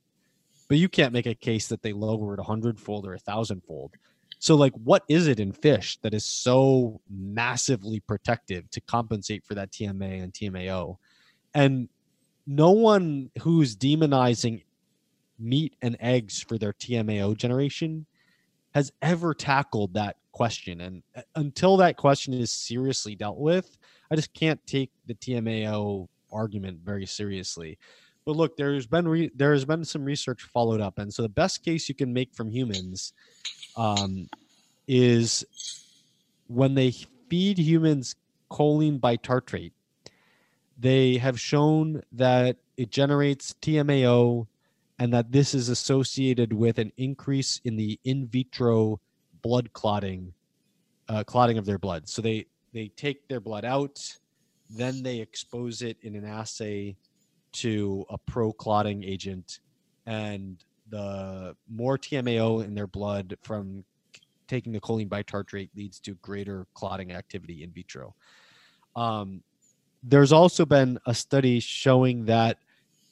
but 0.69 0.77
you 0.77 0.91
can't 0.91 1.15
make 1.15 1.27
a 1.27 1.35
case 1.35 1.69
that 1.69 1.83
they 1.83 1.95
lower 1.95 2.35
it 2.35 2.41
a 2.41 2.45
hundredfold 2.45 3.07
or 3.07 3.15
a 3.15 3.19
thousandfold. 3.19 3.93
So, 4.39 4.55
like, 4.55 4.75
what 4.75 5.05
is 5.09 5.29
it 5.29 5.41
in 5.41 5.53
fish 5.53 5.99
that 6.03 6.13
is 6.13 6.27
so 6.27 7.01
massively 7.09 8.01
protective 8.01 8.69
to 8.73 8.81
compensate 8.83 9.45
for 9.45 9.55
that 9.55 9.71
TMA 9.71 10.23
and 10.23 10.33
TMAO? 10.33 10.99
And 11.55 11.89
no 12.47 12.71
one 12.71 13.31
who's 13.41 13.77
demonizing 13.77 14.65
meat 15.39 15.75
and 15.83 15.97
eggs 16.01 16.41
for 16.41 16.59
their 16.59 16.73
TMAO 16.73 17.37
generation 17.37 18.07
has 18.75 18.93
ever 19.03 19.35
tackled 19.35 19.95
that 19.95 20.17
question. 20.33 20.81
And 20.81 21.03
uh, 21.17 21.23
until 21.35 21.77
that 21.79 21.97
question 21.97 22.33
is 22.35 22.51
seriously 22.51 23.15
dealt 23.15 23.39
with, 23.39 23.77
I 24.11 24.17
just 24.17 24.33
can't 24.35 24.65
take 24.67 24.91
the 25.07 25.15
TMAO 25.15 26.09
argument 26.33 26.81
very 26.83 27.07
seriously. 27.07 27.79
But 28.25 28.37
look, 28.37 28.57
there's 28.57 28.87
been 28.87 29.09
re- 29.09 29.31
there 29.35 29.53
has 29.53 29.65
been 29.65 29.85
some 29.85 30.05
research 30.05 30.43
followed 30.43 30.81
up, 30.81 30.99
and 30.99 31.13
so 31.13 31.23
the 31.23 31.29
best 31.29 31.65
case 31.65 31.89
you 31.89 31.95
can 31.95 32.13
make 32.13 32.33
from 32.35 32.51
humans 32.51 33.13
um, 33.77 34.29
is 34.87 35.45
when 36.47 36.75
they 36.75 36.93
feed 37.29 37.59
humans 37.59 38.15
choline 38.51 39.01
bitartrate, 39.01 39.73
they 40.79 41.17
have 41.19 41.39
shown 41.39 42.03
that 42.13 42.57
it 42.77 42.91
generates 42.91 43.55
TMAO 43.61 44.47
and 44.99 45.13
that 45.13 45.33
this 45.33 45.55
is 45.55 45.69
associated 45.69 46.53
with 46.53 46.79
an 46.79 46.93
increase 46.97 47.61
in 47.65 47.77
the 47.77 47.99
in 48.05 48.27
vitro 48.27 49.01
blood 49.43 49.73
clotting, 49.73 50.33
uh, 51.09 51.25
clotting 51.25 51.59
of 51.59 51.67
their 51.67 51.79
blood. 51.79 52.09
So 52.09 52.23
they 52.23 52.47
they 52.73 52.89
take 52.89 53.29
their 53.29 53.41
blood 53.41 53.65
out, 53.65 54.01
then 54.71 55.03
they 55.03 55.19
expose 55.19 55.83
it 55.83 55.99
in 56.03 56.15
an 56.15 56.25
assay 56.25 56.97
to 57.53 58.07
a 58.09 58.19
pro 58.19 58.53
clotting 58.53 59.05
agent, 59.05 59.61
and 60.07 60.63
the 60.89 61.57
more 61.69 61.99
TMAO 61.99 62.65
in 62.65 62.75
their 62.75 62.87
blood 62.87 63.37
from 63.43 63.85
taking 64.47 64.73
the 64.73 64.81
choline 64.81 65.09
bitartrate 65.09 65.71
leads 65.75 65.99
to 66.01 66.15
greater 66.17 66.67
clotting 66.75 67.13
activity 67.13 67.63
in 67.63 67.71
vitro. 67.71 68.15
Um, 68.95 69.43
there's 70.03 70.33
also 70.33 70.65
been 70.65 70.99
a 71.07 71.15
study 71.15 71.61
showing 71.61 72.25
that 72.27 72.59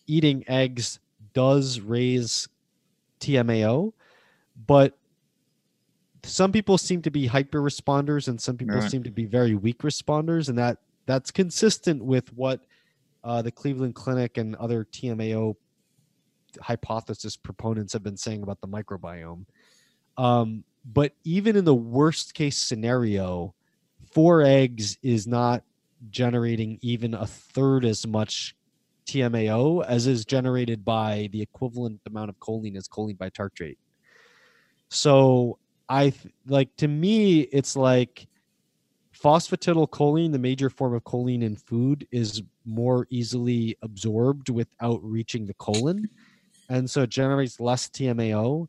eating 0.07 0.45
eggs 0.49 0.99
does 1.33 1.81
raise 1.81 2.49
TMAO, 3.21 3.93
but 4.67 4.99
some 6.25 6.53
people 6.53 6.77
seem 6.77 7.03
to 7.03 7.11
be 7.11 7.27
hyper 7.27 7.61
responders 7.61 8.29
and 8.29 8.41
some 8.41 8.57
people 8.57 8.77
right. 8.77 8.91
seem 8.91 9.03
to 9.05 9.11
be 9.11 9.25
very 9.25 9.55
weak 9.55 9.79
responders, 9.79 10.49
and 10.49 10.59
that 10.59 10.79
that's 11.07 11.31
consistent 11.31 12.05
with 12.05 12.33
what 12.35 12.61
uh, 13.25 13.43
the 13.43 13.51
Cleveland 13.51 13.95
Clinic 13.95 14.37
and 14.37 14.57
other 14.57 14.85
TMAO 14.85 15.55
hypothesis 16.61 17.37
proponents 17.37 17.93
have 17.93 18.03
been 18.03 18.17
saying 18.17 18.43
about 18.43 18.61
the 18.61 18.69
microbiome. 18.69 19.45
Um, 20.17 20.65
but 20.85 21.13
even 21.25 21.57
in 21.57 21.65
the 21.65 21.75
worst 21.75 22.35
case 22.35 22.59
scenario, 22.59 23.55
four 24.13 24.43
eggs 24.43 24.99
is 25.03 25.27
not 25.27 25.63
generating 26.09 26.79
even 26.81 27.15
a 27.15 27.27
third 27.27 27.85
as 27.85 28.07
much 28.07 28.57
TMAO 29.07 29.85
as 29.87 30.07
is 30.07 30.25
generated 30.25 30.85
by 30.85 31.29
the 31.33 31.43
equivalent 31.43 32.01
amount 32.07 32.31
of 32.31 32.39
choline 32.39 32.77
as 32.77 32.89
choline 32.89 33.19
bitartrate. 33.19 33.77
So 34.89 35.59
I 35.89 36.13
like 36.47 36.75
to 36.77 36.89
me, 36.89 37.41
it's 37.41 37.77
like 37.77 38.27
phosphatidylcholine, 39.23 40.33
the 40.33 40.39
major 40.39 40.71
form 40.71 40.95
of 40.95 41.05
choline 41.05 41.43
in 41.43 41.57
food, 41.57 42.07
is 42.11 42.43
more 42.65 43.07
easily 43.11 43.77
absorbed 43.83 44.49
without 44.49 45.01
reaching 45.03 45.47
the 45.47 45.55
colon. 45.55 46.09
And 46.69 46.89
so 46.89 47.03
it 47.03 47.11
generates 47.11 47.61
less 47.61 47.89
TMAO. 47.89 48.69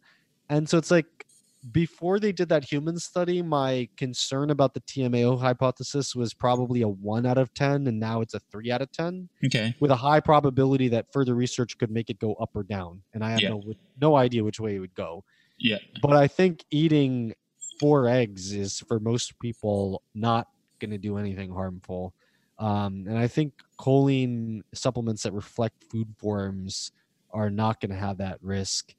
And 0.49 0.67
so 0.67 0.77
it's 0.77 0.91
like 0.91 1.25
before 1.71 2.19
they 2.19 2.31
did 2.31 2.49
that 2.49 2.63
human 2.63 2.97
study, 2.97 3.41
my 3.41 3.87
concern 3.95 4.49
about 4.49 4.73
the 4.73 4.81
TMAO 4.81 5.39
hypothesis 5.39 6.15
was 6.15 6.33
probably 6.33 6.81
a 6.81 6.87
one 6.87 7.25
out 7.25 7.37
of 7.37 7.53
10, 7.53 7.87
and 7.87 7.99
now 7.99 8.21
it's 8.21 8.33
a 8.33 8.39
three 8.39 8.71
out 8.71 8.81
of 8.81 8.91
10. 8.91 9.29
Okay. 9.45 9.75
With 9.79 9.91
a 9.91 9.95
high 9.95 10.19
probability 10.19 10.87
that 10.89 11.11
further 11.13 11.35
research 11.35 11.77
could 11.77 11.91
make 11.91 12.09
it 12.09 12.19
go 12.19 12.33
up 12.35 12.49
or 12.55 12.63
down. 12.63 13.03
And 13.13 13.23
I 13.23 13.31
have 13.31 13.41
yeah. 13.41 13.49
no, 13.49 13.63
no 13.99 14.15
idea 14.15 14.43
which 14.43 14.59
way 14.59 14.75
it 14.75 14.79
would 14.79 14.95
go. 14.95 15.23
Yeah. 15.59 15.77
But 16.01 16.13
I 16.13 16.27
think 16.27 16.65
eating 16.71 17.35
four 17.79 18.07
eggs 18.07 18.53
is 18.53 18.79
for 18.87 18.99
most 18.99 19.37
people 19.39 20.01
not 20.15 20.47
going 20.79 20.91
to 20.91 20.97
do 20.97 21.17
anything 21.17 21.51
harmful. 21.51 22.13
Um, 22.57 23.05
and 23.07 23.17
I 23.17 23.27
think 23.27 23.53
choline 23.79 24.61
supplements 24.73 25.23
that 25.23 25.33
reflect 25.33 25.83
food 25.91 26.07
forms 26.17 26.91
are 27.31 27.49
not 27.49 27.79
going 27.81 27.91
to 27.91 27.97
have 27.97 28.17
that 28.17 28.39
risk. 28.41 28.95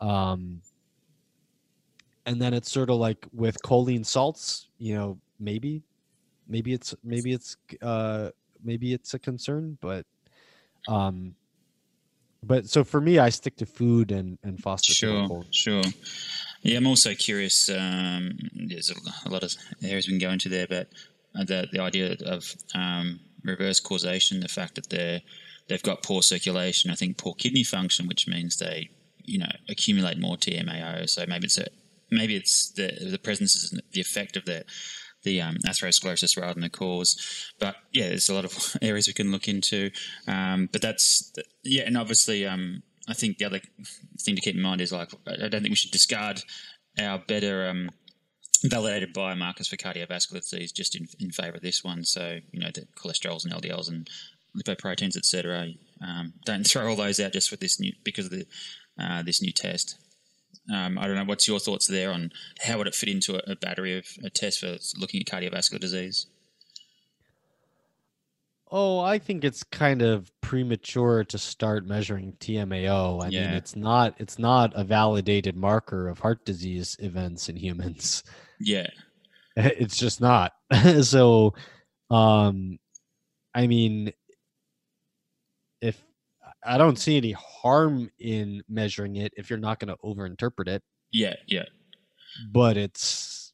Um, 0.00 0.60
and 2.26 2.42
then 2.42 2.52
it's 2.52 2.70
sort 2.70 2.90
of 2.90 2.96
like 2.96 3.26
with 3.32 3.62
choline 3.62 4.04
salts, 4.04 4.68
you 4.78 4.94
know, 4.94 5.18
maybe 5.38 5.82
maybe 6.48 6.72
it's 6.72 6.94
maybe 7.02 7.32
it's 7.32 7.56
uh 7.82 8.30
maybe 8.62 8.92
it's 8.92 9.14
a 9.14 9.18
concern, 9.18 9.78
but 9.80 10.04
um 10.88 11.34
but 12.42 12.68
so 12.68 12.84
for 12.84 13.00
me 13.00 13.18
I 13.18 13.30
stick 13.30 13.56
to 13.56 13.66
food 13.66 14.10
and 14.10 14.38
and 14.42 14.62
Sure, 15.50 15.82
sure. 15.82 15.92
Yeah, 16.62 16.78
I'm 16.78 16.86
also 16.86 17.14
curious. 17.14 17.68
Um, 17.68 18.36
there's 18.54 18.90
a, 18.90 19.28
a, 19.28 19.30
lot 19.30 19.44
of 19.44 19.54
areas 19.84 20.08
we 20.08 20.18
can 20.18 20.28
go 20.28 20.32
into 20.32 20.48
there, 20.48 20.66
but 20.66 20.88
uh, 21.38 21.44
the 21.44 21.68
the 21.72 21.80
idea 21.80 22.16
of 22.24 22.56
um, 22.74 23.20
reverse 23.44 23.78
causation, 23.78 24.40
the 24.40 24.48
fact 24.48 24.74
that 24.74 24.90
they're 24.90 25.22
they've 25.68 25.82
got 25.82 26.02
poor 26.02 26.22
circulation, 26.22 26.90
I 26.90 26.94
think 26.94 27.18
poor 27.18 27.34
kidney 27.34 27.62
function, 27.62 28.08
which 28.08 28.26
means 28.26 28.56
they 28.56 28.90
you 29.24 29.38
know 29.38 29.52
accumulate 29.68 30.18
more 30.18 30.36
TMAO. 30.36 31.08
So 31.08 31.24
maybe 31.28 31.46
it's 31.46 31.58
a 31.58 31.66
maybe 32.10 32.36
it's 32.36 32.70
the 32.70 33.08
the 33.10 33.18
presence 33.18 33.54
is 33.56 33.80
the 33.92 34.00
effect 34.00 34.36
of 34.36 34.44
the 34.44 34.64
the 35.26 35.40
um, 35.40 35.56
atherosclerosis 35.66 36.40
rather 36.40 36.54
than 36.54 36.62
the 36.62 36.70
cause. 36.70 37.52
But 37.58 37.76
yeah, 37.92 38.08
there's 38.08 38.28
a 38.28 38.34
lot 38.34 38.44
of 38.44 38.76
areas 38.82 39.06
we 39.06 39.12
can 39.12 39.32
look 39.32 39.48
into. 39.48 39.90
Um, 40.26 40.68
but 40.72 40.80
that's 40.80 41.32
yeah, 41.62 41.82
and 41.84 41.98
obviously, 41.98 42.46
um, 42.46 42.82
I 43.08 43.12
think 43.12 43.38
the 43.38 43.44
other 43.44 43.60
thing 44.20 44.36
to 44.36 44.40
keep 44.40 44.54
in 44.54 44.62
mind 44.62 44.80
is 44.80 44.92
like 44.92 45.10
I 45.26 45.48
don't 45.48 45.62
think 45.62 45.70
we 45.70 45.76
should 45.76 45.90
discard 45.90 46.42
our 46.98 47.18
better 47.18 47.68
um, 47.68 47.90
validated 48.64 49.14
biomarkers 49.14 49.68
for 49.68 49.76
cardiovascular 49.76 50.40
disease 50.40 50.72
just 50.72 50.96
in, 50.96 51.06
in 51.20 51.30
favour 51.30 51.56
of 51.56 51.62
this 51.62 51.84
one. 51.84 52.04
So 52.04 52.38
you 52.52 52.60
know 52.60 52.70
the 52.72 52.86
cholesterols 52.96 53.44
and 53.44 53.52
LDLs 53.52 53.88
and 53.88 54.08
lipoproteins, 54.56 55.16
etc. 55.16 55.72
Um, 56.00 56.34
don't 56.44 56.64
throw 56.66 56.88
all 56.88 56.96
those 56.96 57.20
out 57.20 57.32
just 57.32 57.50
for 57.50 57.56
this 57.56 57.80
new 57.80 57.92
because 58.04 58.26
of 58.26 58.30
the 58.30 58.46
uh, 58.98 59.22
this 59.22 59.42
new 59.42 59.52
test. 59.52 59.98
Um, 60.72 60.98
I 60.98 61.06
don't 61.06 61.16
know. 61.16 61.24
What's 61.24 61.46
your 61.46 61.60
thoughts 61.60 61.86
there 61.86 62.10
on 62.10 62.32
how 62.62 62.78
would 62.78 62.86
it 62.86 62.94
fit 62.94 63.08
into 63.08 63.36
a, 63.36 63.52
a 63.52 63.56
battery 63.56 63.98
of 63.98 64.06
a 64.24 64.30
test 64.30 64.60
for 64.60 64.76
looking 64.98 65.20
at 65.20 65.26
cardiovascular 65.26 65.78
disease? 65.78 66.26
Oh, 68.70 68.98
I 68.98 69.18
think 69.18 69.44
it's 69.44 69.62
kind 69.62 70.02
of 70.02 70.30
premature 70.40 71.22
to 71.24 71.38
start 71.38 71.86
measuring 71.86 72.32
TMAO. 72.40 73.24
I 73.24 73.28
yeah. 73.28 73.46
mean, 73.46 73.54
it's 73.54 73.76
not 73.76 74.16
it's 74.18 74.38
not 74.38 74.72
a 74.74 74.82
validated 74.82 75.56
marker 75.56 76.08
of 76.08 76.18
heart 76.18 76.44
disease 76.44 76.96
events 77.00 77.48
in 77.48 77.56
humans. 77.56 78.24
Yeah. 78.60 78.88
It's 79.58 79.96
just 79.96 80.20
not. 80.20 80.52
so 81.02 81.54
um 82.10 82.78
I 83.54 83.66
mean 83.66 84.12
I 86.66 86.78
don't 86.78 86.98
see 86.98 87.16
any 87.16 87.32
harm 87.32 88.10
in 88.18 88.62
measuring 88.68 89.16
it 89.16 89.32
if 89.36 89.48
you're 89.50 89.58
not 89.58 89.78
going 89.78 89.88
to 89.88 89.96
overinterpret 90.04 90.68
it. 90.68 90.82
Yeah, 91.12 91.34
yeah. 91.46 91.64
But 92.52 92.76
it's 92.76 93.52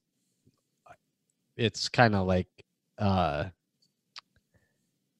it's 1.56 1.88
kind 1.88 2.16
of 2.16 2.26
like 2.26 2.48
uh 2.98 3.44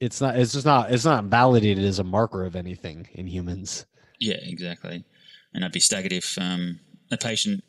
it's 0.00 0.20
not 0.20 0.36
it's 0.36 0.52
just 0.52 0.66
not 0.66 0.90
it's 0.90 1.04
not 1.04 1.24
validated 1.26 1.84
as 1.84 2.00
a 2.00 2.04
marker 2.04 2.44
of 2.44 2.56
anything 2.56 3.06
in 3.12 3.26
humans. 3.26 3.86
Yeah, 4.18 4.38
exactly. 4.40 5.04
And 5.54 5.64
I'd 5.64 5.72
be 5.72 5.80
staggered 5.80 6.12
if 6.12 6.36
um, 6.40 6.80
a 7.10 7.16
patient 7.16 7.62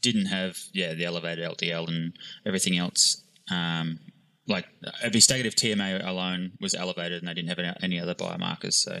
didn't 0.00 0.26
have 0.26 0.56
yeah 0.72 0.94
the 0.94 1.04
elevated 1.04 1.44
LDL 1.44 1.88
and 1.88 2.16
everything 2.44 2.76
else. 2.76 3.22
Um, 3.50 4.00
like 4.48 4.66
staggered 5.18 5.46
if 5.46 5.56
TMA 5.56 6.06
alone 6.06 6.52
was 6.60 6.74
elevated 6.74 7.22
and 7.22 7.28
they 7.28 7.34
didn't 7.34 7.48
have 7.48 7.76
any 7.82 8.00
other 8.00 8.14
biomarkers. 8.14 8.74
So 8.74 9.00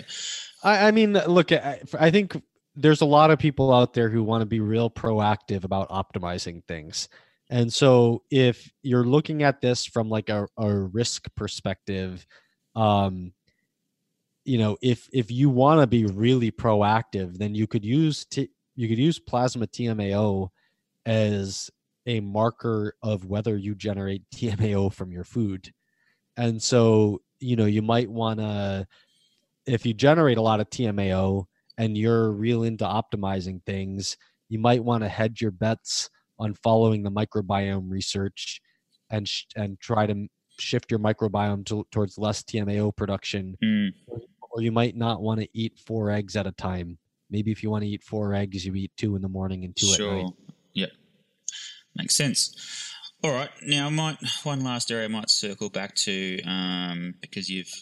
I, 0.62 0.88
I 0.88 0.90
mean, 0.90 1.12
look, 1.12 1.52
I, 1.52 1.80
I 1.98 2.10
think 2.10 2.40
there's 2.74 3.00
a 3.00 3.06
lot 3.06 3.30
of 3.30 3.38
people 3.38 3.72
out 3.72 3.94
there 3.94 4.08
who 4.10 4.22
want 4.22 4.42
to 4.42 4.46
be 4.46 4.60
real 4.60 4.90
proactive 4.90 5.64
about 5.64 5.88
optimizing 5.88 6.64
things. 6.66 7.08
And 7.48 7.72
so 7.72 8.22
if 8.30 8.70
you're 8.82 9.04
looking 9.04 9.42
at 9.42 9.60
this 9.60 9.86
from 9.86 10.08
like 10.08 10.28
a, 10.28 10.48
a 10.58 10.74
risk 10.74 11.28
perspective, 11.36 12.26
um, 12.74 13.32
you 14.44 14.58
know, 14.58 14.76
if 14.82 15.08
if 15.12 15.30
you 15.30 15.48
want 15.48 15.80
to 15.80 15.86
be 15.86 16.06
really 16.06 16.50
proactive, 16.50 17.38
then 17.38 17.54
you 17.54 17.66
could 17.66 17.84
use 17.84 18.24
t- 18.24 18.50
you 18.74 18.88
could 18.88 18.98
use 18.98 19.18
plasma 19.18 19.66
TMAO 19.66 20.50
as 21.04 21.70
a 22.06 22.20
marker 22.20 22.94
of 23.02 23.24
whether 23.24 23.56
you 23.56 23.74
generate 23.74 24.22
TMAO 24.34 24.92
from 24.92 25.12
your 25.12 25.24
food. 25.24 25.72
And 26.36 26.62
so, 26.62 27.22
you 27.40 27.56
know, 27.56 27.66
you 27.66 27.82
might 27.82 28.10
want 28.10 28.40
to 28.40 28.86
if 29.66 29.84
you 29.84 29.92
generate 29.92 30.38
a 30.38 30.42
lot 30.42 30.60
of 30.60 30.70
TMAO 30.70 31.44
and 31.76 31.98
you're 31.98 32.30
real 32.30 32.62
into 32.62 32.84
optimizing 32.84 33.62
things, 33.64 34.16
you 34.48 34.58
might 34.58 34.82
want 34.82 35.02
to 35.02 35.08
hedge 35.08 35.42
your 35.42 35.50
bets 35.50 36.08
on 36.38 36.54
following 36.54 37.02
the 37.02 37.10
microbiome 37.10 37.90
research 37.90 38.60
and 39.10 39.28
sh- 39.28 39.44
and 39.56 39.78
try 39.80 40.06
to 40.06 40.28
shift 40.58 40.90
your 40.90 41.00
microbiome 41.00 41.64
to, 41.66 41.86
towards 41.90 42.18
less 42.18 42.42
TMAO 42.42 42.96
production. 42.96 43.56
Mm. 43.62 43.92
Or 44.52 44.62
you 44.62 44.72
might 44.72 44.96
not 44.96 45.20
want 45.20 45.40
to 45.40 45.48
eat 45.52 45.78
four 45.78 46.10
eggs 46.10 46.36
at 46.36 46.46
a 46.46 46.52
time. 46.52 46.98
Maybe 47.28 47.50
if 47.50 47.62
you 47.62 47.70
want 47.70 47.82
to 47.82 47.88
eat 47.88 48.02
four 48.02 48.34
eggs, 48.34 48.64
you 48.64 48.74
eat 48.74 48.92
two 48.96 49.16
in 49.16 49.22
the 49.22 49.28
morning 49.28 49.64
and 49.64 49.74
two 49.76 49.86
sure. 49.86 50.10
at 50.10 50.22
night. 50.22 50.32
Makes 51.96 52.16
sense. 52.16 52.92
All 53.24 53.32
right. 53.32 53.50
Now, 53.62 53.86
I 53.86 53.90
might 53.90 54.18
one 54.42 54.62
last 54.62 54.90
area 54.90 55.06
I 55.06 55.08
might 55.08 55.30
circle 55.30 55.70
back 55.70 55.94
to 55.96 56.40
um, 56.44 57.14
because 57.20 57.48
you've 57.48 57.72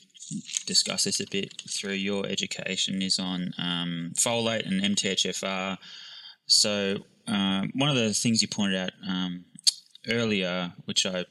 discussed 0.67 1.05
this 1.05 1.21
a 1.21 1.27
bit 1.31 1.53
through 1.69 1.93
your 1.93 2.27
education 2.27 3.03
is 3.03 3.19
on 3.19 3.53
um, 3.59 4.13
folate 4.17 4.67
and 4.67 4.97
MTHFR. 4.97 5.77
So 6.47 6.99
um, 7.27 7.71
one 7.75 7.89
of 7.89 7.97
the 7.97 8.13
things 8.15 8.43
you 8.43 8.49
pointed 8.49 8.79
out 8.79 8.91
um, 9.09 9.45
earlier, 10.09 10.73
which 10.85 11.05
I 11.05 11.25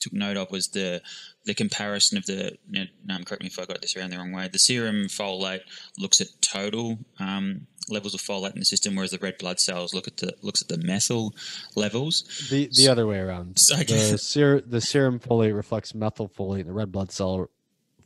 took 0.00 0.12
note 0.12 0.36
of, 0.36 0.50
was 0.50 0.68
the 0.68 1.02
the 1.44 1.54
comparison 1.54 2.18
of 2.18 2.26
the. 2.26 2.58
Um, 3.10 3.24
correct 3.24 3.42
me 3.42 3.48
if 3.48 3.58
I 3.58 3.64
got 3.64 3.80
this 3.80 3.96
around 3.96 4.10
the 4.10 4.18
wrong 4.18 4.32
way. 4.32 4.48
The 4.48 4.58
serum 4.58 5.06
folate 5.06 5.62
looks 5.98 6.20
at 6.20 6.28
total 6.40 6.98
um, 7.18 7.66
levels 7.88 8.14
of 8.14 8.20
folate 8.20 8.54
in 8.54 8.58
the 8.58 8.64
system, 8.64 8.96
whereas 8.96 9.12
the 9.12 9.18
red 9.18 9.38
blood 9.38 9.60
cells 9.60 9.94
look 9.94 10.06
at 10.06 10.18
the 10.18 10.34
looks 10.42 10.62
at 10.62 10.68
the 10.68 10.78
methyl 10.78 11.34
levels. 11.74 12.24
The 12.50 12.66
the 12.66 12.72
so, 12.72 12.92
other 12.92 13.06
way 13.06 13.18
around. 13.18 13.58
Okay. 13.72 14.10
The, 14.10 14.18
ser- 14.18 14.60
the 14.60 14.80
serum 14.80 15.20
folate 15.20 15.54
reflects 15.54 15.92
methylfolate. 15.92 16.66
The 16.66 16.72
red 16.72 16.92
blood 16.92 17.12
cell 17.12 17.48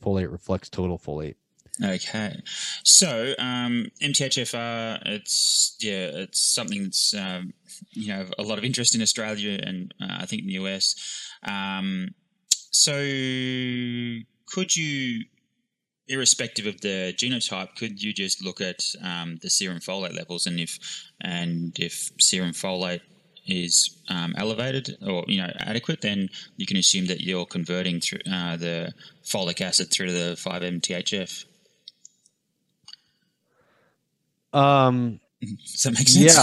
folate 0.02 0.30
reflects 0.30 0.68
total 0.68 0.98
folate. 0.98 1.36
Okay, 1.82 2.36
so 2.84 3.34
um, 3.38 3.90
MTHFR, 4.02 5.00
it's 5.06 5.76
yeah, 5.80 6.10
it's 6.12 6.54
something 6.54 6.84
that's 6.84 7.14
um, 7.14 7.54
you 7.92 8.08
know 8.08 8.26
a 8.38 8.42
lot 8.42 8.58
of 8.58 8.64
interest 8.64 8.94
in 8.94 9.00
Australia 9.00 9.58
and 9.62 9.94
uh, 10.00 10.18
I 10.20 10.26
think 10.26 10.42
in 10.42 10.48
the 10.48 10.54
US. 10.54 10.94
Um, 11.42 12.14
so, 12.70 12.92
could 14.46 14.76
you, 14.76 15.24
irrespective 16.08 16.66
of 16.66 16.80
the 16.80 17.14
genotype, 17.16 17.76
could 17.76 18.02
you 18.02 18.12
just 18.12 18.44
look 18.44 18.60
at 18.60 18.82
um, 19.02 19.38
the 19.42 19.50
serum 19.50 19.80
folate 19.80 20.16
levels 20.16 20.46
and 20.46 20.60
if 20.60 20.78
and 21.20 21.78
if 21.78 22.10
serum 22.18 22.52
folate 22.52 23.00
is 23.46 23.96
um, 24.08 24.34
elevated 24.36 24.96
or 25.06 25.24
you 25.26 25.40
know 25.40 25.50
adequate, 25.58 26.00
then 26.00 26.28
you 26.56 26.66
can 26.66 26.76
assume 26.76 27.06
that 27.06 27.20
you're 27.20 27.46
converting 27.46 28.00
through 28.00 28.20
uh, 28.30 28.56
the 28.56 28.92
folic 29.24 29.60
acid 29.60 29.90
through 29.90 30.12
the 30.12 30.34
5-MTHF. 30.36 31.44
Um, 34.52 35.20
Does 35.40 35.82
that 35.84 35.92
make 35.92 36.08
sense? 36.08 36.36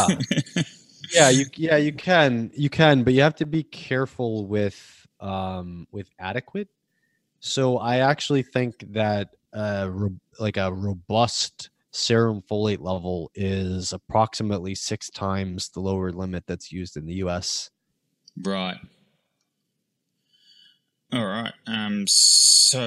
Yeah, 0.55 0.63
yeah, 1.17 1.29
you 1.29 1.45
yeah 1.55 1.77
you 1.77 1.93
can 1.93 2.51
you 2.53 2.69
can, 2.69 3.03
but 3.03 3.13
you 3.13 3.21
have 3.21 3.35
to 3.35 3.45
be 3.45 3.63
careful 3.63 4.45
with 4.45 5.07
um 5.19 5.87
with 5.91 6.09
adequate. 6.19 6.69
So 7.39 7.77
I 7.77 7.97
actually 7.97 8.43
think 8.43 8.85
that 8.93 9.29
uh 9.53 9.89
like 10.39 10.57
a 10.57 10.71
robust 10.71 11.69
serum 11.91 12.41
folate 12.41 12.81
level 12.81 13.31
is 13.33 13.93
approximately 13.93 14.75
six 14.75 15.09
times 15.09 15.69
the 15.69 15.79
lower 15.79 16.11
limit 16.11 16.43
that's 16.45 16.71
used 16.71 16.95
in 16.97 17.05
the 17.05 17.15
US. 17.15 17.71
Right. 18.43 18.77
All 21.13 21.25
right. 21.25 21.53
Um, 21.65 22.05
so 22.07 22.79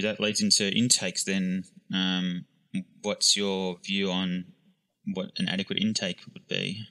that 0.00 0.16
leads 0.18 0.40
into 0.40 0.74
intakes 0.74 1.24
then. 1.24 1.64
Um, 1.92 2.46
what's 3.02 3.36
your 3.36 3.76
view 3.84 4.10
on 4.10 4.46
what 5.14 5.32
an 5.38 5.48
adequate 5.48 5.78
intake 5.78 6.20
would 6.32 6.48
be? 6.48 6.86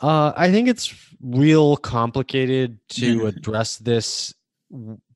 Uh, 0.00 0.32
I 0.36 0.50
think 0.50 0.68
it's 0.68 0.94
real 1.20 1.76
complicated 1.76 2.78
to 2.90 3.26
address 3.28 3.76
this 3.78 4.34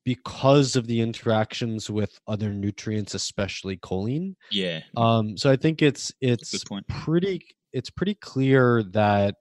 because 0.03 0.75
of 0.75 0.87
the 0.87 1.01
interactions 1.01 1.89
with 1.89 2.19
other 2.27 2.51
nutrients, 2.51 3.13
especially 3.13 3.77
choline. 3.77 4.35
Yeah. 4.51 4.81
Um, 4.97 5.37
so 5.37 5.49
I 5.49 5.55
think 5.55 5.81
it's 5.81 6.11
it's 6.19 6.63
pretty 6.89 7.45
it's 7.71 7.89
pretty 7.89 8.15
clear 8.15 8.83
that 8.91 9.35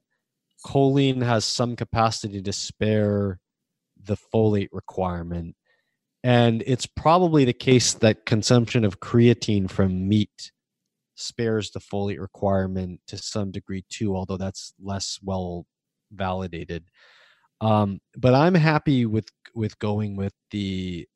choline 0.65 1.23
has 1.23 1.45
some 1.45 1.77
capacity 1.77 2.41
to 2.43 2.53
spare 2.53 3.41
the 4.03 4.17
folate 4.33 4.69
requirement. 4.73 5.57
And 6.25 6.63
it's 6.67 6.87
probably 6.87 7.45
the 7.45 7.53
case 7.53 7.95
that 7.95 8.27
consumption 8.27 8.85
of 8.85 9.01
creatine 9.01 9.69
from 9.69 10.09
meat 10.09 10.53
spares 11.23 11.71
the 11.71 11.81
folate 11.81 12.21
requirement 12.21 13.01
to 13.09 13.19
some 13.19 13.51
degree 13.51 13.85
too, 13.89 14.17
although 14.17 14.37
that's 14.37 14.75
less 14.81 15.19
well 15.23 15.67
validated. 16.13 16.91
Um, 17.61 18.01
but 18.17 18.35
I'm 18.35 18.55
happy 18.55 19.07
with 19.07 19.29
with 19.55 19.79
going 19.79 20.17
with 20.17 20.35
the 20.51 21.09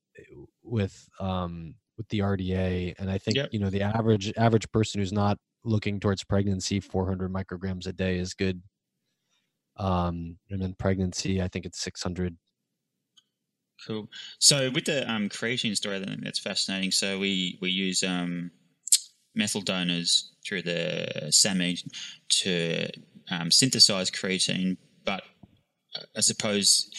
with 0.62 1.09
um 1.20 1.74
with 1.96 2.09
the 2.09 2.20
RDA, 2.20 2.94
and 2.98 3.11
I 3.11 3.18
think 3.18 3.36
Yep. 3.36 3.50
you 3.50 3.59
know 3.59 3.70
the 3.70 3.82
average 3.82 4.32
average 4.36 4.70
person 4.72 5.00
who's 5.00 5.12
not 5.12 5.38
looking 5.64 5.98
towards 6.00 6.24
pregnancy, 6.24 6.80
400 6.80 7.32
micrograms 7.32 7.86
a 7.86 7.92
day 7.92 8.18
is 8.18 8.34
good. 8.34 8.62
Um, 9.76 10.38
and 10.50 10.61
then 10.61 10.74
pregnancy, 10.74 11.40
I 11.42 11.48
think 11.48 11.66
it's 11.66 11.80
600. 11.80 12.36
Cool. 13.86 14.09
So 14.38 14.70
with 14.70 14.86
the 14.86 15.11
um, 15.11 15.28
creatine 15.28 15.76
story, 15.76 15.98
then 15.98 16.20
that's 16.22 16.38
fascinating. 16.38 16.90
So 16.90 17.18
we 17.18 17.59
we 17.61 17.70
use 17.70 18.02
um, 18.02 18.50
methyl 19.37 19.61
donors 19.61 20.32
through 20.47 20.62
the 20.62 21.28
SAMe 21.30 21.76
to 22.28 22.89
um, 23.30 23.51
synthesize 23.51 24.11
creatine, 24.11 24.76
but 25.05 25.22
uh, 25.95 26.01
I 26.16 26.20
suppose 26.20 26.91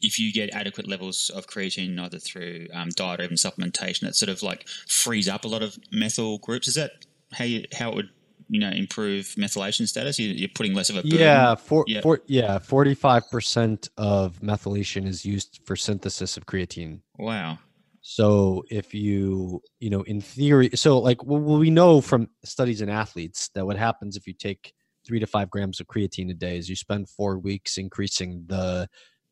if 0.00 0.18
you 0.18 0.32
get 0.32 0.50
adequate 0.54 0.88
levels 0.88 1.30
of 1.34 1.46
creatine, 1.46 1.98
either 1.98 2.18
through 2.18 2.68
um, 2.72 2.88
diet 2.96 3.20
or 3.20 3.24
even 3.24 3.36
supplementation, 3.36 4.04
it 4.04 4.16
sort 4.16 4.30
of 4.30 4.42
like 4.42 4.66
frees 4.88 5.28
up 5.28 5.44
a 5.44 5.48
lot 5.48 5.62
of 5.62 5.78
methyl 5.92 6.38
groups. 6.38 6.68
Is 6.68 6.74
that 6.74 6.90
how 7.32 7.44
you, 7.44 7.64
how 7.72 7.90
it 7.90 7.94
would 7.96 8.10
you 8.48 8.60
know 8.60 8.70
improve 8.70 9.34
methylation 9.38 9.86
status? 9.88 10.18
You, 10.18 10.28
you're 10.28 10.48
putting 10.54 10.74
less 10.74 10.90
of 10.90 10.96
a 10.96 11.02
burden. 11.02 11.18
Yeah, 11.18 11.54
for, 11.54 11.84
Yeah. 11.86 12.00
for 12.00 12.20
yeah, 12.26 12.58
45% 12.58 13.88
of 13.96 14.40
methylation 14.40 15.06
is 15.06 15.24
used 15.24 15.60
for 15.64 15.76
synthesis 15.76 16.36
of 16.36 16.46
creatine. 16.46 17.00
Wow. 17.18 17.58
So 18.06 18.66
if 18.70 18.92
you, 18.92 19.62
you 19.80 19.88
know, 19.88 20.02
in 20.02 20.20
theory, 20.20 20.68
so 20.74 20.98
like 20.98 21.24
what 21.24 21.40
we 21.40 21.70
know 21.70 22.02
from 22.02 22.28
studies 22.44 22.82
in 22.82 22.90
athletes 22.90 23.48
that 23.54 23.64
what 23.64 23.78
happens 23.78 24.14
if 24.14 24.26
you 24.26 24.34
take 24.34 24.74
three 25.06 25.18
to 25.20 25.26
five 25.26 25.48
grams 25.48 25.80
of 25.80 25.86
creatine 25.86 26.30
a 26.30 26.34
day 26.34 26.58
is 26.58 26.68
you 26.68 26.76
spend 26.76 27.08
four 27.08 27.38
weeks 27.38 27.78
increasing 27.78 28.44
the 28.46 28.86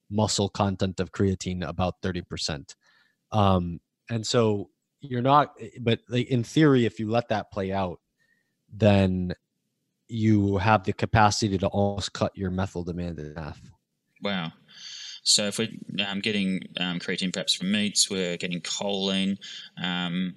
muscle 0.08 0.48
content 0.48 1.00
of 1.00 1.12
creatine 1.12 1.68
about 1.68 2.00
30%. 2.00 2.74
Um, 3.30 3.78
and 4.08 4.26
so 4.26 4.70
you're 5.02 5.20
not, 5.20 5.52
but 5.82 6.00
like 6.08 6.28
in 6.28 6.42
theory, 6.42 6.86
if 6.86 6.98
you 6.98 7.10
let 7.10 7.28
that 7.28 7.52
play 7.52 7.72
out, 7.72 8.00
then 8.72 9.34
you 10.08 10.56
have 10.56 10.84
the 10.84 10.94
capacity 10.94 11.58
to 11.58 11.66
almost 11.66 12.14
cut 12.14 12.34
your 12.34 12.50
methyl 12.50 12.84
demand 12.84 13.18
in 13.18 13.36
half. 13.36 13.60
Wow. 14.22 14.50
So 15.22 15.46
if 15.46 15.58
we're 15.58 15.68
um, 16.06 16.20
getting 16.20 16.68
um, 16.78 16.98
creatine 16.98 17.32
perhaps 17.32 17.54
from 17.54 17.70
meats, 17.70 18.10
we're 18.10 18.36
getting 18.36 18.60
choline. 18.60 19.38
Um, 19.82 20.34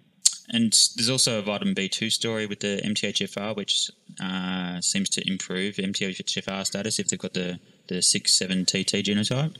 and 0.50 0.72
there's 0.96 1.10
also 1.10 1.40
a 1.40 1.42
vitamin 1.42 1.74
B2 1.74 2.12
story 2.12 2.46
with 2.46 2.60
the 2.60 2.80
MTHFR, 2.84 3.56
which 3.56 3.90
uh, 4.22 4.80
seems 4.80 5.10
to 5.10 5.28
improve 5.28 5.76
MTHFR 5.76 6.66
status 6.66 7.00
if 7.00 7.08
they've 7.08 7.20
got 7.20 7.34
the, 7.34 7.60
the 7.88 8.02
6 8.02 8.32
7 8.32 8.66
TT 8.66 9.04
genotype. 9.04 9.56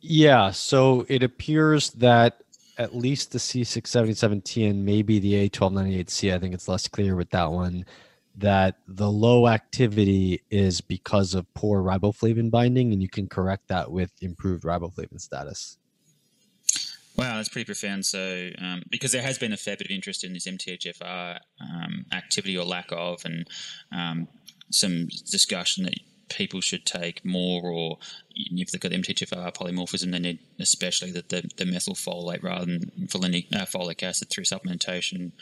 Yeah, 0.00 0.52
so 0.52 1.04
it 1.08 1.24
appears 1.24 1.90
that 1.90 2.42
at 2.78 2.94
least 2.94 3.32
the 3.32 3.38
C677T 3.38 4.70
and 4.70 4.84
maybe 4.84 5.18
the 5.18 5.48
A1298C, 5.48 6.32
I 6.32 6.38
think 6.38 6.54
it's 6.54 6.68
less 6.68 6.86
clear 6.86 7.16
with 7.16 7.30
that 7.30 7.50
one, 7.50 7.86
that 8.36 8.76
the 8.86 9.10
low 9.10 9.48
activity 9.48 10.42
is 10.50 10.80
because 10.80 11.34
of 11.34 11.52
poor 11.54 11.82
riboflavin 11.82 12.50
binding, 12.50 12.92
and 12.92 13.02
you 13.02 13.08
can 13.08 13.26
correct 13.28 13.68
that 13.68 13.90
with 13.90 14.12
improved 14.20 14.64
riboflavin 14.64 15.20
status. 15.20 15.78
Wow, 17.16 17.36
that's 17.36 17.48
pretty 17.48 17.64
profound. 17.64 18.04
So, 18.04 18.50
um, 18.58 18.82
because 18.90 19.12
there 19.12 19.22
has 19.22 19.38
been 19.38 19.52
a 19.52 19.56
fair 19.56 19.76
bit 19.76 19.86
of 19.86 19.90
interest 19.90 20.22
in 20.22 20.34
this 20.34 20.46
MTHFR 20.46 21.38
um, 21.60 22.04
activity 22.12 22.58
or 22.58 22.64
lack 22.64 22.92
of, 22.92 23.24
and 23.24 23.48
um, 23.90 24.28
some 24.70 25.08
discussion 25.30 25.84
that 25.84 25.94
people 26.28 26.60
should 26.60 26.84
take 26.84 27.24
more, 27.24 27.62
or 27.70 27.96
if 28.34 28.70
they've 28.70 28.80
got 28.80 28.90
MTHFR 28.90 29.54
polymorphism, 29.54 30.12
they 30.12 30.18
need 30.18 30.40
especially 30.60 31.10
that 31.12 31.30
the, 31.30 31.48
the 31.56 31.64
methylfolate 31.64 32.42
rather 32.42 32.66
than 32.66 32.80
folinic, 33.06 33.46
uh, 33.54 33.64
folic 33.64 34.02
acid 34.02 34.28
through 34.28 34.44
supplementation. 34.44 35.32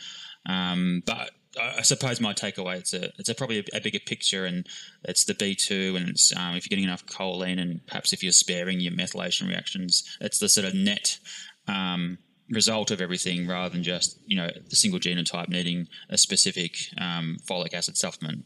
Um, 0.47 1.03
but 1.05 1.31
I 1.61 1.83
suppose 1.83 2.21
my 2.21 2.33
takeaway 2.33 2.79
it's 2.79 2.93
a 2.93 3.11
it's 3.19 3.29
a 3.29 3.35
probably 3.35 3.61
a, 3.61 3.77
a 3.77 3.81
bigger 3.81 4.01
picture, 4.05 4.45
and 4.45 4.67
it's 5.05 5.25
the 5.25 5.35
B 5.35 5.55
two, 5.55 5.95
and 5.97 6.09
it's 6.09 6.35
um, 6.37 6.57
if 6.57 6.65
you're 6.65 6.71
getting 6.71 6.85
enough 6.85 7.07
choline, 7.07 7.61
and 7.61 7.85
perhaps 7.87 8.13
if 8.13 8.23
you're 8.23 8.33
sparing 8.33 8.81
your 8.81 8.93
methylation 8.93 9.49
reactions, 9.49 10.17
it's 10.21 10.39
the 10.39 10.49
sort 10.49 10.67
of 10.67 10.75
net 10.75 11.19
um, 11.69 12.19
result 12.51 12.91
of 12.91 13.01
everything, 13.01 13.47
rather 13.47 13.73
than 13.73 13.83
just 13.83 14.19
you 14.27 14.37
know 14.37 14.51
the 14.69 14.77
single 14.77 15.01
genotype 15.01 15.49
needing 15.49 15.89
a 16.11 16.19
specific 16.19 16.77
um, 17.01 17.37
folic 17.49 17.75
acid 17.75 17.97
supplement. 17.97 18.45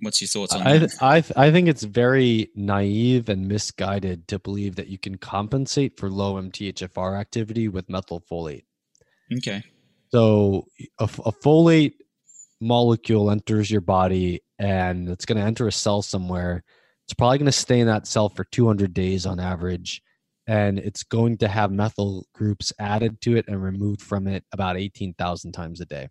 What's 0.00 0.20
your 0.20 0.28
thoughts 0.28 0.52
on 0.52 0.62
I, 0.62 0.78
that? 0.78 0.90
th- 0.90 1.02
I, 1.02 1.20
th- 1.20 1.32
I 1.36 1.52
think 1.52 1.68
it's 1.68 1.84
very 1.84 2.50
naive 2.56 3.28
and 3.28 3.46
misguided 3.46 4.26
to 4.28 4.40
believe 4.40 4.74
that 4.74 4.88
you 4.88 4.98
can 4.98 5.16
compensate 5.16 5.96
for 5.96 6.10
low 6.10 6.34
MTHFR 6.42 7.16
activity 7.18 7.68
with 7.68 7.86
methylfolate. 7.86 8.64
Okay, 9.32 9.62
So 10.10 10.66
a 10.98 11.06
folate 11.06 11.94
molecule 12.62 13.30
enters 13.30 13.70
your 13.70 13.80
body 13.80 14.40
and 14.58 15.08
it's 15.08 15.26
going 15.26 15.36
to 15.36 15.44
enter 15.44 15.66
a 15.66 15.72
cell 15.72 16.00
somewhere. 16.00 16.62
It's 17.04 17.14
probably 17.14 17.38
going 17.38 17.46
to 17.46 17.52
stay 17.52 17.80
in 17.80 17.88
that 17.88 18.06
cell 18.06 18.28
for 18.28 18.44
200 18.44 18.94
days 18.94 19.26
on 19.26 19.40
average. 19.40 20.00
And 20.46 20.78
it's 20.78 21.02
going 21.02 21.38
to 21.38 21.48
have 21.48 21.72
methyl 21.72 22.26
groups 22.34 22.72
added 22.78 23.20
to 23.22 23.36
it 23.36 23.46
and 23.48 23.62
removed 23.62 24.00
from 24.00 24.28
it 24.28 24.44
about 24.52 24.76
18,000 24.76 25.52
times 25.52 25.80
a 25.80 25.86
day. 25.86 26.08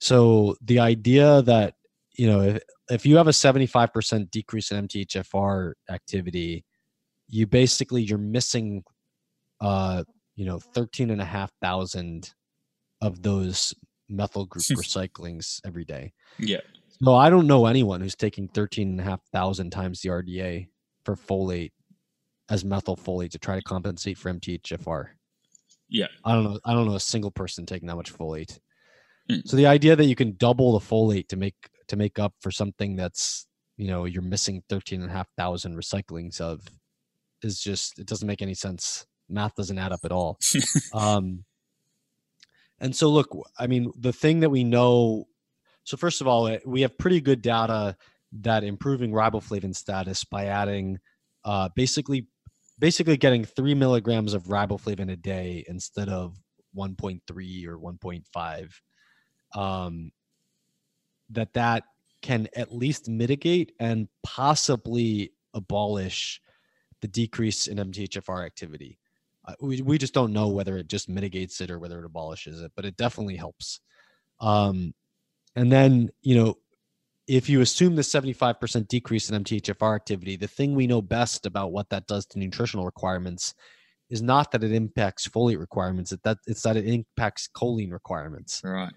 So 0.00 0.56
the 0.62 0.80
idea 0.80 1.42
that, 1.42 1.74
you 2.18 2.26
know, 2.26 2.42
if, 2.42 2.62
if 2.90 3.06
you 3.06 3.16
have 3.16 3.28
a 3.28 3.32
75% 3.32 4.30
decrease 4.30 4.70
in 4.70 4.86
MTHFR 4.86 5.72
activity, 5.90 6.64
you 7.28 7.46
basically, 7.46 8.02
you're 8.02 8.18
missing, 8.18 8.84
uh, 9.60 10.04
you 10.36 10.44
know, 10.44 10.58
13 10.58 11.10
and 11.10 11.20
a 11.20 11.24
half 11.26 11.50
thousand 11.62 12.32
of 13.00 13.22
those 13.22 13.74
methyl 14.12 14.46
group 14.46 14.64
recyclings 14.72 15.60
every 15.64 15.84
day. 15.84 16.12
yeah, 16.38 16.60
So 17.02 17.14
I 17.14 17.30
don't 17.30 17.46
know 17.46 17.66
anyone 17.66 18.00
who's 18.00 18.14
taking 18.14 18.48
13 18.48 18.90
and 18.90 19.00
a 19.00 19.04
half 19.04 19.20
thousand 19.32 19.70
times 19.70 20.00
the 20.00 20.10
RDA 20.10 20.68
for 21.04 21.16
folate 21.16 21.72
as 22.50 22.64
methyl 22.64 22.96
folate 22.96 23.30
to 23.30 23.38
try 23.38 23.56
to 23.56 23.62
compensate 23.62 24.18
for 24.18 24.32
MTHFR. 24.32 25.06
yeah, 25.88 26.06
I 26.24 26.34
don't 26.34 26.44
know. 26.44 26.58
I 26.64 26.74
don't 26.74 26.86
know 26.86 26.94
a 26.94 27.00
single 27.00 27.30
person 27.30 27.66
taking 27.66 27.88
that 27.88 27.96
much 27.96 28.12
folate. 28.12 28.58
Mm. 29.30 29.46
So 29.46 29.56
the 29.56 29.66
idea 29.66 29.96
that 29.96 30.06
you 30.06 30.14
can 30.14 30.36
double 30.36 30.78
the 30.78 30.84
folate 30.84 31.28
to 31.28 31.36
make 31.36 31.54
to 31.88 31.96
make 31.96 32.18
up 32.18 32.34
for 32.40 32.50
something 32.50 32.96
that's 32.96 33.46
you 33.76 33.86
know 33.88 34.04
you're 34.04 34.22
missing 34.22 34.62
13 34.68 35.00
and 35.02 35.10
a 35.10 35.14
half 35.14 35.28
thousand 35.36 35.76
recyclings 35.76 36.40
of 36.40 36.60
is 37.42 37.60
just 37.60 37.98
it 37.98 38.06
doesn't 38.06 38.26
make 38.26 38.42
any 38.42 38.54
sense. 38.54 39.06
Math 39.28 39.54
doesn't 39.54 39.78
add 39.78 39.92
up 39.92 40.00
at 40.04 40.12
all. 40.12 40.38
um, 40.92 41.44
and 42.82 42.94
so 42.94 43.08
look, 43.08 43.34
I 43.58 43.68
mean, 43.68 43.92
the 43.96 44.12
thing 44.12 44.40
that 44.40 44.50
we 44.50 44.64
know. 44.64 45.28
So 45.84 45.96
first 45.96 46.20
of 46.20 46.26
all, 46.26 46.54
we 46.66 46.82
have 46.82 46.98
pretty 46.98 47.20
good 47.20 47.40
data 47.40 47.96
that 48.40 48.64
improving 48.64 49.12
riboflavin 49.12 49.74
status 49.74 50.24
by 50.24 50.46
adding 50.46 50.98
uh, 51.44 51.68
basically 51.74 52.26
basically 52.78 53.16
getting 53.16 53.44
three 53.44 53.74
milligrams 53.74 54.34
of 54.34 54.44
riboflavin 54.44 55.12
a 55.12 55.16
day 55.16 55.64
instead 55.68 56.08
of 56.08 56.36
1.3 56.76 57.66
or 57.66 57.78
1.5 57.78 58.70
um, 59.54 60.10
that 61.30 61.52
that 61.52 61.84
can 62.22 62.48
at 62.56 62.74
least 62.74 63.08
mitigate 63.08 63.72
and 63.78 64.08
possibly 64.22 65.32
abolish 65.54 66.40
the 67.02 67.08
decrease 67.08 67.66
in 67.66 67.76
mthfr 67.76 68.44
activity 68.44 68.98
we, 69.60 69.82
we 69.82 69.98
just 69.98 70.14
don't 70.14 70.32
know 70.32 70.48
whether 70.48 70.76
it 70.76 70.88
just 70.88 71.08
mitigates 71.08 71.60
it 71.60 71.70
or 71.70 71.78
whether 71.78 71.98
it 71.98 72.04
abolishes 72.04 72.60
it 72.60 72.72
but 72.76 72.84
it 72.84 72.96
definitely 72.96 73.36
helps 73.36 73.80
um, 74.40 74.92
and 75.56 75.70
then 75.70 76.10
you 76.22 76.34
know 76.34 76.56
if 77.28 77.48
you 77.48 77.60
assume 77.60 77.94
the 77.94 78.02
75% 78.02 78.88
decrease 78.88 79.30
in 79.30 79.44
MTHFR 79.44 79.94
activity, 79.94 80.36
the 80.36 80.48
thing 80.48 80.74
we 80.74 80.86
know 80.86 81.00
best 81.00 81.46
about 81.46 81.72
what 81.72 81.88
that 81.90 82.06
does 82.06 82.26
to 82.26 82.38
nutritional 82.38 82.84
requirements 82.84 83.54
is 84.10 84.20
not 84.20 84.50
that 84.50 84.64
it 84.64 84.72
impacts 84.72 85.28
folate 85.28 85.58
requirements, 85.58 86.12
it, 86.12 86.20
that, 86.24 86.38
it's 86.46 86.62
that 86.62 86.76
it 86.76 86.86
impacts 86.86 87.48
choline 87.56 87.92
requirements. 87.92 88.60
right. 88.64 88.92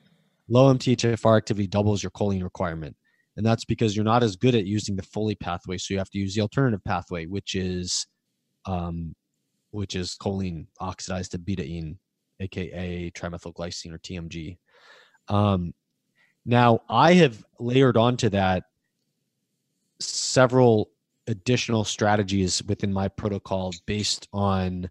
Low 0.49 0.73
MTHFR 0.73 1.37
activity 1.37 1.67
doubles 1.67 2.03
your 2.03 2.11
choline 2.11 2.43
requirement. 2.43 2.95
And 3.37 3.45
that's 3.45 3.65
because 3.65 3.95
you're 3.95 4.05
not 4.05 4.23
as 4.23 4.35
good 4.35 4.55
at 4.55 4.65
using 4.65 4.95
the 4.95 5.01
folate 5.01 5.39
pathway. 5.39 5.77
So 5.77 5.93
you 5.93 5.97
have 5.97 6.09
to 6.11 6.19
use 6.19 6.35
the 6.35 6.41
alternative 6.41 6.83
pathway, 6.83 7.25
which 7.25 7.55
is 7.55 8.05
um, 8.65 9.13
which 9.75 9.95
is 9.95 10.15
choline 10.19 10.65
oxidized 10.79 11.31
to 11.31 11.37
betaine, 11.37 11.97
aka 12.39 13.11
trimethylglycine 13.11 13.93
or 13.93 13.99
TMG. 13.99 14.57
Um, 15.27 15.73
now, 16.45 16.81
I 16.89 17.13
have 17.13 17.43
layered 17.59 17.97
onto 17.97 18.29
that 18.29 18.63
several 19.99 20.89
additional 21.27 21.83
strategies 21.83 22.63
within 22.63 22.93
my 22.93 23.07
protocol 23.07 23.73
based 23.85 24.27
on 24.31 24.89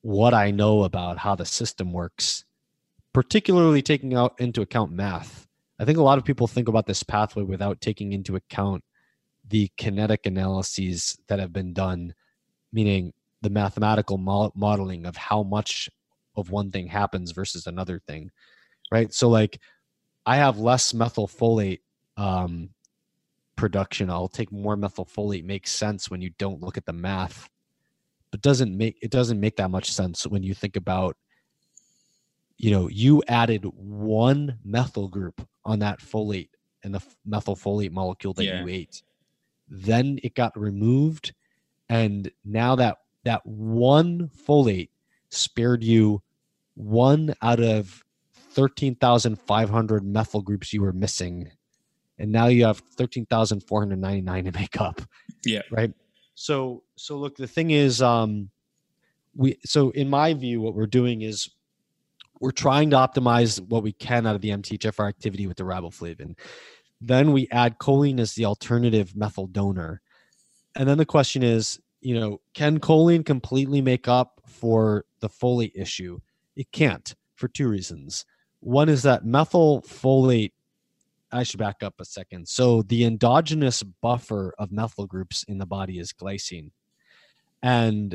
what 0.00 0.34
I 0.34 0.50
know 0.50 0.84
about 0.84 1.18
how 1.18 1.34
the 1.34 1.44
system 1.44 1.92
works, 1.92 2.44
particularly 3.12 3.82
taking 3.82 4.14
out 4.14 4.34
into 4.38 4.62
account 4.62 4.92
math. 4.92 5.46
I 5.78 5.84
think 5.84 5.98
a 5.98 6.02
lot 6.02 6.18
of 6.18 6.24
people 6.24 6.46
think 6.46 6.68
about 6.68 6.86
this 6.86 7.02
pathway 7.02 7.42
without 7.42 7.80
taking 7.80 8.12
into 8.12 8.36
account 8.36 8.82
the 9.48 9.70
kinetic 9.76 10.26
analyses 10.26 11.18
that 11.28 11.38
have 11.38 11.52
been 11.52 11.72
done, 11.72 12.14
meaning 12.72 13.12
the 13.42 13.50
mathematical 13.50 14.18
mo- 14.18 14.52
modeling 14.54 15.04
of 15.06 15.16
how 15.16 15.42
much 15.42 15.90
of 16.36 16.50
one 16.50 16.70
thing 16.70 16.86
happens 16.86 17.32
versus 17.32 17.66
another 17.66 18.00
thing, 18.06 18.30
right? 18.90 19.12
So, 19.12 19.28
like, 19.28 19.60
I 20.24 20.36
have 20.36 20.58
less 20.58 20.92
methylfolate 20.92 21.80
um, 22.16 22.70
production. 23.56 24.08
I'll 24.08 24.28
take 24.28 24.52
more 24.52 24.76
methylfolate. 24.76 25.44
Makes 25.44 25.72
sense 25.72 26.10
when 26.10 26.22
you 26.22 26.30
don't 26.38 26.62
look 26.62 26.76
at 26.76 26.86
the 26.86 26.92
math, 26.92 27.50
but 28.30 28.40
doesn't 28.40 28.76
make 28.76 28.98
it 29.02 29.10
doesn't 29.10 29.40
make 29.40 29.56
that 29.56 29.70
much 29.70 29.92
sense 29.92 30.26
when 30.26 30.42
you 30.42 30.54
think 30.54 30.76
about 30.76 31.16
you 32.56 32.70
know 32.70 32.88
you 32.88 33.22
added 33.28 33.64
one 33.74 34.58
methyl 34.64 35.08
group 35.08 35.46
on 35.64 35.80
that 35.80 36.00
folate 36.00 36.50
and 36.84 36.94
the 36.94 37.02
methylfolate 37.28 37.90
molecule 37.90 38.32
that 38.32 38.44
yeah. 38.44 38.60
you 38.60 38.68
ate 38.68 39.02
then 39.68 40.18
it 40.22 40.34
got 40.34 40.58
removed 40.58 41.34
and 41.88 42.30
now 42.44 42.74
that 42.74 42.98
that 43.24 43.44
one 43.44 44.30
folate 44.46 44.90
spared 45.30 45.82
you 45.82 46.22
one 46.74 47.34
out 47.42 47.60
of 47.60 48.02
13,500 48.52 50.04
methyl 50.04 50.42
groups 50.42 50.72
you 50.72 50.82
were 50.82 50.92
missing 50.92 51.50
and 52.18 52.30
now 52.30 52.46
you 52.46 52.64
have 52.64 52.78
13,499 52.96 54.44
to 54.44 54.52
make 54.52 54.80
up 54.80 55.00
yeah 55.44 55.62
right 55.70 55.92
so 56.34 56.82
so 56.96 57.16
look 57.16 57.36
the 57.36 57.46
thing 57.46 57.70
is 57.70 58.02
um 58.02 58.50
we 59.34 59.58
so 59.64 59.90
in 59.90 60.08
my 60.08 60.34
view 60.34 60.60
what 60.60 60.74
we're 60.74 60.86
doing 60.86 61.22
is 61.22 61.48
we're 62.42 62.50
trying 62.50 62.90
to 62.90 62.96
optimize 62.96 63.60
what 63.68 63.84
we 63.84 63.92
can 63.92 64.26
out 64.26 64.34
of 64.34 64.40
the 64.40 64.50
MTHFR 64.50 65.08
activity 65.08 65.46
with 65.46 65.56
the 65.56 65.62
riboflavin. 65.62 66.36
Then 67.00 67.32
we 67.32 67.46
add 67.52 67.78
choline 67.78 68.18
as 68.18 68.34
the 68.34 68.46
alternative 68.46 69.14
methyl 69.14 69.46
donor. 69.46 70.02
And 70.74 70.88
then 70.88 70.98
the 70.98 71.06
question 71.06 71.44
is, 71.44 71.78
you 72.02 72.18
know, 72.18 72.40
can 72.52 72.80
choline 72.80 73.24
completely 73.24 73.80
make 73.80 74.08
up 74.08 74.40
for 74.46 75.04
the 75.20 75.28
folate 75.28 75.72
issue? 75.74 76.18
It 76.56 76.70
can't 76.72 77.14
for 77.36 77.48
two 77.48 77.68
reasons. 77.68 78.26
One 78.60 78.88
is 78.88 79.02
that 79.02 79.24
methyl 79.24 79.82
folate, 79.82 80.52
I 81.30 81.44
should 81.44 81.58
back 81.58 81.82
up 81.82 81.94
a 82.00 82.04
second. 82.04 82.46
So 82.46 82.82
the 82.82 83.04
endogenous 83.04 83.82
buffer 83.82 84.54
of 84.58 84.70
methyl 84.70 85.06
groups 85.06 85.44
in 85.44 85.58
the 85.58 85.66
body 85.66 85.98
is 85.98 86.12
glycine. 86.12 86.70
And 87.62 88.14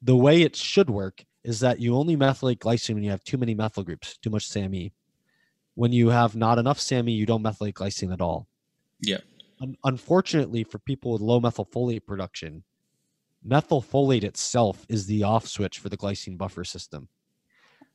the 0.00 0.16
way 0.16 0.42
it 0.42 0.56
should 0.56 0.88
work 0.88 1.24
is 1.44 1.60
that 1.60 1.80
you 1.80 1.96
only 1.96 2.16
methylate 2.16 2.58
glycine 2.58 2.94
when 2.94 3.02
you 3.04 3.10
have 3.10 3.24
too 3.24 3.38
many 3.38 3.54
methyl 3.54 3.82
groups, 3.82 4.16
too 4.18 4.30
much 4.30 4.48
SAMe. 4.48 4.92
When 5.74 5.92
you 5.92 6.08
have 6.08 6.36
not 6.36 6.58
enough 6.58 6.78
SAMe, 6.78 7.12
you 7.12 7.26
don't 7.26 7.42
methylate 7.42 7.74
glycine 7.74 8.12
at 8.12 8.20
all. 8.20 8.46
Yeah. 9.00 9.18
Un- 9.60 9.76
unfortunately, 9.84 10.64
for 10.64 10.78
people 10.78 11.12
with 11.12 11.20
low 11.20 11.40
methylfolate 11.40 12.06
production, 12.06 12.62
methylfolate 13.46 14.24
itself 14.24 14.84
is 14.88 15.06
the 15.06 15.22
off 15.22 15.46
switch 15.46 15.78
for 15.78 15.88
the 15.88 15.96
glycine 15.96 16.36
buffer 16.36 16.64
system. 16.64 17.08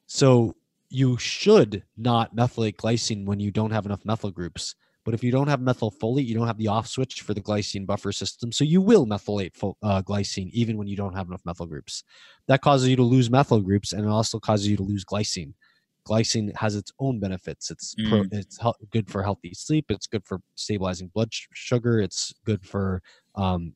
So 0.08 0.56
you 0.90 1.18
should 1.18 1.84
not 1.98 2.36
methylate 2.36 2.76
glycine 2.76 3.26
when 3.26 3.40
you 3.40 3.52
don't 3.52 3.72
have 3.72 3.86
enough 3.86 4.06
methyl 4.06 4.32
groups 4.32 4.76
but 5.06 5.14
if 5.14 5.24
you 5.24 5.32
don't 5.32 5.48
have 5.48 5.60
methylfolate, 5.60 6.26
you 6.26 6.34
don't 6.36 6.48
have 6.48 6.58
the 6.58 6.68
off 6.68 6.88
switch 6.88 7.22
for 7.22 7.36
the 7.36 7.42
glycine 7.42 7.86
buffer 7.86 8.12
system. 8.12 8.52
So 8.52 8.64
you 8.64 8.82
will 8.82 9.06
methylate 9.06 9.52
uh, 9.84 10.02
glycine 10.02 10.50
even 10.52 10.78
when 10.78 10.88
you 10.88 10.98
don't 10.98 11.14
have 11.14 11.28
enough 11.28 11.44
methyl 11.46 11.68
groups. 11.68 12.04
That 12.48 12.62
causes 12.62 12.90
you 12.90 12.96
to 12.96 13.04
lose 13.04 13.30
methyl 13.30 13.62
groups 13.62 13.94
and 13.94 14.04
it 14.04 14.10
also 14.10 14.40
causes 14.40 14.68
you 14.68 14.76
to 14.78 14.84
lose 14.84 15.06
glycine. 15.06 15.54
Glycine 16.08 16.56
has 16.56 16.76
its 16.76 16.92
own 17.00 17.20
benefits. 17.20 17.70
It's 17.70 17.96
mm. 17.96 18.10
pro, 18.10 18.24
it's 18.32 18.60
he- 18.60 18.88
good 18.92 19.10
for 19.10 19.22
healthy 19.22 19.54
sleep. 19.54 19.86
It's 19.90 20.08
good 20.08 20.26
for 20.26 20.40
stabilizing 20.56 21.12
blood 21.14 21.32
sh- 21.32 21.48
sugar. 21.54 22.00
It's 22.00 22.34
good 22.44 22.66
for 22.66 23.04
um, 23.36 23.76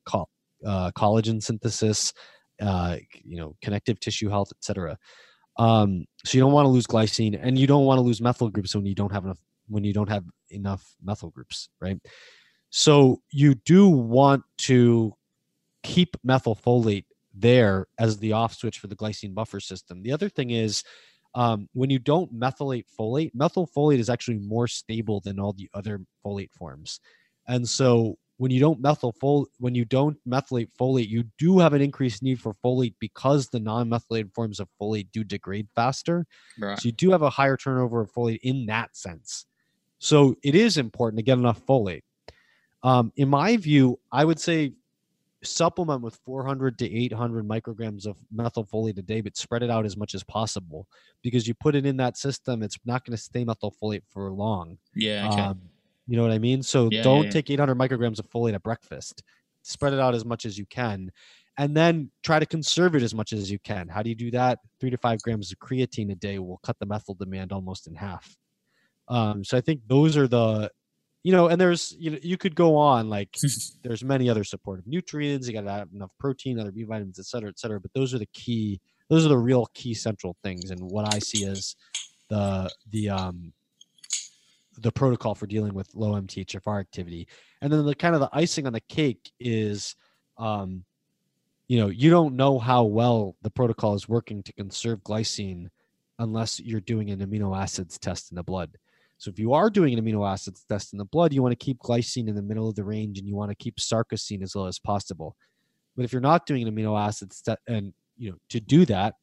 uh, 0.66 0.91
collagen 0.91 1.41
synthesis. 1.41 2.14
Uh, 2.62 2.97
you 3.24 3.38
know, 3.38 3.55
connective 3.62 4.01
tissue 4.01 4.28
health, 4.28 4.51
etc. 4.51 4.97
Um, 5.57 6.05
so 6.26 6.38
you 6.38 6.43
don't 6.43 6.51
want 6.51 6.66
to 6.66 6.70
lose 6.70 6.86
glycine, 6.88 7.39
and 7.41 7.57
you 7.57 7.68
don't 7.68 7.86
want 7.86 7.99
to 7.99 8.01
lose 8.01 8.22
methyl 8.22 8.49
groups 8.49 8.76
when 8.76 8.86
you 8.86 8.95
don't 8.95 9.14
have 9.14 9.24
enough 9.24 9.39
when 9.70 9.84
you 9.86 9.93
don't 9.93 10.10
have 10.10 10.26
enough 10.49 10.84
methyl 11.01 11.30
groups, 11.30 11.70
right? 11.80 11.97
So 12.70 13.22
you 13.32 13.55
do 13.55 13.88
want 13.88 14.43
to 14.60 15.14
keep 15.84 16.18
methylfolate 16.28 17.05
there 17.34 17.88
as 17.97 18.18
the 18.18 18.34
off 18.34 18.53
switch 18.53 18.80
for 18.80 18.88
the 18.88 18.95
glycine 18.95 19.34
buffer 19.34 19.60
system. 19.60 20.03
The 20.03 20.12
other 20.12 20.30
thing 20.30 20.49
is 20.49 20.84
um, 21.36 21.70
when 21.74 21.89
you 21.89 21.99
don't 21.99 22.34
methylate 22.38 22.86
folate, 22.99 23.34
methylfolate 23.34 23.99
is 23.99 24.10
actually 24.10 24.39
more 24.39 24.68
stable 24.68 25.22
than 25.22 25.39
all 25.39 25.53
the 25.53 25.70
other 25.74 26.01
folate 26.26 26.51
forms. 26.51 26.99
And 27.47 27.68
so 27.68 28.18
when 28.40 28.52
you 28.52 28.60
don't 28.62 28.80
methyl 28.80 29.12
fol- 29.12 29.50
when 29.60 29.76
you 29.76 29.84
don't 29.84 30.18
methylate 30.26 30.70
folate, 30.80 31.10
you 31.10 31.26
do 31.38 31.60
have 31.60 31.74
an 31.74 31.82
increased 31.82 32.24
need 32.24 32.40
for 32.40 32.56
folate 32.64 32.96
because 32.98 33.50
the 33.50 33.60
non-methylated 33.60 34.34
forms 34.34 34.62
of 34.62 34.70
folate 34.82 35.08
do 35.12 35.26
degrade 35.26 35.68
faster. 35.76 36.26
Right. 36.58 36.80
So 36.80 36.88
you 36.88 36.94
do 36.94 37.12
have 37.12 37.22
a 37.22 37.30
higher 37.30 37.58
turnover 37.58 38.00
of 38.00 38.14
folate 38.14 38.40
in 38.42 38.66
that 38.68 38.96
sense. 38.96 39.46
So 40.00 40.38
it 40.42 40.56
is 40.56 40.78
important 40.78 41.20
to 41.20 41.24
get 41.24 41.38
enough 41.38 41.62
folate. 41.66 42.04
Um, 42.82 43.12
in 43.18 43.28
my 43.28 43.58
view, 43.58 44.00
I 44.10 44.24
would 44.24 44.40
say 44.40 44.72
supplement 45.44 46.02
with 46.02 46.16
400 46.24 46.80
to 46.80 46.90
800 46.90 47.46
micrograms 47.46 48.06
of 48.06 48.16
methylfolate 48.34 48.98
a 49.00 49.02
day, 49.02 49.20
but 49.20 49.36
spread 49.36 49.64
it 49.64 49.70
out 49.70 49.86
as 49.86 49.98
much 49.98 50.16
as 50.16 50.24
possible 50.24 50.88
because 51.22 51.46
you 51.46 51.54
put 51.56 51.76
it 51.76 51.86
in 51.86 51.98
that 51.98 52.16
system, 52.16 52.64
it's 52.64 52.78
not 52.86 53.04
going 53.04 53.18
to 53.18 53.22
stay 53.22 53.44
methylfolate 53.44 54.04
for 54.10 54.32
long. 54.32 54.78
Yeah. 54.96 55.28
Okay. 55.28 55.42
Um, 55.42 55.62
you 56.10 56.18
know 56.18 56.24
what 56.24 56.32
I 56.32 56.39
mean? 56.39 56.64
So 56.64 56.89
yeah, 56.91 57.03
don't 57.03 57.26
yeah, 57.26 57.30
take 57.30 57.51
800 57.51 57.76
micrograms 57.78 58.18
of 58.18 58.28
folate 58.30 58.55
at 58.55 58.64
breakfast. 58.64 59.22
Spread 59.62 59.93
it 59.93 59.99
out 59.99 60.16
as 60.16 60.26
much 60.26 60.43
as 60.43 60.57
you 60.57 60.66
can. 60.66 61.12
And 61.55 61.78
then 61.78 62.10
try 62.24 62.39
to 62.39 62.47
conserve 62.47 62.95
it 62.95 63.03
as 63.03 63.14
much 63.14 63.32
as 63.32 63.51
you 63.51 63.60
can. 63.60 63.88
How 63.88 64.01
do 64.01 64.10
you 64.10 64.16
do 64.16 64.32
that? 64.32 64.57
Three 64.80 64.89
to 64.89 64.97
five 64.97 65.22
grams 65.22 65.51
of 65.51 65.60
creatine 65.60 66.12
a 66.12 66.16
day 66.16 66.39
will 66.39 66.60
cut 66.64 66.80
the 66.80 66.88
methyl 66.88 67.14
demand 67.14 67.51
almost 67.51 67.86
in 67.86 67.93
half. 67.93 68.36
Um, 69.07 69.43
so 69.43 69.55
I 69.55 69.62
think 69.62 69.82
those 69.88 70.18
are 70.18 70.28
the, 70.28 70.72
you 71.22 71.32
know, 71.32 71.47
and 71.47 71.62
there's 71.62 71.95
you 71.99 72.12
know 72.12 72.18
you 72.24 72.38
could 72.38 72.55
go 72.55 72.76
on 72.76 73.10
like 73.10 73.38
there's 73.84 74.03
many 74.03 74.30
other 74.30 74.43
supportive 74.43 74.88
nutrients. 74.88 75.47
You 75.47 75.53
got 75.53 75.62
to 75.62 75.72
have 75.72 75.89
enough 75.93 76.12
protein, 76.20 76.60
other 76.60 76.72
B 76.72 76.84
vitamins, 76.84 77.20
et 77.20 77.26
cetera, 77.26 77.49
et 77.49 77.60
cetera. 77.60 77.80
But 77.80 77.93
those 77.93 78.16
are 78.16 78.20
the 78.20 78.30
key. 78.34 78.80
Those 79.10 79.26
are 79.26 79.30
the 79.30 79.38
real 79.38 79.68
key 79.76 79.93
central 79.93 80.38
things, 80.43 80.72
and 80.72 80.80
what 80.80 81.14
I 81.14 81.20
see 81.20 81.45
as 81.45 81.76
the 82.30 82.72
the 82.91 83.10
um 83.10 83.53
the 84.82 84.91
protocol 84.91 85.36
for 85.36 85.47
dealing 85.47 85.73
with 85.73 85.93
low 85.93 86.13
MTHFR 86.13 86.80
activity. 86.80 87.27
And 87.61 87.71
then 87.71 87.86
the 87.86 87.95
kind 87.95 88.15
of 88.15 88.21
the 88.21 88.30
icing 88.32 88.67
on 88.67 88.73
the 88.73 88.82
cake 88.82 89.32
is 89.39 89.95
um, 90.38 90.86
you 91.69 91.77
know, 91.77 91.88
you 91.88 92.09
don't 92.09 92.36
know 92.36 92.57
how 92.57 92.84
well 92.84 93.36
the 93.43 93.51
protocol 93.51 93.93
is 93.93 94.09
working 94.09 94.41
to 94.43 94.53
conserve 94.53 95.03
glycine 95.03 95.67
unless 96.17 96.59
you're 96.59 96.82
doing 96.82 97.11
an 97.11 97.19
amino 97.19 97.55
acids 97.55 97.97
test 97.99 98.32
in 98.32 98.36
the 98.36 98.43
blood. 98.43 98.71
So 99.19 99.30
if 99.30 99.38
you 99.38 99.53
are 99.53 99.69
doing 99.69 99.97
an 99.97 100.03
amino 100.03 100.27
acids 100.27 100.65
test 100.67 100.93
in 100.93 100.97
the 100.97 101.05
blood, 101.05 101.32
you 101.32 101.43
want 101.43 101.51
to 101.51 101.63
keep 101.63 101.77
glycine 101.77 102.27
in 102.27 102.36
the 102.36 102.41
middle 102.41 102.67
of 102.67 102.75
the 102.75 102.84
range 102.84 103.19
and 103.19 103.27
you 103.27 103.36
want 103.36 103.51
to 103.51 103.55
keep 103.55 103.77
sarcosine 103.77 104.41
as 104.41 104.55
low 104.55 104.65
as 104.65 104.80
possible. 104.80 105.36
But 105.95 106.05
if 106.05 106.11
you're 106.11 106.21
not 106.21 106.47
doing 106.47 106.67
an 106.67 106.73
amino 106.73 106.99
acids 106.99 107.39
test, 107.41 107.59
and 107.67 107.93
you 108.17 108.32
know 108.32 108.38
to 108.49 108.59
do 108.59 108.86
that, 108.86 109.15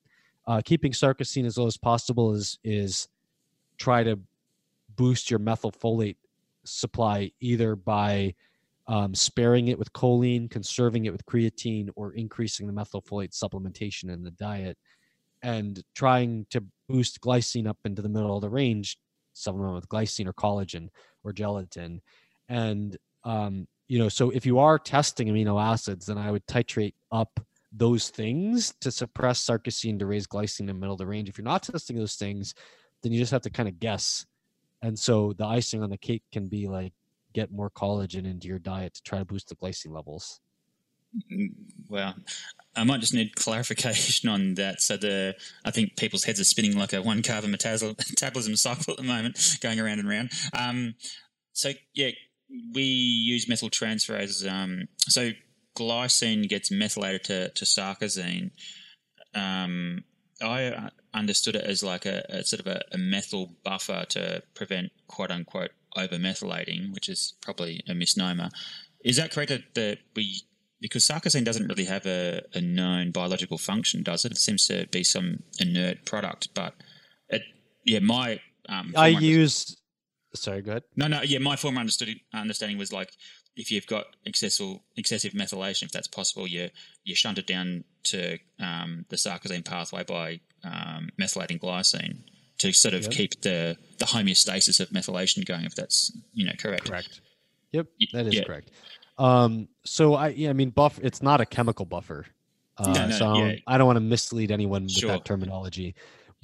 uh, 0.46 0.61
keeping 0.64 0.92
sarcosine 0.92 1.46
as 1.46 1.59
low 1.59 1.66
as 1.66 1.76
possible 1.76 2.32
is 2.32 2.59
is 2.62 3.09
try 3.76 4.04
to 4.04 4.20
boost 4.97 5.30
your 5.30 5.40
methylfolate 5.40 6.16
supply 6.64 7.30
either 7.40 7.76
by 7.76 8.34
um, 8.88 9.14
sparing 9.14 9.68
it 9.68 9.78
with 9.78 9.92
choline, 9.92 10.51
conserving 10.51 11.07
it 11.07 11.12
with 11.12 11.26
creatine, 11.26 11.88
or 11.97 12.12
increasing 12.12 12.66
the 12.66 12.72
methylfolate 12.72 13.36
supplementation 13.36 14.11
in 14.11 14.22
the 14.22 14.30
diet, 14.32 14.78
and 15.42 15.82
trying 15.94 16.47
to 16.51 16.64
boost 16.88 17.20
glycine 17.20 17.66
up 17.66 17.78
into 17.84 18.03
the 18.03 18.09
middle 18.09 18.36
of 18.36 18.42
the 18.42 18.49
range 18.51 18.99
supplement 19.32 19.74
with 19.74 19.88
glycine 19.88 20.26
or 20.26 20.32
collagen 20.32 20.88
or 21.24 21.32
gelatin. 21.32 22.01
And, 22.49 22.97
um, 23.24 23.66
you 23.88 23.99
know, 23.99 24.09
so 24.09 24.30
if 24.30 24.47
you 24.47 24.59
are 24.59 24.78
testing 24.78 25.28
amino 25.28 25.62
acids, 25.62 26.07
then 26.07 26.18
I 26.18 26.30
would 26.30 26.47
titrate 26.47 26.94
up 27.12 27.40
those 27.72 28.09
things 28.09 28.72
to 28.80 28.90
suppress 28.90 29.44
sarcosine 29.44 29.99
to 29.99 30.07
raise 30.07 30.26
glycine 30.26 30.61
in 30.61 30.66
the 30.66 30.74
middle 30.74 30.94
of 30.94 30.99
the 30.99 31.07
range. 31.07 31.28
If 31.28 31.38
you're 31.38 31.44
not 31.44 31.64
testing 31.64 31.97
those 31.97 32.14
things, 32.14 32.55
then 33.03 33.12
you 33.12 33.18
just 33.18 33.32
have 33.32 33.42
to 33.42 33.51
kind 33.51 33.68
of 33.68 33.78
guess. 33.78 34.24
And 34.87 34.97
so 34.97 35.32
the 35.32 35.45
icing 35.45 35.82
on 35.82 35.91
the 35.91 35.99
cake 35.99 36.22
can 36.32 36.47
be 36.47 36.68
like 36.68 36.93
get 37.34 37.51
more 37.51 37.70
collagen 37.70 38.24
into 38.24 38.47
your 38.47 38.61
diet 38.61 38.95
to 38.95 39.03
try 39.03 39.18
to 39.18 39.24
boost 39.24 39.49
the 39.49 39.57
glycine 39.57 39.93
levels. 39.93 40.41
Mm, 41.32 41.55
well, 41.89 42.14
I 42.76 42.84
might 42.84 43.01
just 43.01 43.12
need 43.12 43.34
clarification 43.34 44.28
on 44.28 44.55
that. 44.55 44.80
So 44.80 44.97
the 44.97 45.34
I 45.64 45.72
think 45.72 45.97
people's 45.97 46.22
heads 46.22 46.39
are 46.39 46.45
spinning 46.45 46.78
like 46.78 46.93
a 46.93 47.03
one 47.03 47.22
carbon 47.22 47.51
metabolism 47.51 48.55
cycle 48.55 48.93
at 48.93 48.99
the 48.99 49.03
moment, 49.03 49.59
going 49.61 49.80
around 49.80 49.99
and 49.99 50.09
around. 50.09 50.30
Um, 50.57 50.95
so 51.53 51.72
yeah, 51.93 52.11
we 52.72 52.84
use 52.84 53.49
methyl 53.49 53.70
transferase. 53.70 54.49
Um, 54.49 54.87
so 55.01 55.30
glycine 55.76 56.49
gets 56.49 56.70
methylated 56.70 57.24
to, 57.24 57.49
to 57.49 57.64
sarcosine. 57.64 58.53
Um, 59.34 60.05
I 60.41 60.91
understood 61.17 61.57
it 61.57 61.64
as 61.64 61.83
like 61.83 62.07
a, 62.07 62.25
a 62.29 62.45
sort 62.45 62.61
of 62.61 62.67
a, 62.67 62.83
a, 62.93 62.99
methyl 62.99 63.53
buffer 63.64 64.05
to 64.11 64.43
prevent 64.55 64.93
quote 65.09 65.31
unquote 65.31 65.71
over 65.97 66.17
methylating, 66.17 66.93
which 66.93 67.09
is 67.09 67.35
probably 67.41 67.83
a 67.89 67.95
misnomer 67.95 68.51
is 69.07 69.17
that 69.17 69.31
correct 69.31 69.53
that 69.75 69.99
we 70.17 70.43
because 70.81 71.07
sarcosine 71.07 71.45
doesn't 71.45 71.69
really 71.69 71.85
have 71.85 72.05
a, 72.07 72.43
a 72.55 72.61
known 72.61 73.12
biological 73.12 73.57
function, 73.57 74.03
does 74.03 74.25
it? 74.25 74.33
It 74.33 74.39
seems 74.39 74.67
to 74.67 74.87
be 74.89 75.05
some 75.05 75.43
inert 75.59 76.05
product, 76.05 76.49
but 76.55 76.75
it, 77.29 77.43
yeah, 77.85 78.01
my 78.01 78.41
um, 78.69 78.93
I 78.97 79.09
use. 79.09 79.77
Sorry, 80.35 80.61
go 80.61 80.73
ahead. 80.73 80.83
No, 80.97 81.07
no, 81.07 81.23
yeah, 81.23 81.39
my 81.39 81.57
former 81.57 81.81
understanding 81.81 82.79
was 82.79 82.93
like 82.93 83.11
if 83.55 83.71
you've 83.71 83.87
got 83.87 84.07
excessive 84.25 84.79
excessive 84.97 85.33
methylation, 85.33 85.85
if 85.85 85.93
that's 85.93 86.09
possible, 86.09 86.47
you 86.49 86.71
you 87.05 87.14
shunt 87.14 87.39
it 87.39 87.47
down 87.47 87.85
to 88.07 88.38
um, 88.61 89.04
the 89.09 89.16
sarcosine 89.16 89.64
pathway 89.64 90.04
by 90.04 90.40
um, 90.64 91.11
methylating 91.20 91.61
glycine 91.61 92.22
to 92.59 92.72
sort 92.72 92.94
of 92.94 93.02
yep. 93.02 93.11
keep 93.12 93.40
the 93.42 93.76
the 93.98 94.07
homeostasis 94.07 94.80
of 94.80 94.88
methylation 94.90 95.46
going. 95.46 95.64
If 95.64 95.74
that's 95.74 96.12
you 96.32 96.46
know 96.46 96.52
correct. 96.59 96.88
Correct. 96.88 97.20
Yep, 97.72 97.86
that 98.12 98.26
is 98.26 98.34
yeah. 98.34 98.44
correct. 98.44 98.70
Um, 99.18 99.68
so 99.84 100.14
I, 100.14 100.28
yeah, 100.28 100.50
I 100.50 100.52
mean, 100.52 100.70
buff. 100.70 100.98
It's 101.02 101.22
not 101.22 101.40
a 101.40 101.46
chemical 101.46 101.84
buffer. 101.84 102.26
Uh, 102.78 102.92
no, 102.92 103.07
no, 103.09 103.16
so 103.16 103.34
yeah. 103.36 103.54
I 103.66 103.78
don't 103.78 103.86
want 103.86 103.96
to 103.96 104.02
mislead 104.02 104.50
anyone 104.50 104.84
with 104.84 104.92
sure. 104.92 105.11
that 105.11 105.24
terminology, 105.24 105.94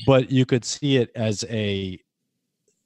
but 0.06 0.30
you 0.30 0.46
could 0.46 0.64
see 0.64 0.96
it 0.96 1.10
as 1.14 1.44
a, 1.50 1.98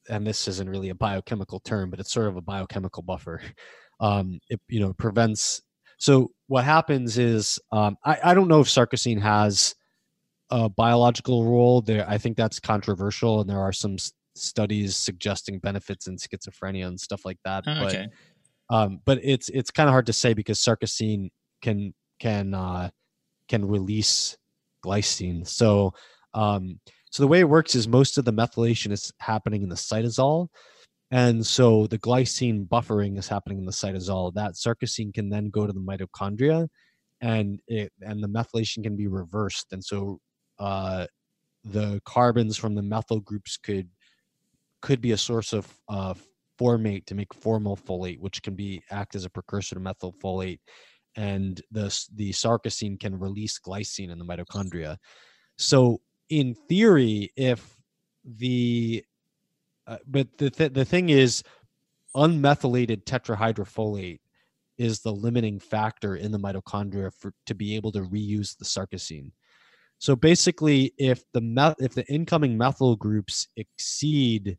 and 0.09 0.27
this 0.27 0.49
isn't 0.49 0.69
really 0.69 0.89
a 0.89 0.97
biochemical 0.97 1.61
term, 1.61 1.91
but 1.91 2.01
it's 2.01 2.13
sort 2.13 2.27
of 2.27 2.37
a 2.37 2.41
biochemical 2.43 3.03
buffer. 3.03 3.41
Um, 3.99 4.41
it 4.51 4.61
you 4.69 4.79
know 4.81 4.93
prevents. 4.93 5.63
So 5.99 6.33
what 6.47 6.65
happens 6.65 7.19
is, 7.19 7.59
um, 7.73 7.97
I 8.05 8.19
I 8.25 8.35
don't 8.35 8.49
know 8.49 8.61
if 8.61 8.69
sarcosine 8.69 9.21
has 9.21 9.75
a 10.51 10.69
biological 10.69 11.45
role 11.45 11.81
there. 11.81 12.09
I 12.09 12.19
think 12.19 12.37
that's 12.37 12.61
controversial, 12.61 13.41
and 13.41 13.51
there 13.51 13.61
are 13.61 13.73
some 13.73 13.97
studies 14.35 14.97
suggesting 14.97 15.59
benefits 15.59 16.07
in 16.07 16.17
schizophrenia 16.17 16.87
and 16.87 17.01
stuff 17.01 17.25
like 17.25 17.39
that. 17.45 17.65
Oh, 17.67 17.87
okay. 17.87 18.09
But, 18.69 18.77
um, 18.77 19.01
but 19.05 19.21
it's 19.23 19.49
it's 19.49 19.71
kind 19.71 19.89
of 19.89 19.93
hard 19.93 20.07
to 20.07 20.13
say 20.13 20.35
because 20.35 20.59
sarcosine 20.59 21.31
can 21.63 21.95
can 22.21 22.55
uh, 22.55 22.91
can 23.49 23.65
release 23.65 24.37
glycine. 24.85 25.47
So 25.47 25.95
um, 26.35 26.81
so 27.11 27.23
the 27.23 27.29
way 27.29 27.41
it 27.41 27.49
works 27.49 27.75
is 27.75 27.89
most 27.89 28.19
of 28.19 28.25
the 28.25 28.33
methylation 28.33 28.93
is 28.93 29.13
happening 29.19 29.63
in 29.63 29.69
the 29.69 29.77
cytosol, 29.77 30.49
and 31.11 31.47
so 31.47 31.87
the 31.87 31.99
glycine 31.99 32.67
buffering 32.67 33.19
is 33.19 33.29
happening 33.29 33.59
in 33.59 33.65
the 33.65 33.73
cytosol. 33.73 34.35
That 34.35 34.55
sarcosine 34.55 35.15
can 35.15 35.29
then 35.29 35.51
go 35.51 35.67
to 35.67 35.73
the 35.73 35.81
mitochondria, 35.81 36.69
and 37.21 37.61
it 37.69 37.93
and 38.01 38.23
the 38.23 38.29
methylation 38.29 38.83
can 38.83 38.97
be 38.97 39.07
reversed. 39.07 39.73
And 39.73 39.85
so 39.85 40.21
uh, 40.59 41.07
the 41.65 42.01
carbons 42.05 42.57
from 42.57 42.75
the 42.75 42.83
methyl 42.83 43.21
groups 43.21 43.57
could 43.57 43.89
could 44.83 45.01
be 45.01 45.13
a 45.13 45.17
source 45.17 45.53
of 45.53 45.73
uh, 45.89 46.15
formate 46.59 47.07
to 47.07 47.15
make 47.15 47.29
formylfolate, 47.29 48.19
which 48.19 48.43
can 48.43 48.55
be 48.55 48.83
act 48.91 49.15
as 49.15 49.25
a 49.25 49.31
precursor 49.31 49.77
to 49.77 49.81
methylfolate, 49.81 50.59
and 51.15 51.61
the 51.71 51.85
the 52.15 52.33
sarcosine 52.33 52.99
can 52.99 53.17
release 53.19 53.61
glycine 53.61 54.11
in 54.11 54.19
the 54.19 54.25
mitochondria. 54.25 54.97
So 55.57 56.01
in 56.31 56.55
theory, 56.69 57.33
if 57.37 57.77
the 58.25 59.05
uh, 59.87 59.99
but 60.07 60.39
the 60.39 60.51
th- 60.51 60.73
the 60.73 60.85
thing 60.85 61.11
is, 61.11 61.43
unmethylated 62.15 63.05
tetrahydrofolate 63.05 64.21
is 64.79 65.01
the 65.01 65.13
limiting 65.13 65.59
factor 65.59 66.17
in 66.17 66.33
the 66.33 66.39
mitochondria 66.39 67.13
for 67.13 67.33
to 67.47 67.55
be 67.55 67.77
able 67.77 67.93
to 67.93 68.01
reuse 68.01 68.57
the 68.57 68.65
sarcosine. 68.65 69.31
So 69.99 70.15
basically, 70.15 70.93
if 70.99 71.25
the 71.33 71.75
if 71.79 71.95
the 71.95 72.07
incoming 72.07 72.59
methyl 72.59 72.97
groups 72.97 73.49
exceed, 73.57 74.59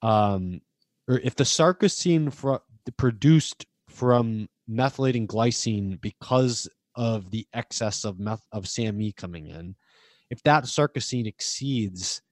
um, 0.00 0.60
or 1.08 1.18
if 1.18 1.34
the 1.34 1.44
sarcosine 1.44 2.32
fr- 2.32 2.64
produced 2.96 3.66
from 3.88 4.48
methylating 4.70 5.26
glycine 5.26 6.00
because 6.00 6.68
of 6.94 7.30
the 7.30 7.46
excess 7.52 8.04
of 8.04 8.18
meth 8.18 8.46
of 8.52 8.68
SAMe 8.68 9.12
coming 9.12 9.48
in, 9.48 9.74
if 10.30 10.42
that 10.44 10.64
sarcosine 10.64 11.26
exceeds 11.26 12.22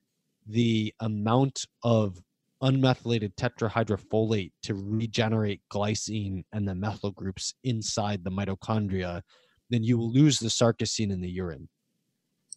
the 0.47 0.93
amount 1.01 1.67
of 1.83 2.21
unmethylated 2.63 3.35
tetrahydrofolate 3.37 4.53
to 4.63 4.75
regenerate 4.75 5.61
glycine 5.73 6.45
and 6.53 6.69
the 6.69 6.75
methyl 6.75 7.11
groups 7.11 7.55
inside 7.65 8.23
the 8.23 8.31
mitochondria, 8.31 9.23
then 9.71 9.83
you 9.83 9.97
will 9.97 10.13
lose 10.13 10.39
the 10.39 10.49
sarcosine 10.49 11.11
in 11.11 11.21
the 11.21 11.31
urine. 11.31 11.69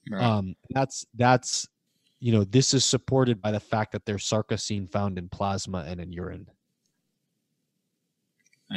Right. 0.10 0.22
Um, 0.22 0.56
that's 0.72 1.06
that's 1.16 1.68
you 2.20 2.34
know 2.34 2.44
this 2.44 2.74
is 2.74 2.84
supported 2.84 3.42
by 3.42 3.52
the 3.52 3.60
fact 3.60 3.94
that 3.94 4.06
there's 4.06 4.28
sarcosine 4.28 4.90
found 4.92 5.18
in 5.18 5.30
plasma 5.30 5.86
and 5.88 6.02
in 6.02 6.12
urine. 6.12 6.48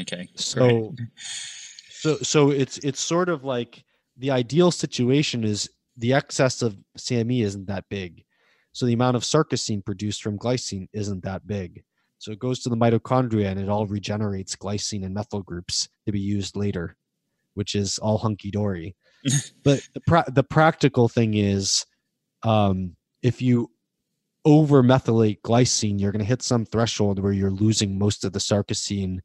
Okay. 0.01 0.29
So, 0.37 0.95
so 1.91 2.17
so 2.19 2.51
it's 2.51 2.79
it's 2.79 3.01
sort 3.01 3.29
of 3.29 3.43
like 3.45 3.85
the 4.17 4.31
ideal 4.31 4.71
situation 4.71 5.43
is 5.43 5.69
the 5.97 6.13
excess 6.13 6.63
of 6.63 6.77
SAMe 6.97 7.43
isn't 7.43 7.67
that 7.67 7.89
big, 7.89 8.25
so 8.77 8.85
the 8.85 8.93
amount 8.93 9.17
of 9.17 9.23
sarcosine 9.23 9.83
produced 9.83 10.23
from 10.23 10.39
glycine 10.39 10.87
isn't 10.93 11.25
that 11.25 11.47
big. 11.47 11.83
So 12.19 12.31
it 12.31 12.39
goes 12.39 12.61
to 12.61 12.69
the 12.69 12.77
mitochondria 12.77 13.47
and 13.47 13.59
it 13.59 13.71
all 13.71 13.87
regenerates 13.87 14.55
glycine 14.55 15.03
and 15.03 15.15
methyl 15.15 15.41
groups 15.41 15.89
to 16.05 16.13
be 16.13 16.21
used 16.21 16.57
later, 16.57 16.95
which 17.55 17.75
is 17.75 17.97
all 17.97 18.19
hunky 18.19 18.51
dory 18.51 18.95
but 19.65 19.81
the, 19.95 20.01
pra- 20.07 20.31
the 20.31 20.43
practical 20.43 21.09
thing 21.09 21.33
is 21.33 21.87
um, 22.43 22.95
if 23.23 23.41
you 23.41 23.71
over 24.45 24.83
methylate 24.83 25.41
glycine, 25.41 25.99
you're 25.99 26.13
going 26.13 26.21
to 26.21 26.29
hit 26.29 26.43
some 26.43 26.67
threshold 26.67 27.19
where 27.19 27.33
you're 27.33 27.51
losing 27.51 27.99
most 27.99 28.27
of 28.27 28.35
the 28.35 28.39
sarcosine 28.39 29.21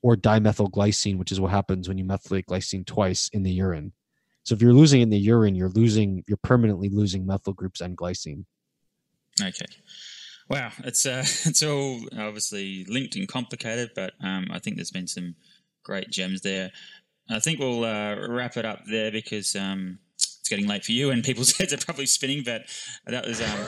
or 0.00 0.16
dimethylglycine, 0.16 1.18
which 1.18 1.30
is 1.30 1.40
what 1.40 1.50
happens 1.50 1.88
when 1.88 1.98
you 1.98 2.06
methylate 2.06 2.46
glycine 2.46 2.86
twice 2.86 3.28
in 3.34 3.42
the 3.42 3.52
urine. 3.52 3.92
So 4.44 4.54
if 4.54 4.62
you're 4.62 4.72
losing 4.72 5.02
in 5.02 5.10
the 5.10 5.18
urine, 5.18 5.54
you're 5.54 5.68
losing, 5.68 6.24
you're 6.26 6.38
permanently 6.38 6.88
losing 6.88 7.26
methyl 7.26 7.52
groups 7.52 7.82
and 7.82 7.96
glycine. 7.96 8.46
Okay. 9.42 9.66
Wow, 10.48 10.72
it's 10.84 11.06
uh, 11.06 11.24
it's 11.44 11.62
all 11.62 12.00
obviously 12.16 12.84
linked 12.88 13.16
and 13.16 13.28
complicated, 13.28 13.90
but 13.94 14.12
um, 14.22 14.46
I 14.50 14.58
think 14.58 14.76
there's 14.76 14.90
been 14.90 15.08
some 15.08 15.34
great 15.82 16.10
gems 16.10 16.42
there. 16.42 16.70
I 17.30 17.38
think 17.40 17.58
we'll 17.58 17.84
uh, 17.84 18.16
wrap 18.28 18.56
it 18.56 18.66
up 18.66 18.80
there 18.90 19.10
because 19.10 19.56
um, 19.56 19.98
it's 20.44 20.50
getting 20.50 20.66
late 20.66 20.84
for 20.84 20.92
you 20.92 21.10
and 21.10 21.24
people's 21.24 21.52
heads 21.58 21.72
are 21.72 21.78
probably 21.78 22.04
spinning. 22.04 22.42
But 22.44 22.62
that 23.06 23.26
was, 23.26 23.40
um, 23.40 23.58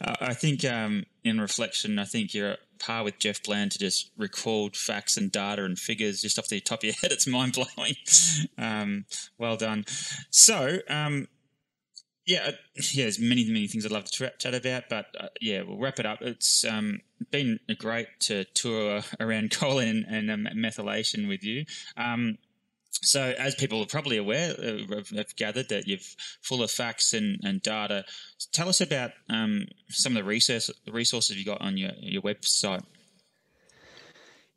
I 0.20 0.32
think, 0.32 0.64
um, 0.64 1.06
in 1.24 1.40
reflection, 1.40 1.98
I 1.98 2.04
think 2.04 2.32
you're 2.32 2.52
at 2.52 2.58
par 2.78 3.02
with 3.02 3.18
Jeff 3.18 3.42
Bland 3.42 3.72
to 3.72 3.78
just 3.78 4.10
recall 4.16 4.70
facts 4.72 5.16
and 5.16 5.32
data 5.32 5.64
and 5.64 5.76
figures 5.76 6.22
just 6.22 6.38
off 6.38 6.48
the 6.48 6.60
top 6.60 6.80
of 6.80 6.84
your 6.84 6.94
head. 6.94 7.10
It's 7.10 7.26
mind 7.26 7.54
blowing. 7.54 7.94
Um, 8.58 9.06
well 9.36 9.56
done. 9.56 9.84
So, 10.30 10.78
um, 10.88 11.26
yeah, 12.26 12.50
yeah. 12.92 13.04
There's 13.04 13.18
many, 13.18 13.44
many 13.46 13.66
things 13.66 13.84
I'd 13.84 13.92
love 13.92 14.04
to 14.04 14.30
chat 14.38 14.54
about, 14.54 14.84
but 14.88 15.06
uh, 15.18 15.28
yeah, 15.40 15.62
we'll 15.62 15.78
wrap 15.78 15.98
it 15.98 16.06
up. 16.06 16.22
It's 16.22 16.64
um, 16.64 17.00
been 17.30 17.58
great 17.78 18.08
to 18.20 18.44
tour 18.54 19.02
around 19.20 19.50
choline 19.50 20.04
and, 20.08 20.30
and 20.30 20.48
um, 20.48 20.54
methylation 20.54 21.28
with 21.28 21.44
you. 21.44 21.64
Um, 21.96 22.38
so, 23.02 23.34
as 23.38 23.54
people 23.54 23.82
are 23.82 23.86
probably 23.86 24.16
aware, 24.16 24.54
uh, 24.58 24.96
have 25.16 25.36
gathered 25.36 25.68
that 25.68 25.86
you're 25.86 25.98
full 26.40 26.62
of 26.62 26.70
facts 26.70 27.12
and, 27.12 27.38
and 27.44 27.60
data. 27.60 28.04
Tell 28.52 28.68
us 28.68 28.80
about 28.80 29.10
um, 29.28 29.66
some 29.90 30.12
of 30.16 30.24
the 30.24 30.28
resource, 30.28 30.70
resources 30.90 31.36
you 31.36 31.44
got 31.44 31.60
on 31.60 31.76
your, 31.76 31.90
your 31.98 32.22
website. 32.22 32.84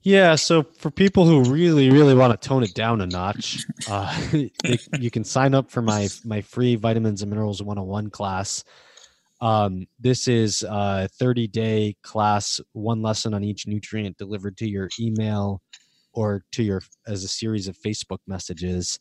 Yeah, 0.04 0.36
so 0.36 0.64
for 0.64 0.90
people 0.92 1.26
who 1.26 1.52
really, 1.52 1.90
really 1.90 2.14
want 2.14 2.40
to 2.40 2.48
tone 2.48 2.64
it 2.64 2.74
down 2.74 3.02
a 3.02 3.08
notch, 3.08 3.66
uh, 3.90 4.16
they, 4.32 4.78
you 5.00 5.12
can 5.12 5.24
sign 5.24 5.54
up 5.54 5.70
for 5.70 5.82
my 5.82 6.08
my 6.24 6.42
free 6.42 6.76
vitamins 6.76 7.22
and 7.22 7.30
minerals 7.30 7.62
101 7.62 8.10
class. 8.12 8.64
Um, 9.42 9.86
this 10.00 10.28
is 10.28 10.64
a 10.64 11.10
30 11.20 11.48
day 11.48 11.96
class, 12.04 12.60
one 12.74 13.02
lesson 13.02 13.34
on 13.34 13.44
each 13.44 13.68
nutrient 13.68 14.18
delivered 14.18 14.58
to 14.58 14.70
your 14.70 14.90
email 15.00 15.62
or 16.14 16.44
to 16.54 16.64
your 16.64 16.82
as 17.08 17.24
a 17.24 17.28
series 17.28 17.68
of 17.68 17.78
Facebook 17.78 18.20
messages. 18.28 19.00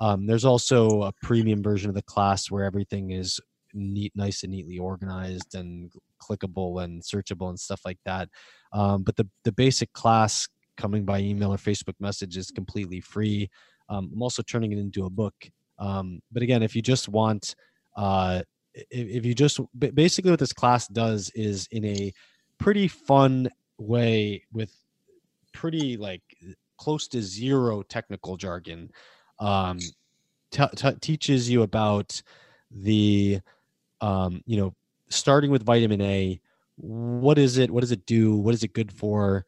Um, 0.00 0.26
there's 0.26 0.44
also 0.44 1.02
a 1.02 1.12
premium 1.22 1.62
version 1.62 1.88
of 1.88 1.94
the 1.94 2.02
class 2.02 2.50
where 2.50 2.64
everything 2.64 3.10
is 3.10 3.40
neat, 3.74 4.12
nice 4.14 4.42
and 4.42 4.52
neatly 4.52 4.78
organized 4.78 5.54
and 5.54 5.92
clickable 6.28 6.82
and 6.82 7.02
searchable 7.02 7.48
and 7.48 7.58
stuff 7.58 7.80
like 7.84 7.98
that. 8.04 8.28
Um, 8.72 9.02
but 9.02 9.16
the 9.16 9.28
the 9.44 9.52
basic 9.52 9.92
class 9.92 10.48
coming 10.76 11.04
by 11.04 11.20
email 11.20 11.52
or 11.52 11.56
Facebook 11.56 11.94
message 12.00 12.36
is 12.36 12.50
completely 12.50 13.00
free. 13.00 13.48
Um, 13.88 14.10
I'm 14.12 14.22
also 14.22 14.42
turning 14.42 14.72
it 14.72 14.78
into 14.78 15.04
a 15.04 15.10
book. 15.10 15.34
Um, 15.78 16.20
but 16.32 16.42
again, 16.42 16.62
if 16.62 16.74
you 16.74 16.82
just 16.82 17.08
want, 17.08 17.54
uh, 17.96 18.42
if, 18.74 18.86
if 18.90 19.26
you 19.26 19.34
just 19.34 19.60
basically 19.78 20.30
what 20.30 20.40
this 20.40 20.52
class 20.52 20.88
does 20.88 21.30
is 21.34 21.68
in 21.70 21.84
a 21.84 22.12
pretty 22.58 22.88
fun 22.88 23.48
way 23.78 24.42
with 24.52 24.72
pretty 25.52 25.96
like 25.96 26.22
close 26.78 27.06
to 27.08 27.22
zero 27.22 27.82
technical 27.82 28.36
jargon 28.36 28.90
um, 29.38 29.78
t- 30.50 30.64
t- 30.76 30.96
teaches 31.00 31.48
you 31.50 31.62
about 31.62 32.20
the 32.70 33.40
um, 34.00 34.42
you 34.46 34.56
know 34.56 34.74
starting 35.08 35.50
with 35.50 35.64
vitamin 35.64 36.00
a 36.00 36.40
what 36.76 37.38
is 37.38 37.58
it 37.58 37.70
what 37.70 37.80
does 37.80 37.92
it 37.92 38.04
do 38.06 38.36
what 38.36 38.54
is 38.54 38.62
it 38.62 38.72
good 38.72 38.92
for 38.92 39.44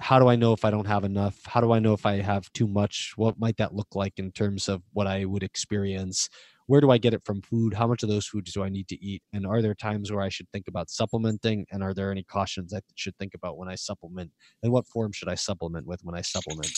how 0.00 0.18
do 0.18 0.28
I 0.28 0.36
know 0.36 0.52
if 0.52 0.64
I 0.64 0.70
don't 0.70 0.86
have 0.86 1.04
enough? 1.04 1.38
How 1.46 1.60
do 1.60 1.72
I 1.72 1.78
know 1.78 1.92
if 1.92 2.04
I 2.04 2.20
have 2.20 2.52
too 2.52 2.66
much? 2.66 3.12
What 3.16 3.38
might 3.38 3.56
that 3.58 3.74
look 3.74 3.94
like 3.94 4.18
in 4.18 4.32
terms 4.32 4.68
of 4.68 4.82
what 4.92 5.06
I 5.06 5.24
would 5.24 5.42
experience? 5.42 6.28
Where 6.66 6.80
do 6.80 6.90
I 6.90 6.98
get 6.98 7.14
it 7.14 7.22
from 7.24 7.42
food? 7.42 7.74
How 7.74 7.86
much 7.86 8.02
of 8.02 8.08
those 8.08 8.26
foods 8.26 8.52
do 8.52 8.64
I 8.64 8.68
need 8.68 8.88
to 8.88 9.02
eat? 9.04 9.22
And 9.32 9.46
are 9.46 9.62
there 9.62 9.74
times 9.74 10.10
where 10.10 10.22
I 10.22 10.30
should 10.30 10.48
think 10.50 10.66
about 10.66 10.90
supplementing? 10.90 11.66
And 11.70 11.82
are 11.82 11.94
there 11.94 12.10
any 12.10 12.24
cautions 12.24 12.74
I 12.74 12.80
should 12.96 13.16
think 13.18 13.34
about 13.34 13.56
when 13.56 13.68
I 13.68 13.76
supplement? 13.76 14.32
And 14.62 14.72
what 14.72 14.86
form 14.86 15.12
should 15.12 15.28
I 15.28 15.36
supplement 15.36 15.86
with 15.86 16.00
when 16.02 16.16
I 16.16 16.22
supplement? 16.22 16.72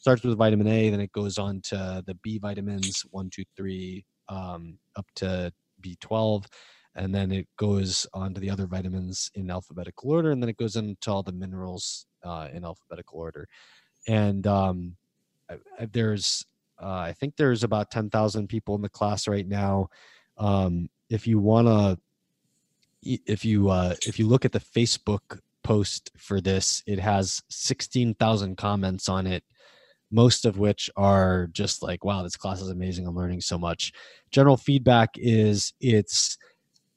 Starts 0.00 0.22
with 0.22 0.38
vitamin 0.38 0.66
A, 0.66 0.90
then 0.90 1.00
it 1.00 1.12
goes 1.12 1.38
on 1.38 1.60
to 1.64 2.02
the 2.06 2.14
B 2.22 2.38
vitamins 2.38 3.04
one, 3.10 3.28
two, 3.30 3.44
three, 3.56 4.04
um, 4.28 4.78
up 4.96 5.06
to 5.16 5.52
B12 5.82 6.46
and 6.96 7.14
then 7.14 7.32
it 7.32 7.48
goes 7.56 8.06
on 8.14 8.34
to 8.34 8.40
the 8.40 8.50
other 8.50 8.66
vitamins 8.66 9.30
in 9.34 9.50
alphabetical 9.50 10.10
order 10.10 10.30
and 10.30 10.42
then 10.42 10.48
it 10.48 10.56
goes 10.56 10.76
into 10.76 11.10
all 11.10 11.22
the 11.22 11.32
minerals 11.32 12.06
uh, 12.22 12.48
in 12.52 12.64
alphabetical 12.64 13.18
order. 13.18 13.48
And 14.06 14.46
um, 14.46 14.96
there's 15.92 16.44
uh, 16.82 16.88
i 16.88 17.12
think 17.12 17.36
there's 17.36 17.62
about 17.62 17.90
10000 17.90 18.48
people 18.48 18.74
in 18.74 18.82
the 18.82 18.88
class 18.88 19.28
right 19.28 19.46
now. 19.46 19.88
Um, 20.38 20.88
if 21.08 21.26
you 21.26 21.38
want 21.38 21.68
to 21.68 21.98
if 23.02 23.44
you 23.44 23.68
uh, 23.68 23.94
if 24.06 24.18
you 24.18 24.26
look 24.26 24.44
at 24.44 24.52
the 24.52 24.60
facebook 24.60 25.40
post 25.62 26.10
for 26.16 26.40
this 26.40 26.82
it 26.86 26.98
has 26.98 27.42
16000 27.48 28.56
comments 28.56 29.08
on 29.08 29.26
it 29.26 29.44
most 30.10 30.44
of 30.44 30.58
which 30.58 30.90
are 30.96 31.48
just 31.52 31.82
like 31.82 32.04
wow 32.04 32.22
this 32.22 32.36
class 32.36 32.60
is 32.60 32.70
amazing. 32.70 33.06
I'm 33.06 33.16
learning 33.16 33.40
so 33.40 33.58
much. 33.58 33.92
General 34.30 34.56
feedback 34.56 35.10
is 35.16 35.72
it's 35.80 36.38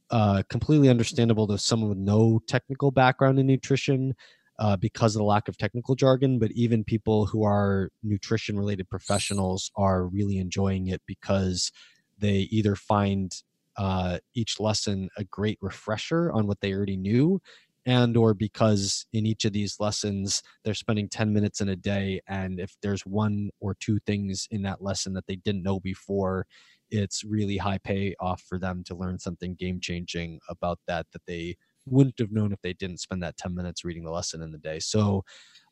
uh, 0.10 0.44
completely 0.50 0.90
understandable 0.90 1.48
to 1.48 1.58
someone 1.58 1.90
with 1.90 1.98
no 1.98 2.40
technical 2.48 2.92
background 2.92 3.40
in 3.40 3.48
nutrition 3.48 4.14
uh, 4.60 4.76
because 4.76 5.16
of 5.16 5.20
the 5.20 5.26
lack 5.26 5.48
of 5.48 5.58
technical 5.58 5.96
jargon, 5.96 6.40
but 6.40 6.52
even 6.52 6.84
people 6.84 7.26
who 7.26 7.44
are 7.44 7.92
nutrition 8.04 8.58
related 8.58 8.90
professionals 8.90 9.72
are 9.76 10.06
really 10.06 10.38
enjoying 10.38 10.88
it 10.88 11.02
because 11.06 11.72
they 12.18 12.48
either 12.52 12.76
find 12.76 13.44
uh, 13.78 14.18
each 14.34 14.60
lesson 14.60 15.10
a 15.18 15.24
great 15.26 15.60
refresher 15.62 16.32
on 16.32 16.48
what 16.48 16.60
they 16.62 16.74
already 16.74 16.98
knew 16.98 17.40
and 17.86 18.18
or 18.18 18.34
because 18.34 19.06
in 19.14 19.26
each 19.26 19.46
of 19.46 19.54
these 19.54 19.80
lessons 19.80 20.44
they're 20.64 20.74
spending 20.74 21.08
10 21.08 21.32
minutes 21.32 21.62
in 21.62 21.70
a 21.70 21.76
day 21.76 22.20
and 22.28 22.60
if 22.60 22.76
there's 22.82 23.06
one 23.06 23.50
or 23.60 23.76
two 23.76 24.00
things 24.06 24.48
in 24.52 24.64
that 24.64 24.82
lesson 24.82 25.14
that 25.14 25.28
they 25.28 25.36
didn't 25.36 25.64
know 25.64 25.80
before 25.80 26.46
it's 26.90 27.24
really 27.24 27.58
high 27.58 27.80
payoff 27.80 28.42
for 28.42 28.60
them 28.60 28.84
to 28.86 28.96
learn 28.96 29.20
something 29.20 29.56
game 29.56 29.80
changing 29.82 30.40
about 30.50 30.80
that 30.88 31.08
that 31.14 31.26
they 31.26 31.56
wouldn't 31.86 32.20
have 32.20 32.32
known 32.32 32.52
if 32.52 32.62
they 32.62 32.74
didn't 32.74 33.00
spend 33.00 33.24
that 33.24 33.38
10 33.38 33.56
minutes 33.56 33.86
reading 33.86 34.04
the 34.04 34.12
lesson 34.12 34.42
in 34.42 34.52
the 34.52 34.58
day. 34.58 34.80
So 34.80 35.24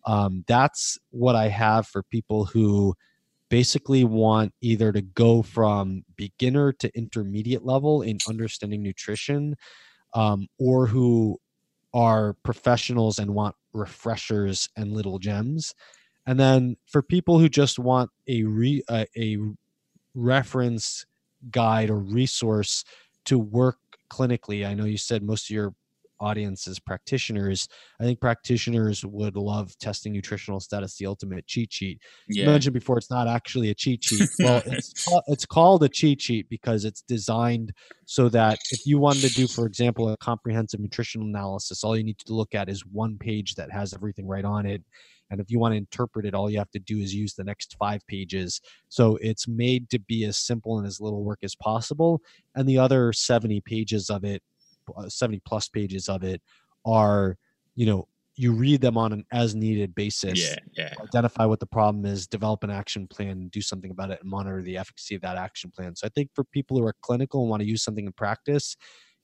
um, 0.05 0.43
that's 0.47 0.97
what 1.09 1.35
i 1.35 1.47
have 1.47 1.87
for 1.87 2.03
people 2.03 2.45
who 2.45 2.93
basically 3.49 4.03
want 4.03 4.53
either 4.61 4.91
to 4.91 5.01
go 5.01 5.41
from 5.41 6.03
beginner 6.15 6.71
to 6.73 6.95
intermediate 6.95 7.63
level 7.63 8.01
in 8.01 8.17
understanding 8.27 8.81
nutrition 8.81 9.55
um, 10.13 10.47
or 10.57 10.87
who 10.87 11.37
are 11.93 12.35
professionals 12.43 13.19
and 13.19 13.33
want 13.33 13.55
refreshers 13.73 14.69
and 14.75 14.91
little 14.91 15.19
gems. 15.19 15.73
And 16.25 16.39
then 16.39 16.75
for 16.87 17.01
people 17.01 17.39
who 17.39 17.47
just 17.47 17.77
want 17.77 18.09
a 18.27 18.43
re, 18.43 18.81
uh, 18.89 19.05
a 19.15 19.37
reference 20.15 21.05
guide 21.51 21.89
or 21.89 21.99
resource 21.99 22.83
to 23.25 23.37
work 23.37 23.77
clinically. 24.09 24.65
I 24.65 24.73
know 24.73 24.85
you 24.85 24.97
said 24.97 25.23
most 25.23 25.49
of 25.49 25.55
your 25.55 25.75
audience 26.19 26.67
is 26.67 26.79
practitioners. 26.79 27.67
I 27.99 28.03
think 28.03 28.19
practitioners 28.19 29.05
would 29.05 29.35
love 29.35 29.77
testing 29.77 30.13
nutritional 30.13 30.59
status 30.59 30.97
the 30.97 31.05
ultimate 31.05 31.45
cheat 31.45 31.73
sheet. 31.73 31.99
Yeah. 32.27 32.45
you 32.45 32.49
mentioned 32.51 32.73
before 32.73 32.97
it's 32.97 33.09
not 33.09 33.27
actually 33.27 33.69
a 33.69 33.75
cheat 33.75 34.03
sheet. 34.03 34.29
Well 34.39 34.61
it's, 34.65 34.93
it's 35.27 35.45
called 35.45 35.83
a 35.83 35.89
cheat 35.89 36.21
sheet 36.21 36.49
because 36.49 36.85
it's 36.85 37.01
designed 37.01 37.73
so 38.05 38.29
that 38.29 38.59
if 38.71 38.85
you 38.85 38.97
wanted 38.97 39.21
to 39.21 39.33
do 39.33 39.47
for 39.47 39.65
example 39.65 40.09
a 40.09 40.17
comprehensive 40.17 40.79
nutritional 40.79 41.27
analysis 41.27 41.83
all 41.83 41.97
you 41.97 42.03
need 42.03 42.19
to 42.19 42.33
look 42.33 42.53
at 42.55 42.69
is 42.69 42.85
one 42.85 43.17
page 43.17 43.55
that 43.55 43.71
has 43.71 43.93
everything 43.93 44.27
right 44.27 44.45
on 44.45 44.65
it 44.65 44.83
and 45.31 45.39
if 45.39 45.49
you 45.49 45.59
want 45.59 45.73
to 45.73 45.77
interpret 45.77 46.25
it, 46.25 46.33
all 46.33 46.49
you 46.49 46.57
have 46.57 46.71
to 46.71 46.79
do 46.79 46.99
is 46.99 47.13
use 47.13 47.33
the 47.33 47.43
next 47.43 47.75
five 47.79 48.05
pages. 48.07 48.61
So 48.89 49.17
it's 49.21 49.47
made 49.47 49.89
to 49.89 49.99
be 49.99 50.25
as 50.25 50.37
simple 50.37 50.77
and 50.77 50.87
as 50.87 51.01
little 51.01 51.23
work 51.23 51.39
as 51.43 51.55
possible. 51.55 52.21
And 52.55 52.67
the 52.67 52.77
other 52.77 53.11
70 53.11 53.61
pages 53.61 54.09
of 54.09 54.23
it, 54.23 54.41
uh, 54.95 55.09
70 55.09 55.41
plus 55.45 55.67
pages 55.67 56.09
of 56.09 56.23
it 56.23 56.41
are, 56.85 57.37
you 57.75 57.85
know, 57.85 58.07
you 58.37 58.51
read 58.51 58.81
them 58.81 58.97
on 58.97 59.13
an 59.13 59.25
as 59.31 59.55
needed 59.55 59.95
basis. 59.95 60.39
Yeah, 60.39 60.57
yeah. 60.73 60.93
Identify 61.01 61.45
what 61.45 61.61
the 61.61 61.65
problem 61.65 62.05
is, 62.05 62.27
develop 62.27 62.63
an 62.63 62.69
action 62.69 63.07
plan, 63.07 63.47
do 63.47 63.61
something 63.61 63.91
about 63.91 64.11
it, 64.11 64.19
and 64.21 64.29
monitor 64.29 64.61
the 64.61 64.77
efficacy 64.77 65.15
of 65.15 65.21
that 65.21 65.37
action 65.37 65.71
plan. 65.71 65.95
So 65.95 66.05
I 66.05 66.09
think 66.09 66.31
for 66.35 66.43
people 66.43 66.77
who 66.77 66.85
are 66.85 66.95
clinical 67.01 67.41
and 67.41 67.49
want 67.49 67.61
to 67.61 67.67
use 67.67 67.81
something 67.81 68.05
in 68.05 68.11
practice, 68.11 68.75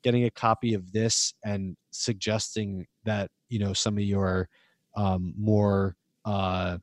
getting 0.01 0.23
a 0.23 0.31
copy 0.31 0.73
of 0.73 0.91
this 0.93 1.33
and 1.43 1.75
suggesting 1.91 2.87
that 3.03 3.29
you 3.49 3.59
know 3.59 3.73
some 3.73 3.97
of 3.97 4.03
your 4.03 4.47
um, 4.95 5.33
more 5.37 5.95
uh, 6.25 6.77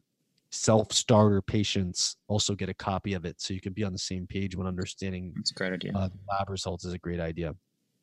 self 0.50 0.92
starter 0.92 1.42
patients 1.42 2.16
also 2.26 2.54
get 2.54 2.68
a 2.68 2.74
copy 2.74 3.14
of 3.14 3.24
it 3.24 3.40
so 3.40 3.52
you 3.52 3.60
can 3.60 3.72
be 3.72 3.84
on 3.84 3.92
the 3.92 3.98
same 3.98 4.26
page 4.26 4.56
when 4.56 4.66
understanding 4.66 5.34
it's 5.38 5.50
a 5.50 5.54
great 5.54 5.72
idea. 5.72 5.92
uh, 5.94 6.08
lab 6.30 6.48
results 6.48 6.84
is 6.84 6.92
a 6.92 6.98
great 6.98 7.20
idea. 7.20 7.54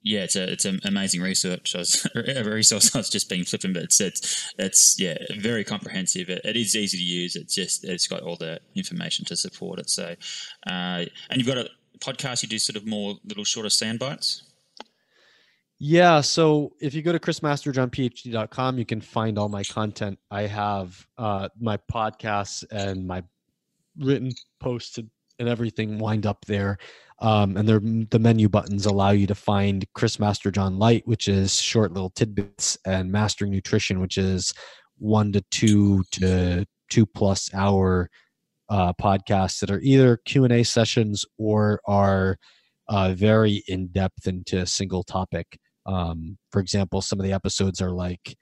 Yeah 0.04 0.22
it's 0.22 0.36
a 0.36 0.52
it's 0.52 0.66
an 0.66 0.80
amazing 0.86 1.22
research. 1.22 1.74
A 2.16 2.44
resource 2.44 2.96
i 2.96 3.00
was 3.00 3.10
just 3.10 3.28
being 3.28 3.44
flipping 3.44 3.74
but 3.74 3.82
it's 3.84 4.00
it's 4.00 4.54
it's 4.60 4.96
yeah 5.00 5.18
very 5.40 5.64
comprehensive. 5.64 6.30
It, 6.30 6.42
it 6.46 6.56
is 6.56 6.76
easy 6.76 6.98
to 6.98 7.04
use. 7.04 7.36
It's 7.36 7.56
just 7.56 7.84
it's 7.84 8.08
got 8.08 8.22
all 8.22 8.36
the 8.36 8.60
information 8.76 9.26
to 9.26 9.36
support 9.36 9.80
it. 9.80 9.90
So 9.90 10.16
uh, 10.68 11.06
and 11.30 11.38
you've 11.38 11.48
got 11.48 11.58
a 11.58 11.70
podcast 12.00 12.44
you 12.44 12.50
do 12.50 12.60
sort 12.60 12.76
of 12.76 12.86
more 12.86 13.16
little 13.26 13.46
shorter 13.46 13.70
sound 13.70 13.98
bites 13.98 14.44
yeah. 15.88 16.20
So 16.20 16.74
if 16.82 16.96
you 16.96 17.04
go 17.04 17.12
to 17.12 17.20
chrismasterjohnphd.com, 17.20 18.80
you 18.80 18.86
can 18.86 19.02
find 19.02 19.38
all 19.38 19.50
my 19.50 19.64
content. 19.64 20.18
I 20.32 20.48
have 20.48 21.06
uh, 21.20 21.50
my 21.60 21.78
podcasts 21.92 22.64
and 22.72 23.06
my 23.06 23.22
written 24.00 24.32
posts 24.60 24.98
and 24.98 25.48
everything 25.48 26.00
wind 26.00 26.26
up 26.26 26.44
there. 26.46 26.80
Um, 27.20 27.56
and 27.56 28.10
the 28.10 28.18
menu 28.18 28.50
buttons 28.50 28.88
allow 28.88 29.12
you 29.12 29.28
to 29.28 29.36
find 29.36 29.86
Chris 29.94 30.18
Masterjohn 30.18 30.80
Lite, 30.80 31.06
which 31.06 31.28
is 31.28 31.62
short 31.62 31.94
little 31.94 32.10
tidbits, 32.10 32.80
and 32.88 33.12
Mastering 33.12 33.52
Nutrition, 33.52 34.00
which 34.00 34.18
is 34.18 34.56
one 34.98 35.32
to 35.34 35.42
two 35.52 36.04
to 36.14 36.66
two 36.90 37.06
plus 37.06 37.54
hour 37.54 38.10
uh, 38.70 38.92
podcasts 38.94 39.60
that 39.60 39.70
are 39.70 39.82
either 39.82 40.18
Q 40.26 40.46
and 40.46 40.54
A 40.54 40.64
sessions 40.64 41.26
or 41.38 41.80
are 41.86 42.40
uh, 42.88 43.14
very 43.16 43.64
in 43.68 43.88
depth 43.88 44.28
into 44.28 44.62
a 44.62 44.66
single 44.66 45.04
topic. 45.04 45.60
Um, 45.86 46.38
for 46.52 46.60
example, 46.60 47.02
some 47.02 47.20
of 47.20 47.26
the 47.26 47.34
episodes 47.34 47.82
are 47.82 47.92
like 47.92 48.38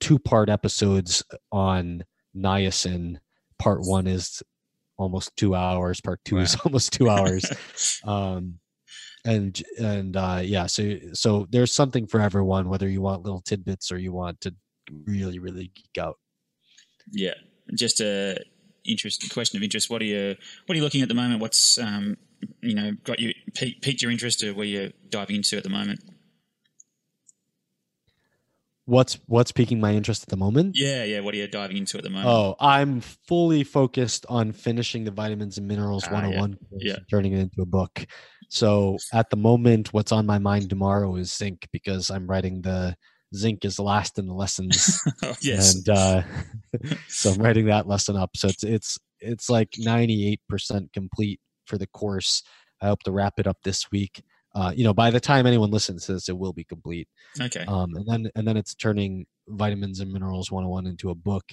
two 0.00 0.18
part 0.18 0.48
episodes 0.48 1.22
on 1.52 2.04
niacin. 2.36 3.16
Part 3.58 3.80
one 3.82 4.06
is 4.06 4.42
almost 4.96 5.36
two 5.36 5.54
hours. 5.54 6.00
Part 6.00 6.20
two 6.24 6.36
wow. 6.36 6.42
is 6.42 6.56
almost 6.64 6.92
two 6.92 7.08
hours. 7.08 7.44
um, 8.04 8.58
and 9.24 9.62
and 9.78 10.16
uh, 10.16 10.40
yeah, 10.42 10.66
so 10.66 10.96
so 11.12 11.46
there's 11.50 11.72
something 11.72 12.06
for 12.06 12.20
everyone, 12.20 12.68
whether 12.68 12.88
you 12.88 13.02
want 13.02 13.22
little 13.22 13.40
tidbits 13.40 13.92
or 13.92 13.98
you 13.98 14.12
want 14.12 14.40
to 14.42 14.54
really 15.06 15.38
really 15.38 15.70
geek 15.74 15.98
out. 15.98 16.18
Yeah, 17.12 17.34
just 17.74 18.00
a 18.00 18.38
interest 18.84 19.30
question 19.32 19.58
of 19.58 19.62
interest. 19.62 19.90
What 19.90 20.00
are 20.02 20.06
you 20.06 20.36
what 20.66 20.74
are 20.74 20.78
you 20.78 20.82
looking 20.82 21.02
at 21.02 21.08
the 21.08 21.14
moment? 21.14 21.40
What's 21.40 21.78
um, 21.78 22.16
you 22.62 22.74
know 22.74 22.92
got 23.04 23.18
you 23.20 23.32
piqued 23.54 24.02
your 24.02 24.10
interest, 24.10 24.42
or 24.42 24.54
where 24.54 24.66
you're 24.66 24.90
diving 25.08 25.36
into 25.36 25.56
at 25.56 25.64
the 25.64 25.70
moment? 25.70 26.00
What's 28.90 29.18
what's 29.26 29.52
piquing 29.52 29.80
my 29.80 29.92
interest 29.92 30.24
at 30.24 30.28
the 30.28 30.36
moment? 30.36 30.72
Yeah 30.76 31.04
yeah. 31.04 31.20
What 31.20 31.32
are 31.34 31.36
you 31.38 31.46
diving 31.46 31.76
into 31.76 31.96
at 31.96 32.04
the 32.04 32.10
moment? 32.10 32.28
Oh 32.28 32.56
i'm 32.58 33.00
fully 33.00 33.62
focused 33.64 34.26
on 34.28 34.52
finishing 34.52 35.04
the 35.04 35.10
vitamins 35.12 35.58
and 35.58 35.68
minerals 35.68 36.04
ah, 36.08 36.12
101 36.12 36.58
yeah. 36.78 36.92
yeah. 36.92 36.98
turning 37.08 37.32
it 37.32 37.40
into 37.40 37.62
a 37.62 37.66
book. 37.66 38.04
So 38.48 38.98
at 39.12 39.30
the 39.30 39.36
moment 39.36 39.92
what's 39.92 40.12
on 40.12 40.26
my 40.26 40.38
mind 40.38 40.68
tomorrow 40.68 41.14
is 41.16 41.32
zinc 41.32 41.68
because 41.72 42.10
i'm 42.10 42.26
writing 42.26 42.62
the 42.62 42.96
zinc 43.34 43.64
is 43.64 43.78
last 43.78 44.18
in 44.18 44.26
the 44.26 44.34
lessons. 44.34 45.00
Oh, 45.22 45.34
yes. 45.40 45.76
And 45.76 45.88
uh, 45.88 46.22
so 47.08 47.30
i'm 47.30 47.40
writing 47.40 47.66
that 47.66 47.86
lesson 47.86 48.16
up. 48.16 48.30
So 48.36 48.48
it's 48.48 48.64
it's 48.64 48.98
it's 49.20 49.48
like 49.48 49.70
98% 49.72 50.38
complete 50.92 51.40
for 51.66 51.78
the 51.78 51.86
course. 51.86 52.42
I 52.82 52.86
hope 52.86 53.02
to 53.02 53.12
wrap 53.12 53.34
it 53.38 53.46
up 53.46 53.58
this 53.62 53.90
week 53.92 54.22
uh, 54.54 54.72
you 54.74 54.84
know, 54.84 54.94
by 54.94 55.10
the 55.10 55.20
time 55.20 55.46
anyone 55.46 55.70
listens 55.70 56.06
to 56.06 56.14
this, 56.14 56.28
it 56.28 56.36
will 56.36 56.52
be 56.52 56.64
complete. 56.64 57.08
Okay. 57.40 57.64
Um, 57.66 57.94
and 57.94 58.06
then 58.06 58.30
and 58.34 58.46
then 58.46 58.56
it's 58.56 58.74
turning 58.74 59.26
vitamins 59.48 60.00
and 60.00 60.12
minerals 60.12 60.50
101 60.50 60.86
into 60.86 61.10
a 61.10 61.14
book. 61.14 61.44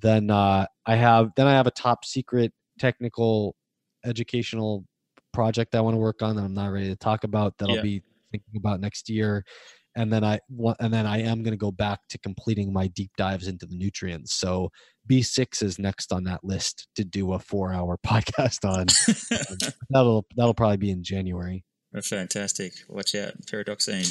Then 0.00 0.30
uh, 0.30 0.66
I 0.86 0.96
have 0.96 1.30
then 1.36 1.46
I 1.46 1.52
have 1.52 1.66
a 1.66 1.72
top 1.72 2.04
secret 2.04 2.52
technical 2.78 3.56
educational 4.04 4.84
project 5.32 5.74
I 5.74 5.80
want 5.80 5.94
to 5.94 5.98
work 5.98 6.22
on 6.22 6.36
that 6.36 6.42
I'm 6.42 6.54
not 6.54 6.72
ready 6.72 6.88
to 6.88 6.96
talk 6.96 7.24
about 7.24 7.58
that 7.58 7.68
yeah. 7.68 7.76
I'll 7.76 7.82
be 7.82 8.02
thinking 8.30 8.56
about 8.56 8.80
next 8.80 9.08
year. 9.08 9.44
and 9.96 10.12
then 10.12 10.22
I 10.22 10.38
and 10.78 10.94
then 10.94 11.06
I 11.06 11.22
am 11.22 11.42
going 11.42 11.52
to 11.52 11.58
go 11.58 11.72
back 11.72 12.00
to 12.10 12.18
completing 12.18 12.72
my 12.72 12.86
deep 12.88 13.10
dives 13.16 13.48
into 13.48 13.66
the 13.66 13.76
nutrients. 13.76 14.34
So 14.34 14.70
B6 15.10 15.62
is 15.62 15.78
next 15.78 16.12
on 16.12 16.24
that 16.24 16.44
list 16.44 16.86
to 16.94 17.04
do 17.04 17.32
a 17.32 17.38
four 17.40 17.72
hour 17.72 17.98
podcast 18.06 18.64
on. 18.64 18.86
that'll 19.90 20.26
that'll 20.36 20.54
probably 20.54 20.76
be 20.76 20.90
in 20.90 21.02
January. 21.02 21.64
Fantastic! 22.04 22.72
Watch 22.88 23.16
out, 23.16 23.32
pyridoxine, 23.46 24.06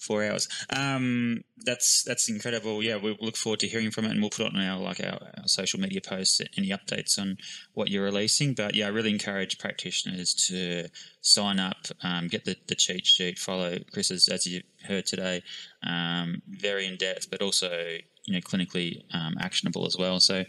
four 0.00 0.24
hours. 0.24 0.46
Um, 0.70 1.42
that's 1.64 2.04
that's 2.04 2.28
incredible. 2.28 2.80
Yeah, 2.80 2.96
we 2.96 3.16
look 3.20 3.36
forward 3.36 3.58
to 3.60 3.66
hearing 3.66 3.90
from 3.90 4.04
it, 4.04 4.12
and 4.12 4.20
we'll 4.20 4.30
put 4.30 4.46
it 4.46 4.54
on 4.54 4.60
our 4.60 4.78
like 4.78 5.00
our, 5.02 5.18
our, 5.36 5.46
social 5.46 5.80
media 5.80 6.00
posts 6.00 6.40
any 6.56 6.68
updates 6.68 7.18
on 7.18 7.38
what 7.72 7.90
you're 7.90 8.04
releasing. 8.04 8.54
But 8.54 8.76
yeah, 8.76 8.86
I 8.86 8.90
really 8.90 9.10
encourage 9.10 9.58
practitioners 9.58 10.32
to 10.48 10.86
sign 11.22 11.58
up, 11.58 11.78
um, 12.04 12.28
get 12.28 12.44
the, 12.44 12.54
the 12.68 12.76
cheat 12.76 13.04
sheet, 13.04 13.36
follow 13.40 13.78
Chris's 13.92 14.28
as 14.28 14.46
you 14.46 14.62
heard 14.86 15.04
today. 15.04 15.42
Um, 15.84 16.40
very 16.46 16.86
in 16.86 16.96
depth, 16.96 17.30
but 17.32 17.42
also 17.42 17.96
you 18.26 18.34
know 18.34 18.40
clinically 18.40 19.02
um, 19.12 19.34
actionable 19.40 19.86
as 19.86 19.96
well. 19.98 20.20
So, 20.20 20.44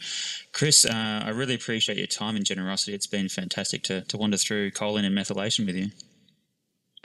Chris, 0.54 0.86
uh, 0.86 1.24
I 1.26 1.30
really 1.30 1.56
appreciate 1.56 1.98
your 1.98 2.06
time 2.06 2.36
and 2.36 2.46
generosity. 2.46 2.94
It's 2.94 3.08
been 3.08 3.28
fantastic 3.28 3.82
to 3.84 4.02
to 4.02 4.18
wander 4.18 4.38
through 4.38 4.70
choline 4.70 5.06
and 5.06 5.18
methylation 5.18 5.66
with 5.66 5.76
you. 5.76 5.88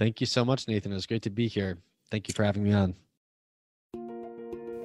Thank 0.00 0.18
you 0.22 0.26
so 0.26 0.46
much, 0.46 0.66
Nathan. 0.66 0.92
It 0.92 0.94
was 0.94 1.04
great 1.04 1.20
to 1.24 1.30
be 1.30 1.46
here. 1.46 1.76
Thank 2.10 2.26
you 2.26 2.32
for 2.32 2.42
having 2.42 2.64
me 2.64 2.72
on. 2.72 2.94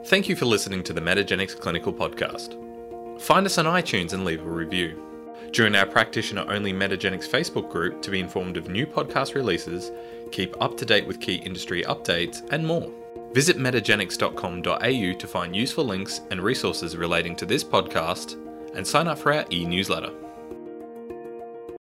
Thank 0.08 0.28
you 0.28 0.36
for 0.36 0.44
listening 0.44 0.84
to 0.84 0.92
the 0.92 1.00
Metagenics 1.00 1.58
Clinical 1.58 1.94
Podcast. 1.94 3.22
Find 3.22 3.46
us 3.46 3.58
on 3.58 3.64
iTunes 3.64 4.12
and 4.12 4.26
leave 4.26 4.42
a 4.42 4.50
review. 4.50 5.02
Join 5.52 5.74
our 5.74 5.86
practitioner 5.86 6.44
only 6.50 6.74
Metagenics 6.74 7.30
Facebook 7.30 7.72
group 7.72 8.02
to 8.02 8.12
be 8.12 8.20
informed 8.20 8.58
of 8.58 8.68
new 8.68 8.86
podcast 8.86 9.36
releases, 9.36 9.90
keep 10.34 10.62
up 10.62 10.76
to 10.76 10.86
date 10.86 11.08
with 11.08 11.22
key 11.22 11.36
industry 11.36 11.84
updates, 11.84 12.46
and 12.52 12.68
more. 12.68 12.92
Visit 13.32 13.58
metagenics.com.au 13.58 15.18
to 15.18 15.28
find 15.28 15.56
useful 15.56 15.86
links 15.86 16.20
and 16.30 16.42
resources 16.42 16.98
relating 16.98 17.38
to 17.38 17.46
this 17.46 17.64
podcast, 17.64 18.34
and 18.76 18.86
sign 18.86 19.08
up 19.08 19.18
for 19.18 19.32
our 19.32 19.46
e 19.50 19.66
newsletter. 19.66 20.12